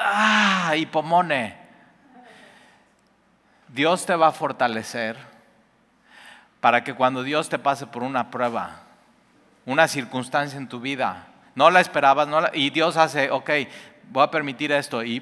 ¡Ah! 0.00 0.74
Hipomone. 0.76 1.62
Dios 3.68 4.04
te 4.04 4.16
va 4.16 4.28
a 4.28 4.32
fortalecer 4.32 5.33
para 6.64 6.82
que 6.82 6.94
cuando 6.94 7.22
Dios 7.22 7.50
te 7.50 7.58
pase 7.58 7.86
por 7.86 8.02
una 8.02 8.30
prueba, 8.30 8.84
una 9.66 9.86
circunstancia 9.86 10.56
en 10.56 10.66
tu 10.66 10.80
vida, 10.80 11.26
no 11.54 11.70
la 11.70 11.82
esperabas, 11.82 12.26
y 12.54 12.70
Dios 12.70 12.96
hace, 12.96 13.30
ok, 13.30 13.50
voy 14.10 14.22
a 14.22 14.30
permitir 14.30 14.72
esto, 14.72 15.04
y 15.04 15.20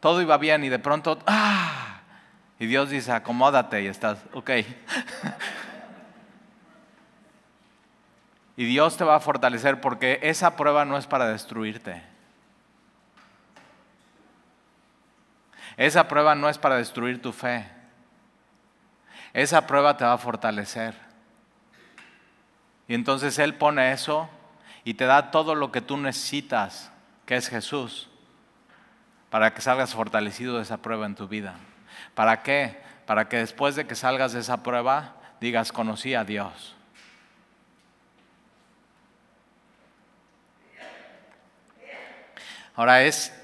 todo 0.00 0.22
iba 0.22 0.38
bien, 0.38 0.64
y 0.64 0.70
de 0.70 0.78
pronto, 0.78 1.18
¡ah! 1.26 2.00
Y 2.58 2.64
Dios 2.64 2.88
dice, 2.88 3.12
acomódate, 3.12 3.82
y 3.82 3.88
estás, 3.88 4.24
ok. 4.32 4.48
y 8.56 8.64
Dios 8.64 8.96
te 8.96 9.04
va 9.04 9.16
a 9.16 9.20
fortalecer 9.20 9.82
porque 9.82 10.18
esa 10.22 10.56
prueba 10.56 10.86
no 10.86 10.96
es 10.96 11.06
para 11.06 11.28
destruirte. 11.28 12.02
Esa 15.76 16.08
prueba 16.08 16.34
no 16.34 16.48
es 16.48 16.56
para 16.56 16.76
destruir 16.76 17.20
tu 17.20 17.34
fe. 17.34 17.76
Esa 19.32 19.66
prueba 19.66 19.96
te 19.96 20.04
va 20.04 20.14
a 20.14 20.18
fortalecer. 20.18 20.94
Y 22.86 22.94
entonces 22.94 23.38
Él 23.38 23.54
pone 23.54 23.92
eso 23.92 24.28
y 24.84 24.94
te 24.94 25.04
da 25.04 25.30
todo 25.30 25.54
lo 25.54 25.70
que 25.70 25.80
tú 25.80 25.96
necesitas, 25.96 26.90
que 27.26 27.36
es 27.36 27.48
Jesús, 27.48 28.08
para 29.30 29.52
que 29.52 29.60
salgas 29.60 29.94
fortalecido 29.94 30.56
de 30.56 30.62
esa 30.62 30.78
prueba 30.78 31.06
en 31.06 31.14
tu 31.14 31.28
vida. 31.28 31.54
¿Para 32.14 32.42
qué? 32.42 32.80
Para 33.06 33.28
que 33.28 33.36
después 33.36 33.76
de 33.76 33.86
que 33.86 33.94
salgas 33.94 34.32
de 34.32 34.40
esa 34.40 34.62
prueba 34.62 35.16
digas, 35.40 35.72
conocí 35.72 36.14
a 36.14 36.24
Dios. 36.24 36.74
Ahora 42.74 43.02
es, 43.02 43.34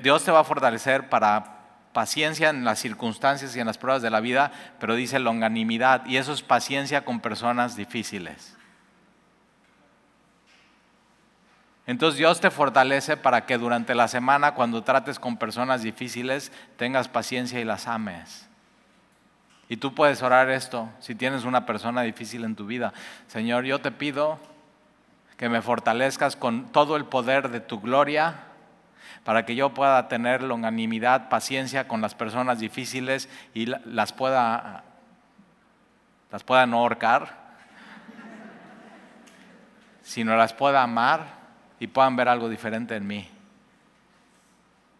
Dios 0.00 0.24
te 0.24 0.30
va 0.30 0.40
a 0.40 0.44
fortalecer 0.44 1.10
para 1.10 1.57
paciencia 1.98 2.50
en 2.50 2.62
las 2.62 2.78
circunstancias 2.78 3.56
y 3.56 3.58
en 3.58 3.66
las 3.66 3.76
pruebas 3.76 4.02
de 4.02 4.10
la 4.10 4.20
vida, 4.20 4.52
pero 4.78 4.94
dice 4.94 5.18
longanimidad, 5.18 6.06
y 6.06 6.16
eso 6.16 6.32
es 6.32 6.42
paciencia 6.42 7.04
con 7.04 7.18
personas 7.18 7.74
difíciles. 7.74 8.56
Entonces 11.88 12.16
Dios 12.16 12.40
te 12.40 12.52
fortalece 12.52 13.16
para 13.16 13.46
que 13.46 13.58
durante 13.58 13.96
la 13.96 14.06
semana, 14.06 14.54
cuando 14.54 14.84
trates 14.84 15.18
con 15.18 15.38
personas 15.38 15.82
difíciles, 15.82 16.52
tengas 16.76 17.08
paciencia 17.08 17.58
y 17.58 17.64
las 17.64 17.88
ames. 17.88 18.48
Y 19.68 19.78
tú 19.78 19.92
puedes 19.92 20.22
orar 20.22 20.50
esto 20.50 20.88
si 21.00 21.16
tienes 21.16 21.42
una 21.42 21.66
persona 21.66 22.02
difícil 22.02 22.44
en 22.44 22.54
tu 22.54 22.64
vida. 22.64 22.92
Señor, 23.26 23.64
yo 23.64 23.80
te 23.80 23.90
pido 23.90 24.38
que 25.36 25.48
me 25.48 25.62
fortalezcas 25.62 26.36
con 26.36 26.70
todo 26.70 26.94
el 26.94 27.06
poder 27.06 27.48
de 27.48 27.58
tu 27.58 27.80
gloria 27.80 28.47
para 29.28 29.44
que 29.44 29.54
yo 29.54 29.74
pueda 29.74 30.08
tener 30.08 30.42
longanimidad, 30.42 31.28
paciencia 31.28 31.86
con 31.86 32.00
las 32.00 32.14
personas 32.14 32.60
difíciles 32.60 33.28
y 33.52 33.66
las 33.66 34.10
pueda, 34.10 34.84
las 36.32 36.42
pueda 36.42 36.64
no 36.64 36.78
ahorcar, 36.78 37.36
sino 40.00 40.34
las 40.34 40.54
pueda 40.54 40.82
amar 40.82 41.26
y 41.78 41.88
puedan 41.88 42.16
ver 42.16 42.26
algo 42.30 42.48
diferente 42.48 42.96
en 42.96 43.06
mí. 43.06 43.28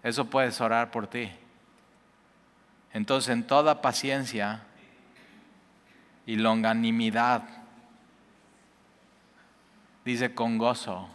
Eso 0.02 0.26
puedes 0.26 0.60
orar 0.60 0.90
por 0.90 1.06
ti. 1.06 1.30
Entonces, 2.92 3.30
en 3.30 3.44
toda 3.44 3.80
paciencia 3.80 4.60
y 6.26 6.36
longanimidad, 6.36 7.44
dice 10.04 10.34
con 10.34 10.58
gozo 10.58 11.08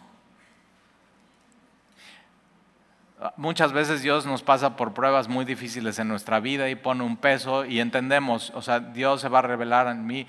Muchas 3.38 3.72
veces 3.72 4.02
Dios 4.02 4.26
nos 4.26 4.44
pasa 4.44 4.76
por 4.76 4.94
pruebas 4.94 5.30
muy 5.30 5.46
difíciles 5.46 5.98
en 5.98 6.10
nuestra 6.10 6.42
vida 6.42 6.70
y 6.70 6.76
pone 6.76 7.04
un 7.04 7.16
peso 7.16 7.64
y 7.64 7.80
entendemos, 7.80 8.52
o 8.54 8.62
sea, 8.62 8.82
Dios 8.82 9.22
se 9.22 9.30
va 9.30 9.40
a 9.40 9.44
revelar 9.44 9.88
en 9.88 10.06
mí, 10.06 10.28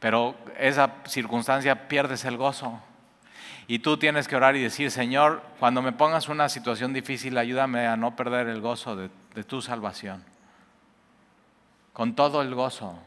pero 0.00 0.34
esa 0.58 0.94
circunstancia 1.06 1.86
pierdes 1.86 2.24
el 2.24 2.36
gozo. 2.36 2.80
Y 3.68 3.78
tú 3.78 3.96
tienes 3.96 4.26
que 4.26 4.34
orar 4.34 4.56
y 4.56 4.62
decir, 4.62 4.90
Señor, 4.90 5.42
cuando 5.60 5.82
me 5.82 5.92
pongas 5.92 6.28
una 6.28 6.48
situación 6.48 6.92
difícil, 6.92 7.38
ayúdame 7.38 7.86
a 7.86 7.96
no 7.96 8.16
perder 8.16 8.48
el 8.48 8.60
gozo 8.60 8.96
de, 8.96 9.08
de 9.34 9.44
tu 9.44 9.62
salvación. 9.62 10.24
Con 11.92 12.16
todo 12.16 12.42
el 12.42 12.54
gozo. 12.56 12.98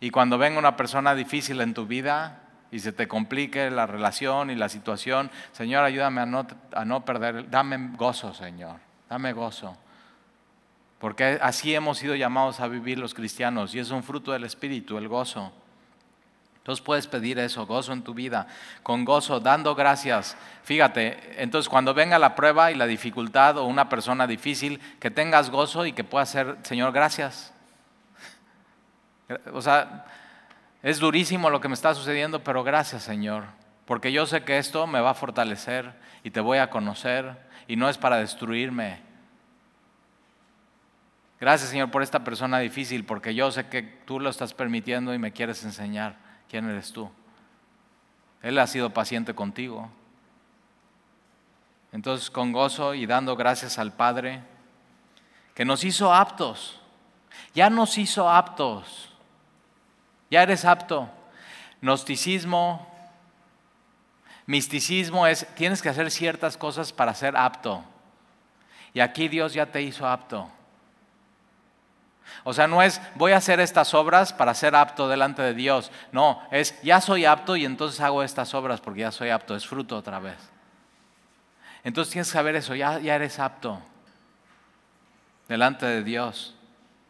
Y 0.00 0.10
cuando 0.10 0.38
venga 0.38 0.58
una 0.58 0.76
persona 0.76 1.14
difícil 1.14 1.60
en 1.60 1.74
tu 1.74 1.86
vida, 1.86 2.41
y 2.72 2.80
se 2.80 2.90
te 2.90 3.06
complique 3.06 3.70
la 3.70 3.86
relación 3.86 4.50
y 4.50 4.56
la 4.56 4.70
situación, 4.70 5.30
Señor, 5.52 5.84
ayúdame 5.84 6.22
a 6.22 6.26
no, 6.26 6.46
a 6.74 6.84
no 6.86 7.04
perder, 7.04 7.50
dame 7.50 7.90
gozo, 7.96 8.32
Señor, 8.32 8.76
dame 9.10 9.34
gozo. 9.34 9.76
Porque 10.98 11.38
así 11.42 11.74
hemos 11.74 11.98
sido 11.98 12.14
llamados 12.14 12.60
a 12.60 12.68
vivir 12.68 12.98
los 12.98 13.12
cristianos 13.12 13.74
y 13.74 13.78
es 13.78 13.90
un 13.90 14.02
fruto 14.02 14.32
del 14.32 14.44
Espíritu, 14.44 14.96
el 14.96 15.06
gozo. 15.06 15.52
Entonces 16.56 16.82
puedes 16.82 17.06
pedir 17.06 17.38
eso, 17.38 17.66
gozo 17.66 17.92
en 17.92 18.02
tu 18.02 18.14
vida, 18.14 18.46
con 18.82 19.04
gozo, 19.04 19.38
dando 19.38 19.74
gracias. 19.74 20.36
Fíjate, 20.62 21.42
entonces 21.42 21.68
cuando 21.68 21.92
venga 21.92 22.18
la 22.18 22.34
prueba 22.34 22.70
y 22.70 22.74
la 22.74 22.86
dificultad 22.86 23.58
o 23.58 23.64
una 23.64 23.90
persona 23.90 24.26
difícil, 24.26 24.80
que 24.98 25.10
tengas 25.10 25.50
gozo 25.50 25.84
y 25.84 25.92
que 25.92 26.04
puedas 26.04 26.30
ser, 26.30 26.56
Señor, 26.62 26.92
gracias. 26.92 27.52
O 29.52 29.62
sea, 29.62 30.04
es 30.82 30.98
durísimo 30.98 31.50
lo 31.50 31.60
que 31.60 31.68
me 31.68 31.74
está 31.74 31.94
sucediendo, 31.94 32.42
pero 32.42 32.64
gracias, 32.64 33.02
Señor, 33.02 33.44
porque 33.86 34.12
yo 34.12 34.26
sé 34.26 34.44
que 34.44 34.58
esto 34.58 34.86
me 34.86 35.00
va 35.00 35.10
a 35.10 35.14
fortalecer 35.14 35.94
y 36.24 36.30
te 36.30 36.40
voy 36.40 36.58
a 36.58 36.70
conocer 36.70 37.36
y 37.68 37.76
no 37.76 37.88
es 37.88 37.98
para 37.98 38.16
destruirme. 38.16 39.00
Gracias, 41.40 41.70
Señor, 41.70 41.90
por 41.90 42.02
esta 42.02 42.22
persona 42.22 42.58
difícil, 42.58 43.04
porque 43.04 43.34
yo 43.34 43.50
sé 43.50 43.68
que 43.68 43.82
tú 43.82 44.20
lo 44.20 44.30
estás 44.30 44.54
permitiendo 44.54 45.12
y 45.12 45.18
me 45.18 45.32
quieres 45.32 45.64
enseñar. 45.64 46.16
¿Quién 46.48 46.68
eres 46.68 46.92
tú? 46.92 47.10
Él 48.42 48.58
ha 48.58 48.66
sido 48.66 48.90
paciente 48.90 49.34
contigo. 49.34 49.90
Entonces, 51.92 52.30
con 52.30 52.52
gozo 52.52 52.94
y 52.94 53.06
dando 53.06 53.36
gracias 53.36 53.78
al 53.78 53.92
Padre, 53.92 54.42
que 55.54 55.64
nos 55.64 55.84
hizo 55.84 56.14
aptos, 56.14 56.80
ya 57.54 57.70
nos 57.70 57.98
hizo 57.98 58.30
aptos, 58.30 59.11
ya 60.32 60.42
eres 60.42 60.64
apto. 60.64 61.10
Gnosticismo, 61.82 62.90
misticismo 64.46 65.26
es, 65.26 65.46
tienes 65.56 65.82
que 65.82 65.90
hacer 65.90 66.10
ciertas 66.10 66.56
cosas 66.56 66.90
para 66.90 67.12
ser 67.12 67.36
apto. 67.36 67.84
Y 68.94 69.00
aquí 69.00 69.28
Dios 69.28 69.52
ya 69.52 69.66
te 69.66 69.82
hizo 69.82 70.08
apto. 70.08 70.50
O 72.44 72.54
sea, 72.54 72.66
no 72.66 72.80
es 72.80 72.98
voy 73.14 73.32
a 73.32 73.36
hacer 73.36 73.60
estas 73.60 73.92
obras 73.92 74.32
para 74.32 74.54
ser 74.54 74.74
apto 74.74 75.06
delante 75.06 75.42
de 75.42 75.52
Dios. 75.52 75.92
No, 76.12 76.40
es 76.50 76.80
ya 76.82 77.02
soy 77.02 77.26
apto 77.26 77.54
y 77.54 77.66
entonces 77.66 78.00
hago 78.00 78.22
estas 78.22 78.54
obras 78.54 78.80
porque 78.80 79.00
ya 79.00 79.12
soy 79.12 79.28
apto. 79.28 79.54
Es 79.54 79.66
fruto 79.66 79.98
otra 79.98 80.18
vez. 80.18 80.38
Entonces 81.84 82.10
tienes 82.10 82.28
que 82.28 82.32
saber 82.32 82.56
eso, 82.56 82.74
ya, 82.74 83.00
ya 83.00 83.16
eres 83.16 83.38
apto 83.38 83.82
delante 85.46 85.84
de 85.84 86.02
Dios. 86.02 86.54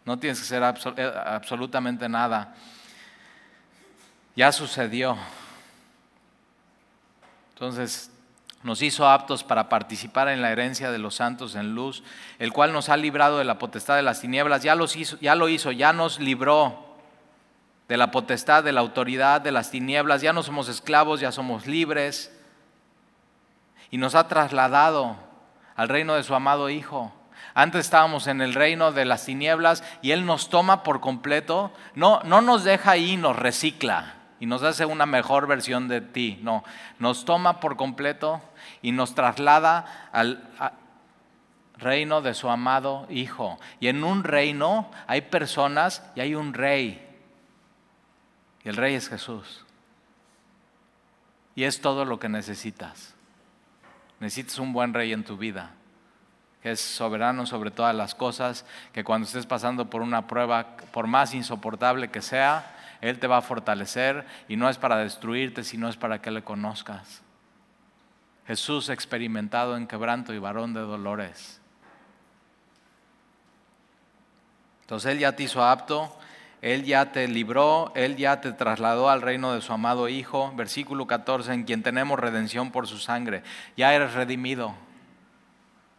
No 0.05 0.18
tienes 0.18 0.41
que 0.41 0.57
hacer 0.57 0.95
eh, 0.97 1.12
absolutamente 1.25 2.09
nada. 2.09 2.57
Ya 4.35 4.51
sucedió. 4.51 5.16
Entonces, 7.55 8.11
nos 8.62 8.80
hizo 8.80 9.09
aptos 9.09 9.45
para 9.45 9.68
participar 9.68 10.28
en 10.28 10.41
la 10.41 10.53
herencia 10.53 10.91
de 10.91 10.99
los 10.99 11.16
santos 11.16 11.55
en 11.55 11.74
luz, 11.74 12.03
el 12.39 12.53
cual 12.53 12.72
nos 12.72 12.89
ha 12.89 12.97
librado 12.97 13.39
de 13.39 13.45
la 13.45 13.59
potestad 13.59 13.97
de 13.97 14.03
las 14.03 14.20
tinieblas, 14.20 14.62
ya, 14.62 14.74
lo 14.74 14.85
hizo, 15.49 15.72
ya 15.72 15.93
nos 15.93 16.20
libró 16.20 16.97
de 17.89 17.97
la 17.97 18.11
potestad, 18.11 18.62
de 18.62 18.72
la 18.72 18.80
autoridad 18.80 19.41
de 19.41 19.53
las 19.53 19.70
tinieblas, 19.70 20.22
ya 20.22 20.33
no 20.33 20.43
somos 20.43 20.68
esclavos, 20.68 21.20
ya 21.20 21.33
somos 21.33 21.66
libres, 21.66 22.33
y 23.91 23.99
nos 23.99 24.14
ha 24.14 24.28
trasladado 24.28 25.16
al 25.74 25.89
reino 25.89 26.14
de 26.14 26.22
su 26.22 26.35
amado 26.35 26.70
Hijo. 26.70 27.12
Antes 27.55 27.85
estábamos 27.85 28.28
en 28.28 28.41
el 28.41 28.55
reino 28.55 28.93
de 28.93 29.05
las 29.05 29.26
tinieblas 29.26 29.85
y 30.01 30.12
Él 30.12 30.24
nos 30.24 30.49
toma 30.49 30.85
por 30.85 31.01
completo, 31.01 31.72
no, 31.95 32.20
no 32.24 32.41
nos 32.41 32.64
deja 32.64 32.93
ahí, 32.93 33.16
nos 33.18 33.37
recicla 33.37 34.22
y 34.43 34.47
nos 34.47 34.64
hace 34.64 34.84
una 34.84 35.07
mejor 35.07 35.47
versión 35.47 35.86
de 35.86 36.01
ti, 36.01 36.40
no, 36.43 36.64
nos 36.99 37.24
toma 37.24 37.61
por 37.61 37.76
completo 37.76 38.43
y 38.82 38.90
nos 38.90 39.14
traslada 39.14 40.09
al 40.11 40.43
reino 41.76 42.22
de 42.22 42.34
su 42.34 42.51
amado 42.51 43.07
Hijo. 43.09 43.61
Y 43.78 43.86
en 43.86 44.03
un 44.03 44.24
reino 44.24 44.90
hay 45.07 45.20
personas 45.20 46.05
y 46.16 46.22
hay 46.22 46.34
un 46.34 46.55
rey. 46.55 47.09
Y 48.64 48.68
el 48.68 48.74
rey 48.74 48.97
es 48.97 49.09
Jesús. 49.09 49.64
Y 51.55 51.62
es 51.62 51.80
todo 51.80 52.05
lo 52.05 52.18
que 52.18 52.28
necesitas. 52.28 53.14
Necesitas 54.18 54.59
un 54.59 54.72
buen 54.72 54.93
rey 54.93 55.12
en 55.12 55.22
tu 55.22 55.36
vida, 55.36 55.70
que 56.64 56.72
es 56.72 56.80
soberano 56.80 57.47
sobre 57.47 57.70
todas 57.70 57.95
las 57.95 58.16
cosas, 58.16 58.66
que 58.93 59.05
cuando 59.05 59.24
estés 59.24 59.47
pasando 59.47 59.88
por 59.88 60.03
una 60.03 60.26
prueba, 60.26 60.76
por 60.90 61.07
más 61.07 61.32
insoportable 61.32 62.11
que 62.11 62.22
sea, 62.22 62.80
Él 63.03 63.18
te 63.18 63.26
va 63.26 63.38
a 63.38 63.42
fortalecer 63.42 64.24
y 64.48 64.57
no 64.57 64.70
es 64.70 64.78
para 64.78 64.96
destruirte, 64.96 65.64
sino 65.64 65.88
es 65.88 65.96
para 65.96 66.22
que 66.22 66.30
le 66.30 66.42
conozcas. 66.42 67.20
Jesús 68.46 68.88
experimentado 68.88 69.76
en 69.76 69.88
quebranto 69.88 70.32
y 70.32 70.38
varón 70.38 70.72
de 70.72 70.80
dolores. 70.80 71.61
Entonces 74.82 75.12
Él 75.12 75.18
ya 75.18 75.34
te 75.34 75.42
hizo 75.42 75.64
apto, 75.64 76.16
Él 76.61 76.84
ya 76.84 77.11
te 77.11 77.26
libró, 77.26 77.92
Él 77.96 78.16
ya 78.16 78.40
te 78.40 78.53
trasladó 78.53 79.11
al 79.11 79.20
reino 79.20 79.53
de 79.53 79.62
su 79.62 79.72
amado 79.72 80.09
Hijo. 80.09 80.53
Versículo 80.55 81.09
14, 81.09 81.53
en 81.53 81.64
quien 81.64 81.82
tenemos 81.82 82.20
redención 82.20 82.70
por 82.70 82.86
su 82.86 82.98
sangre. 82.98 83.42
Ya 83.76 83.92
eres 83.94 84.14
redimido, 84.14 84.76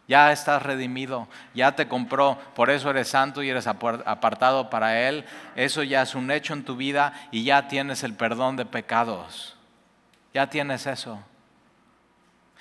ya 0.06 0.32
estás 0.32 0.62
redimido, 0.62 1.28
ya 1.54 1.74
te 1.74 1.88
compró, 1.88 2.38
por 2.54 2.70
eso 2.70 2.90
eres 2.90 3.08
santo 3.08 3.42
y 3.42 3.48
eres 3.48 3.66
apartado 3.66 4.68
para 4.68 5.08
Él. 5.08 5.24
Eso 5.56 5.82
ya 5.82 6.02
es 6.02 6.14
un 6.14 6.30
hecho 6.30 6.52
en 6.52 6.64
tu 6.64 6.76
vida 6.76 7.14
y 7.30 7.44
ya 7.44 7.68
tienes 7.68 8.02
el 8.02 8.14
perdón 8.14 8.56
de 8.56 8.66
pecados. 8.66 9.56
Ya 10.34 10.50
tienes 10.50 10.86
eso. 10.86 11.22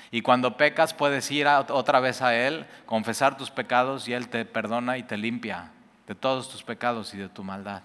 Y 0.09 0.21
cuando 0.21 0.57
pecas 0.57 0.93
puedes 0.93 1.29
ir 1.31 1.47
otra 1.47 1.99
vez 1.99 2.21
a 2.21 2.35
Él, 2.35 2.65
confesar 2.85 3.35
tus 3.35 3.49
pecados 3.49 4.07
y 4.07 4.13
Él 4.13 4.29
te 4.29 4.45
perdona 4.45 4.97
y 4.97 5.03
te 5.03 5.17
limpia 5.17 5.71
de 6.07 6.15
todos 6.15 6.49
tus 6.49 6.63
pecados 6.63 7.13
y 7.13 7.17
de 7.17 7.29
tu 7.29 7.43
maldad. 7.43 7.81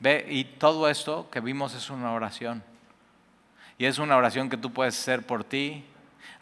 Ve, 0.00 0.26
y 0.28 0.44
todo 0.44 0.88
esto 0.88 1.28
que 1.30 1.40
vimos 1.40 1.74
es 1.74 1.90
una 1.90 2.12
oración. 2.12 2.62
Y 3.78 3.86
es 3.86 3.98
una 3.98 4.16
oración 4.16 4.48
que 4.48 4.56
tú 4.56 4.72
puedes 4.72 4.98
hacer 4.98 5.26
por 5.26 5.44
ti, 5.44 5.84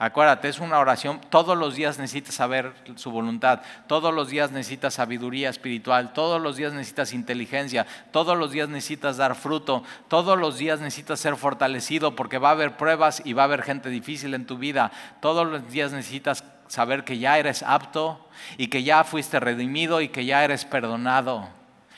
Acuérdate, 0.05 0.48
es 0.48 0.59
una 0.59 0.80
oración, 0.80 1.20
todos 1.30 1.57
los 1.57 1.76
días 1.76 1.96
necesitas 2.00 2.34
saber 2.34 2.74
su 2.96 3.12
voluntad, 3.12 3.61
todos 3.86 4.12
los 4.12 4.30
días 4.30 4.50
necesitas 4.50 4.94
sabiduría 4.94 5.48
espiritual, 5.48 6.12
todos 6.12 6.42
los 6.42 6.57
días 6.57 6.72
necesitas 6.72 7.12
inteligencia, 7.12 7.86
todos 8.11 8.36
los 8.36 8.50
días 8.50 8.68
necesitas 8.68 9.16
dar 9.16 9.36
fruto, 9.36 9.84
todos 10.09 10.36
los 10.36 10.59
días 10.59 10.80
necesitas 10.80 11.20
ser 11.20 11.36
fortalecido 11.36 12.16
porque 12.16 12.38
va 12.38 12.48
a 12.48 12.50
haber 12.50 12.76
pruebas 12.76 13.22
y 13.24 13.32
va 13.32 13.42
a 13.42 13.44
haber 13.44 13.62
gente 13.62 13.90
difícil 13.90 14.34
en 14.34 14.44
tu 14.44 14.59
vida, 14.59 14.90
todos 15.20 15.46
los 15.46 15.70
días 15.70 15.92
necesitas 15.92 16.42
saber 16.66 17.05
que 17.05 17.18
ya 17.18 17.38
eres 17.38 17.62
apto 17.62 18.28
y 18.57 18.66
que 18.66 18.82
ya 18.82 19.05
fuiste 19.05 19.38
redimido 19.38 20.00
y 20.00 20.09
que 20.09 20.24
ya 20.24 20.42
eres 20.42 20.64
perdonado. 20.64 21.48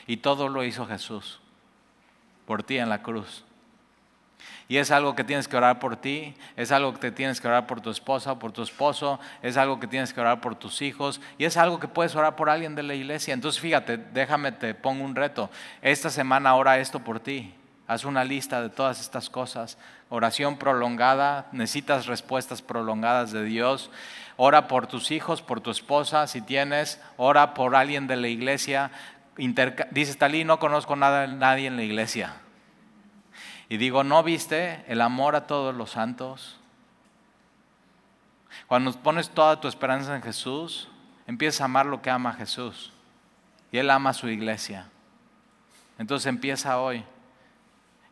Y 0.05 0.17
todo 0.17 0.47
lo 0.47 0.63
hizo 0.63 0.85
Jesús 0.85 1.39
por 2.45 2.61
ti 2.61 2.77
en 2.77 2.89
la 2.89 3.01
cruz. 3.01 3.44
Y 4.67 4.77
es 4.77 4.89
algo 4.89 5.15
que 5.15 5.23
tienes 5.23 5.47
que 5.47 5.57
orar 5.57 5.77
por 5.79 5.95
ti, 5.95 6.35
es 6.55 6.71
algo 6.71 6.95
que 6.95 7.11
tienes 7.11 7.39
que 7.39 7.47
orar 7.47 7.67
por 7.67 7.81
tu 7.81 7.91
esposa, 7.91 8.39
por 8.39 8.51
tu 8.51 8.63
esposo, 8.63 9.19
es 9.43 9.57
algo 9.57 9.79
que 9.79 9.85
tienes 9.85 10.11
que 10.11 10.19
orar 10.19 10.41
por 10.41 10.55
tus 10.55 10.81
hijos 10.81 11.21
y 11.37 11.45
es 11.45 11.55
algo 11.57 11.79
que 11.79 11.87
puedes 11.87 12.15
orar 12.15 12.35
por 12.35 12.49
alguien 12.49 12.73
de 12.73 12.81
la 12.81 12.95
iglesia. 12.95 13.35
Entonces 13.35 13.61
fíjate, 13.61 13.97
déjame, 13.97 14.51
te 14.51 14.73
pongo 14.73 15.03
un 15.03 15.15
reto. 15.15 15.51
Esta 15.83 16.09
semana 16.09 16.55
ora 16.55 16.79
esto 16.79 16.99
por 16.99 17.19
ti. 17.19 17.53
Haz 17.87 18.03
una 18.05 18.23
lista 18.23 18.61
de 18.63 18.69
todas 18.69 18.99
estas 18.99 19.29
cosas. 19.29 19.77
Oración 20.09 20.57
prolongada, 20.57 21.47
necesitas 21.51 22.07
respuestas 22.07 22.63
prolongadas 22.63 23.31
de 23.31 23.43
Dios. 23.43 23.91
Ora 24.37 24.67
por 24.67 24.87
tus 24.87 25.11
hijos, 25.11 25.43
por 25.43 25.61
tu 25.61 25.69
esposa, 25.69 26.25
si 26.25 26.41
tienes. 26.41 26.99
Ora 27.17 27.53
por 27.53 27.75
alguien 27.75 28.07
de 28.07 28.15
la 28.15 28.27
iglesia. 28.27 28.89
Dice 29.91 30.15
Talí, 30.15 30.43
no 30.43 30.57
conozco 30.57 30.95
nada, 30.95 31.27
nadie 31.27 31.67
en 31.67 31.75
la 31.75 31.83
iglesia. 31.83 32.33
Y 33.69 33.77
digo, 33.77 34.03
¿no 34.03 34.21
viste 34.23 34.83
el 34.87 35.01
amor 35.01 35.35
a 35.35 35.47
todos 35.47 35.73
los 35.73 35.91
santos? 35.91 36.59
Cuando 38.67 38.91
pones 38.93 39.29
toda 39.29 39.59
tu 39.59 39.67
esperanza 39.67 40.15
en 40.15 40.21
Jesús, 40.21 40.89
empiezas 41.27 41.61
a 41.61 41.65
amar 41.65 41.85
lo 41.85 42.01
que 42.01 42.09
ama 42.09 42.33
Jesús. 42.33 42.91
Y 43.71 43.77
Él 43.77 43.89
ama 43.89 44.11
a 44.11 44.13
su 44.13 44.29
iglesia. 44.29 44.87
Entonces 45.97 46.27
empieza 46.27 46.79
hoy. 46.79 47.03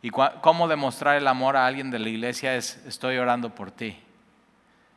¿Y 0.02 0.10
cómo 0.10 0.68
demostrar 0.68 1.16
el 1.16 1.26
amor 1.26 1.56
a 1.56 1.66
alguien 1.66 1.90
de 1.90 1.98
la 1.98 2.08
iglesia? 2.08 2.56
Es, 2.56 2.84
estoy 2.86 3.16
orando 3.16 3.54
por 3.54 3.70
ti. 3.70 3.98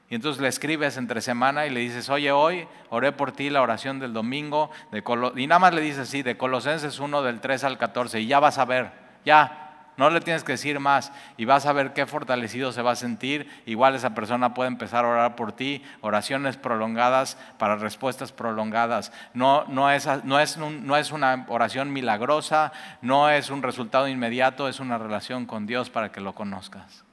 Y 0.10 0.16
entonces 0.16 0.42
le 0.42 0.48
escribes 0.48 0.98
entre 0.98 1.22
semana 1.22 1.66
y 1.66 1.70
le 1.70 1.82
dices, 1.82 2.10
oye, 2.10 2.32
hoy 2.32 2.68
oré 2.90 3.12
por 3.12 3.32
ti 3.32 3.50
la 3.50 3.62
oración 3.62 4.00
del 4.00 4.14
domingo, 4.14 4.72
de 4.92 5.04
y 5.36 5.48
nada 5.48 5.60
más 5.60 5.74
le 5.74 5.82
dices 5.82 6.00
así, 6.00 6.24
de 6.24 6.38
Colosenses 6.38 7.00
1 7.00 7.22
del 7.24 7.42
3 7.42 7.64
al 7.66 7.78
14, 7.78 8.22
y 8.22 8.28
ya 8.28 8.40
vas 8.40 8.58
a 8.58 8.64
ver, 8.64 8.92
ya, 9.26 9.67
no 9.98 10.12
le 10.12 10.22
tienes 10.22 10.44
que 10.44 10.54
decir 10.54 10.80
más 10.80 11.12
y 11.38 11.46
vas 11.46 11.66
a 11.66 11.74
ver 11.74 11.94
qué 11.94 12.06
fortalecido 12.06 12.72
se 12.72 12.84
va 12.84 12.92
a 12.92 12.96
sentir. 12.96 13.50
Igual 13.66 13.96
esa 13.96 14.14
persona 14.14 14.54
puede 14.54 14.68
empezar 14.68 15.04
a 15.04 15.10
orar 15.10 15.36
por 15.36 15.52
ti, 15.52 15.84
oraciones 16.02 16.56
prolongadas 16.56 17.38
para 17.58 17.76
respuestas 17.76 18.32
prolongadas. 18.32 19.12
No, 19.34 19.66
no, 19.66 19.92
es, 19.92 20.08
no, 20.24 20.40
es, 20.40 20.58
no 20.58 20.96
es 20.96 21.12
una 21.12 21.46
oración 21.50 21.92
milagrosa, 21.92 22.72
no 23.02 23.30
es 23.32 23.50
un 23.50 23.64
resultado 23.64 24.08
inmediato, 24.08 24.70
es 24.70 24.80
una 24.80 25.00
relación 25.00 25.48
con 25.48 25.66
Dios 25.66 25.90
para 25.90 26.12
que 26.12 26.22
lo 26.22 26.34
conozcas. 26.34 27.04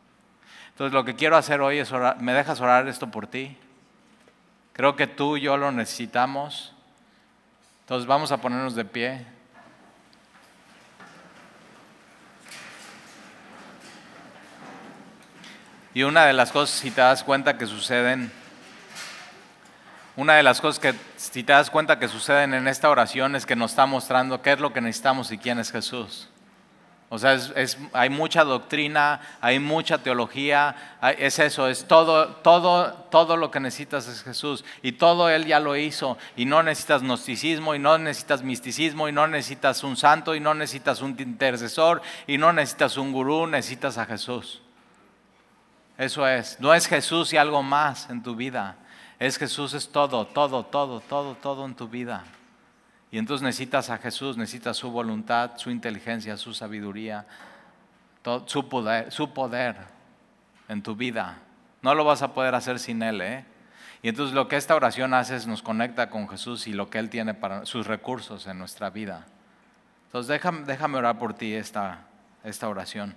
Entonces 0.68 0.93
lo 0.93 1.05
que 1.05 1.14
quiero 1.14 1.37
hacer 1.37 1.62
hoy 1.62 1.78
es 1.78 1.91
orar, 1.91 2.20
¿me 2.20 2.35
dejas 2.35 2.61
orar 2.61 2.87
esto 2.87 3.11
por 3.11 3.26
ti? 3.26 3.57
Creo 4.74 4.95
que 4.95 5.07
tú 5.07 5.39
y 5.39 5.43
yo 5.43 5.57
lo 5.57 5.72
necesitamos. 5.72 6.74
Entonces 7.80 8.07
vamos 8.07 8.30
a 8.30 8.39
ponernos 8.39 8.74
de 8.74 8.85
pie. 8.85 9.34
Y 15.95 16.03
una 16.03 16.26
de 16.26 16.32
las 16.32 16.51
cosas, 16.51 16.76
si 16.76 16.90
te 16.90 17.01
das 17.01 17.22
cuenta 17.22 17.57
que 17.57 17.66
suceden, 17.66 18.32
una 20.16 20.34
de 20.34 20.42
las 20.42 20.61
cosas 20.61 20.80
que, 20.80 20.95
si 21.16 21.45
te 21.45 21.53
das 21.53 21.70
cuenta 21.70 21.99
que 22.01 22.09
suceden 22.09 22.53
en 22.53 22.68
esta 22.68 22.90
oración 22.90 23.36
es 23.36 23.47
que 23.47 23.57
nos 23.57 23.70
está 23.70 23.86
mostrando 23.86 24.42
qué 24.42 24.53
es 24.53 24.61
lo 24.61 24.72
que 24.72 24.80
necesitamos 24.80 25.30
y 25.30 25.38
quién 25.38 25.61
es 25.61 25.70
Jesús. 25.70 26.28
O 27.11 27.18
sea, 27.18 27.38
hay 27.92 28.11
mucha 28.11 28.42
doctrina, 28.42 29.20
hay 29.40 29.61
mucha 29.61 29.99
teología, 29.99 30.74
es 31.16 31.38
eso, 31.38 31.68
es 31.68 31.86
todo, 31.86 32.26
todo, 32.26 32.92
todo 33.09 33.36
lo 33.36 33.53
que 33.53 33.61
necesitas 33.61 34.09
es 34.09 34.24
Jesús. 34.24 34.64
Y 34.82 34.92
todo 34.92 35.28
Él 35.28 35.47
ya 35.47 35.61
lo 35.61 35.76
hizo. 35.76 36.18
Y 36.34 36.45
no 36.45 36.64
necesitas 36.64 37.03
gnosticismo, 37.03 37.76
y 37.76 37.78
no 37.78 37.99
necesitas 37.99 38.42
misticismo, 38.42 39.09
y 39.09 39.12
no 39.12 39.28
necesitas 39.28 39.84
un 39.84 39.97
santo, 39.97 40.34
y 40.34 40.40
no 40.40 40.55
necesitas 40.55 41.03
un 41.03 41.14
intercesor, 41.20 42.03
y 42.26 42.36
no 42.36 42.53
necesitas 42.53 42.97
un 42.97 43.12
gurú, 43.12 43.47
necesitas 43.47 43.97
a 43.97 44.07
Jesús. 44.07 44.64
Eso 45.97 46.26
es. 46.26 46.59
No 46.61 46.74
es 46.74 46.86
Jesús 46.86 47.32
y 47.32 47.36
algo 47.36 47.62
más 47.62 48.11
en 48.11 48.22
tu 48.22 48.34
vida. 48.34 48.76
Es 49.18 49.38
Jesús, 49.38 49.74
es 49.74 49.90
todo, 49.90 50.26
todo, 50.26 50.64
todo, 50.64 51.01
todo, 51.01 51.34
todo 51.36 51.64
en 51.66 51.74
tu 51.74 51.88
vida. 51.88 52.24
Y 53.11 53.18
entonces 53.18 53.45
necesitas 53.45 53.90
a 53.90 53.99
Jesús, 53.99 54.36
necesitas 54.36 54.76
su 54.76 54.90
voluntad, 54.90 55.53
su 55.57 55.70
inteligencia, 55.70 56.36
su 56.36 56.53
sabiduría, 56.53 57.26
su, 58.47 58.68
poder, 58.68 59.12
su 59.12 59.32
poder 59.32 59.76
en 60.68 60.82
tu 60.82 60.97
vida. 60.97 61.38
No 61.80 61.95
lo 61.95 62.05
vas 62.05 62.22
a 62.22 62.34
poder 62.34 62.57
hacer 62.57 62.80
sin 62.80 63.03
Él. 63.03 63.20
¿eh? 63.20 63.45
Y 64.03 64.09
entonces 64.09 64.34
lo 64.34 64.49
que 64.49 64.57
esta 64.57 64.74
oración 64.74 65.14
hace 65.14 65.36
es 65.36 65.47
nos 65.47 65.62
conecta 65.62 66.11
con 66.11 66.28
Jesús 66.28 66.66
y 66.66 66.72
lo 66.72 66.90
que 66.90 66.99
Él 66.99 67.09
tiene 67.09 67.34
para 67.34 67.66
sus 67.66 67.86
recursos 67.86 68.49
en 68.49 68.59
nuestra 68.59 68.90
vida. 68.90 69.26
Entonces 70.07 70.28
déjame, 70.28 70.64
déjame 70.66 70.99
orar 70.99 71.18
por 71.18 71.34
ti 71.34 71.55
esta, 71.55 72.01
esta 72.42 72.68
oración. 72.68 73.14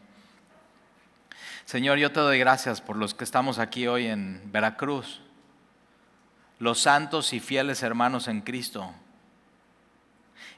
Señor, 1.66 1.98
yo 1.98 2.12
te 2.12 2.20
doy 2.20 2.40
gracias 2.40 2.82
por 2.82 2.96
los 2.96 3.14
que 3.14 3.24
estamos 3.24 3.60
aquí 3.60 3.88
hoy 3.88 4.08
en 4.08 4.42
Veracruz, 4.52 5.22
los 6.60 6.80
santos 6.80 7.34
y 7.34 7.40
fieles 7.40 7.84
hermanos 7.84 8.28
en 8.28 8.42
Cristo. 8.42 8.94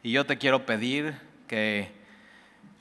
Y 0.04 0.12
yo 0.12 0.26
te 0.26 0.38
quiero 0.38 0.66
pedir 0.66 1.20
que 1.48 1.92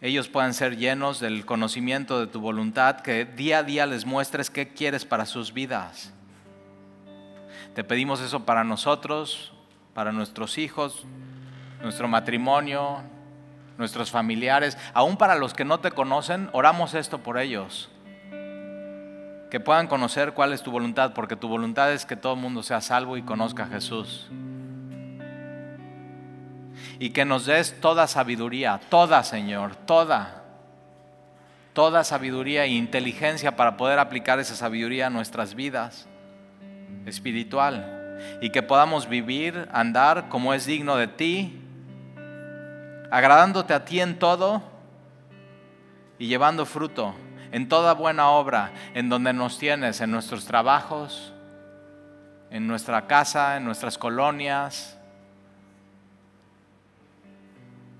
ellos 0.00 0.28
puedan 0.28 0.54
ser 0.54 0.76
llenos 0.76 1.18
del 1.18 1.44
conocimiento 1.44 2.20
de 2.20 2.28
tu 2.28 2.40
voluntad, 2.40 3.00
que 3.00 3.24
día 3.24 3.58
a 3.58 3.62
día 3.64 3.86
les 3.86 4.06
muestres 4.06 4.50
qué 4.50 4.68
quieres 4.68 5.04
para 5.04 5.26
sus 5.26 5.52
vidas. 5.52 6.12
Te 7.74 7.82
pedimos 7.82 8.20
eso 8.20 8.44
para 8.44 8.62
nosotros, 8.62 9.52
para 9.94 10.12
nuestros 10.12 10.58
hijos, 10.58 11.04
nuestro 11.82 12.06
matrimonio, 12.06 13.02
nuestros 13.78 14.10
familiares, 14.10 14.76
aún 14.92 15.16
para 15.16 15.36
los 15.36 15.54
que 15.54 15.64
no 15.64 15.80
te 15.80 15.92
conocen, 15.92 16.50
oramos 16.52 16.94
esto 16.94 17.18
por 17.18 17.38
ellos 17.38 17.88
que 19.50 19.60
puedan 19.60 19.86
conocer 19.86 20.32
cuál 20.32 20.52
es 20.52 20.62
tu 20.62 20.70
voluntad, 20.70 21.14
porque 21.14 21.36
tu 21.36 21.48
voluntad 21.48 21.92
es 21.92 22.04
que 22.04 22.16
todo 22.16 22.34
el 22.34 22.40
mundo 22.40 22.62
sea 22.62 22.80
salvo 22.80 23.16
y 23.16 23.22
conozca 23.22 23.64
a 23.64 23.68
Jesús. 23.68 24.28
Y 26.98 27.10
que 27.10 27.24
nos 27.24 27.46
des 27.46 27.80
toda 27.80 28.06
sabiduría, 28.06 28.80
toda 28.88 29.22
Señor, 29.22 29.74
toda, 29.74 30.42
toda 31.72 32.04
sabiduría 32.04 32.64
e 32.64 32.68
inteligencia 32.68 33.56
para 33.56 33.76
poder 33.76 33.98
aplicar 33.98 34.38
esa 34.38 34.56
sabiduría 34.56 35.06
a 35.06 35.10
nuestras 35.10 35.54
vidas 35.54 36.06
espiritual. 37.06 37.94
Y 38.42 38.50
que 38.50 38.62
podamos 38.62 39.08
vivir, 39.08 39.68
andar 39.72 40.28
como 40.28 40.52
es 40.52 40.66
digno 40.66 40.96
de 40.96 41.06
ti, 41.06 41.67
agradándote 43.10 43.74
a 43.74 43.84
ti 43.84 44.00
en 44.00 44.18
todo 44.18 44.62
y 46.18 46.26
llevando 46.26 46.66
fruto 46.66 47.14
en 47.52 47.68
toda 47.68 47.94
buena 47.94 48.30
obra, 48.30 48.72
en 48.94 49.08
donde 49.08 49.32
nos 49.32 49.58
tienes, 49.58 50.00
en 50.00 50.10
nuestros 50.10 50.44
trabajos, 50.44 51.32
en 52.50 52.66
nuestra 52.66 53.06
casa, 53.06 53.56
en 53.56 53.64
nuestras 53.64 53.96
colonias, 53.96 54.98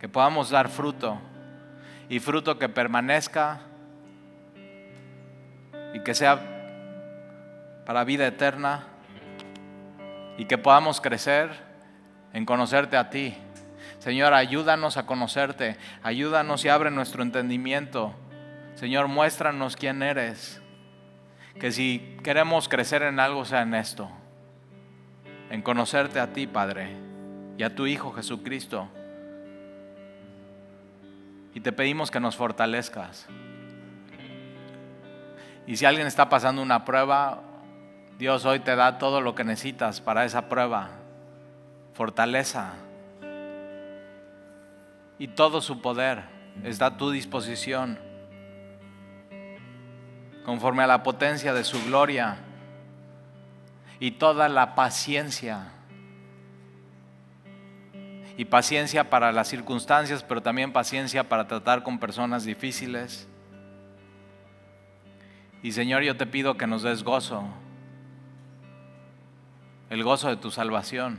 que 0.00 0.08
podamos 0.08 0.50
dar 0.50 0.68
fruto 0.68 1.18
y 2.08 2.20
fruto 2.20 2.58
que 2.58 2.68
permanezca 2.68 3.60
y 5.92 6.00
que 6.00 6.14
sea 6.14 6.38
para 7.84 8.04
vida 8.04 8.26
eterna 8.26 8.86
y 10.36 10.44
que 10.44 10.58
podamos 10.58 11.00
crecer 11.00 11.50
en 12.32 12.44
conocerte 12.44 12.96
a 12.96 13.10
ti. 13.10 13.36
Señor, 13.98 14.34
ayúdanos 14.34 14.96
a 14.96 15.06
conocerte, 15.06 15.76
ayúdanos 16.02 16.64
y 16.64 16.68
abre 16.68 16.90
nuestro 16.90 17.22
entendimiento 17.22 18.14
Señor, 18.78 19.08
muéstranos 19.08 19.74
quién 19.74 20.04
eres. 20.04 20.62
Que 21.58 21.72
si 21.72 22.16
queremos 22.22 22.68
crecer 22.68 23.02
en 23.02 23.18
algo 23.18 23.44
sea 23.44 23.62
en 23.62 23.74
esto. 23.74 24.08
En 25.50 25.62
conocerte 25.62 26.20
a 26.20 26.32
ti, 26.32 26.46
Padre, 26.46 26.96
y 27.56 27.64
a 27.64 27.74
tu 27.74 27.88
Hijo 27.88 28.12
Jesucristo. 28.12 28.88
Y 31.54 31.60
te 31.60 31.72
pedimos 31.72 32.12
que 32.12 32.20
nos 32.20 32.36
fortalezcas. 32.36 33.26
Y 35.66 35.76
si 35.76 35.84
alguien 35.84 36.06
está 36.06 36.28
pasando 36.28 36.62
una 36.62 36.84
prueba, 36.84 37.42
Dios 38.16 38.44
hoy 38.44 38.60
te 38.60 38.76
da 38.76 38.98
todo 38.98 39.20
lo 39.20 39.34
que 39.34 39.42
necesitas 39.42 40.00
para 40.00 40.24
esa 40.24 40.48
prueba. 40.48 40.90
Fortaleza. 41.94 42.74
Y 45.18 45.28
todo 45.28 45.60
su 45.60 45.80
poder 45.80 46.24
está 46.64 46.86
a 46.86 46.96
tu 46.96 47.10
disposición 47.10 47.98
conforme 50.44 50.82
a 50.82 50.86
la 50.86 51.02
potencia 51.02 51.52
de 51.52 51.62
su 51.62 51.84
gloria 51.84 52.38
y 54.00 54.12
toda 54.12 54.48
la 54.48 54.74
paciencia. 54.74 55.72
Y 58.36 58.44
paciencia 58.44 59.10
para 59.10 59.32
las 59.32 59.48
circunstancias, 59.48 60.22
pero 60.22 60.40
también 60.40 60.72
paciencia 60.72 61.28
para 61.28 61.48
tratar 61.48 61.82
con 61.82 61.98
personas 61.98 62.44
difíciles. 62.44 63.28
Y 65.62 65.72
Señor, 65.72 66.02
yo 66.02 66.16
te 66.16 66.24
pido 66.24 66.56
que 66.56 66.66
nos 66.66 66.82
des 66.82 67.02
gozo, 67.02 67.44
el 69.90 70.04
gozo 70.04 70.28
de 70.28 70.36
tu 70.36 70.50
salvación. 70.50 71.18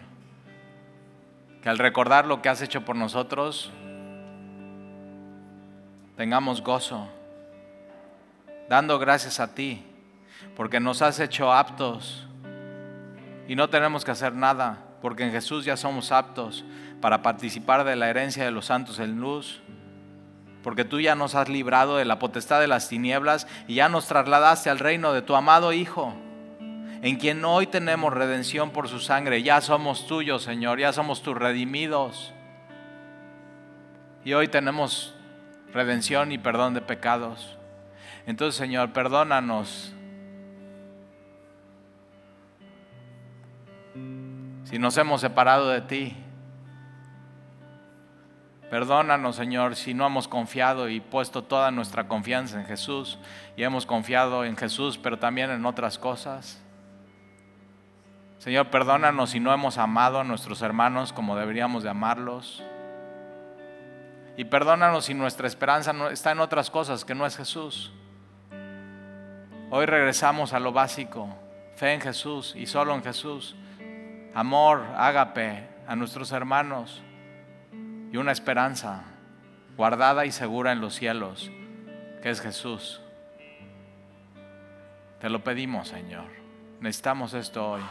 Que 1.62 1.70
al 1.70 1.78
recordar 1.78 2.26
lo 2.26 2.42
que 2.42 2.48
has 2.48 2.62
hecho 2.62 2.86
por 2.86 2.96
nosotros, 2.96 3.70
tengamos 6.20 6.62
gozo 6.62 7.08
dando 8.68 9.00
gracias 9.00 9.40
a 9.40 9.56
ti, 9.56 9.82
porque 10.54 10.82
nos 10.82 11.02
has 11.02 11.18
hecho 11.22 11.54
aptos 11.54 12.28
y 13.48 13.56
no 13.56 13.70
tenemos 13.70 14.04
que 14.04 14.12
hacer 14.12 14.34
nada, 14.34 14.80
porque 15.02 15.24
en 15.24 15.32
Jesús 15.32 15.64
ya 15.64 15.78
somos 15.78 16.12
aptos 16.12 16.66
para 17.00 17.22
participar 17.22 17.86
de 17.86 17.96
la 17.96 18.10
herencia 18.10 18.44
de 18.44 18.52
los 18.52 18.66
santos 18.66 19.00
en 19.00 19.22
luz, 19.22 19.62
porque 20.62 20.84
tú 20.84 21.00
ya 21.00 21.16
nos 21.16 21.36
has 21.36 21.48
librado 21.48 21.96
de 21.96 22.04
la 22.04 22.20
potestad 22.20 22.60
de 22.60 22.68
las 22.68 22.90
tinieblas 22.90 23.48
y 23.70 23.76
ya 23.76 23.88
nos 23.88 24.08
trasladaste 24.08 24.70
al 24.70 24.80
reino 24.80 25.14
de 25.14 25.22
tu 25.22 25.38
amado 25.38 25.72
Hijo, 25.72 26.14
en 27.02 27.16
quien 27.16 27.46
hoy 27.46 27.66
tenemos 27.66 28.14
redención 28.14 28.72
por 28.72 28.90
su 28.90 29.00
sangre, 29.00 29.42
ya 29.42 29.62
somos 29.62 30.06
tuyos, 30.06 30.44
Señor, 30.44 30.80
ya 30.80 30.92
somos 30.92 31.22
tus 31.22 31.38
redimidos. 31.38 32.34
Y 34.26 34.34
hoy 34.34 34.50
tenemos 34.50 35.16
redención 35.74 36.32
y 36.32 36.38
perdón 36.38 36.74
de 36.74 36.82
pecados. 36.82 37.58
Entonces, 38.26 38.56
Señor, 38.56 38.92
perdónanos. 38.94 39.94
Si 44.66 44.78
nos 44.78 44.98
hemos 44.98 45.22
separado 45.22 45.70
de 45.70 45.82
ti. 45.82 46.16
Perdónanos, 48.70 49.36
Señor, 49.36 49.76
si 49.76 49.96
no 49.96 50.06
hemos 50.06 50.28
confiado 50.28 50.90
y 50.90 51.00
puesto 51.00 51.44
toda 51.44 51.72
nuestra 51.72 52.08
confianza 52.08 52.60
en 52.60 52.68
Jesús. 52.68 53.18
Y 53.58 53.64
hemos 53.64 53.88
confiado 53.88 54.46
en 54.46 54.56
Jesús, 54.56 55.00
pero 55.00 55.18
también 55.18 55.50
en 55.50 55.66
otras 55.66 55.98
cosas. 55.98 56.62
Señor, 58.38 58.68
perdónanos 58.68 59.32
si 59.32 59.40
no 59.40 59.52
hemos 59.52 59.78
amado 59.80 60.20
a 60.20 60.24
nuestros 60.24 60.62
hermanos 60.62 61.12
como 61.14 61.36
deberíamos 61.36 61.82
de 61.84 61.90
amarlos. 61.90 62.64
Y 64.40 64.46
perdónanos 64.46 65.04
si 65.04 65.14
nuestra 65.14 65.48
esperanza 65.48 65.94
está 66.14 66.32
en 66.32 66.40
otras 66.40 66.70
cosas 66.70 67.04
que 67.04 67.14
no 67.14 67.26
es 67.26 67.36
Jesús. 67.36 67.92
Hoy 69.70 69.86
regresamos 69.86 70.54
a 70.54 70.62
lo 70.62 70.72
básico, 70.72 71.28
fe 71.76 71.96
en 71.96 72.00
Jesús 72.00 72.54
y 72.56 72.66
solo 72.66 72.96
en 72.96 73.04
Jesús, 73.04 73.58
amor, 74.34 74.86
ágape 74.96 75.68
a 75.86 75.94
nuestros 75.98 76.32
hermanos 76.32 77.04
y 78.14 78.16
una 78.16 78.32
esperanza 78.32 79.04
guardada 79.76 80.26
y 80.26 80.32
segura 80.32 80.72
en 80.72 80.80
los 80.80 80.96
cielos, 80.96 81.52
que 82.22 82.30
es 82.30 82.40
Jesús. 82.40 83.02
Te 85.20 85.30
lo 85.30 85.44
pedimos, 85.44 85.90
Señor. 85.90 86.28
Necesitamos 86.80 87.34
esto 87.34 87.72
hoy. 87.72 87.84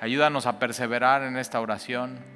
Ayúdanos 0.00 0.46
a 0.46 0.60
perseverar 0.60 1.24
en 1.24 1.36
esta 1.36 1.60
oración, 1.60 2.33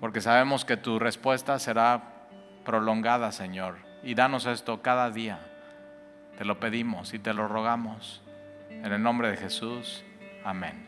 porque 0.00 0.20
sabemos 0.20 0.64
que 0.64 0.76
tu 0.76 0.98
respuesta 0.98 1.58
será 1.58 2.26
prolongada, 2.64 3.32
Señor. 3.32 3.76
Y 4.02 4.14
danos 4.14 4.46
esto 4.46 4.80
cada 4.80 5.10
día 5.10 5.40
Te 6.36 6.44
lo 6.44 6.60
pedimos 6.60 7.14
y 7.14 7.18
te 7.18 7.34
lo 7.34 7.48
rogamos. 7.48 8.22
En 8.70 8.92
el 8.92 9.02
nombre 9.02 9.28
de 9.30 9.36
Jesús. 9.36 10.04
Amén. 10.44 10.87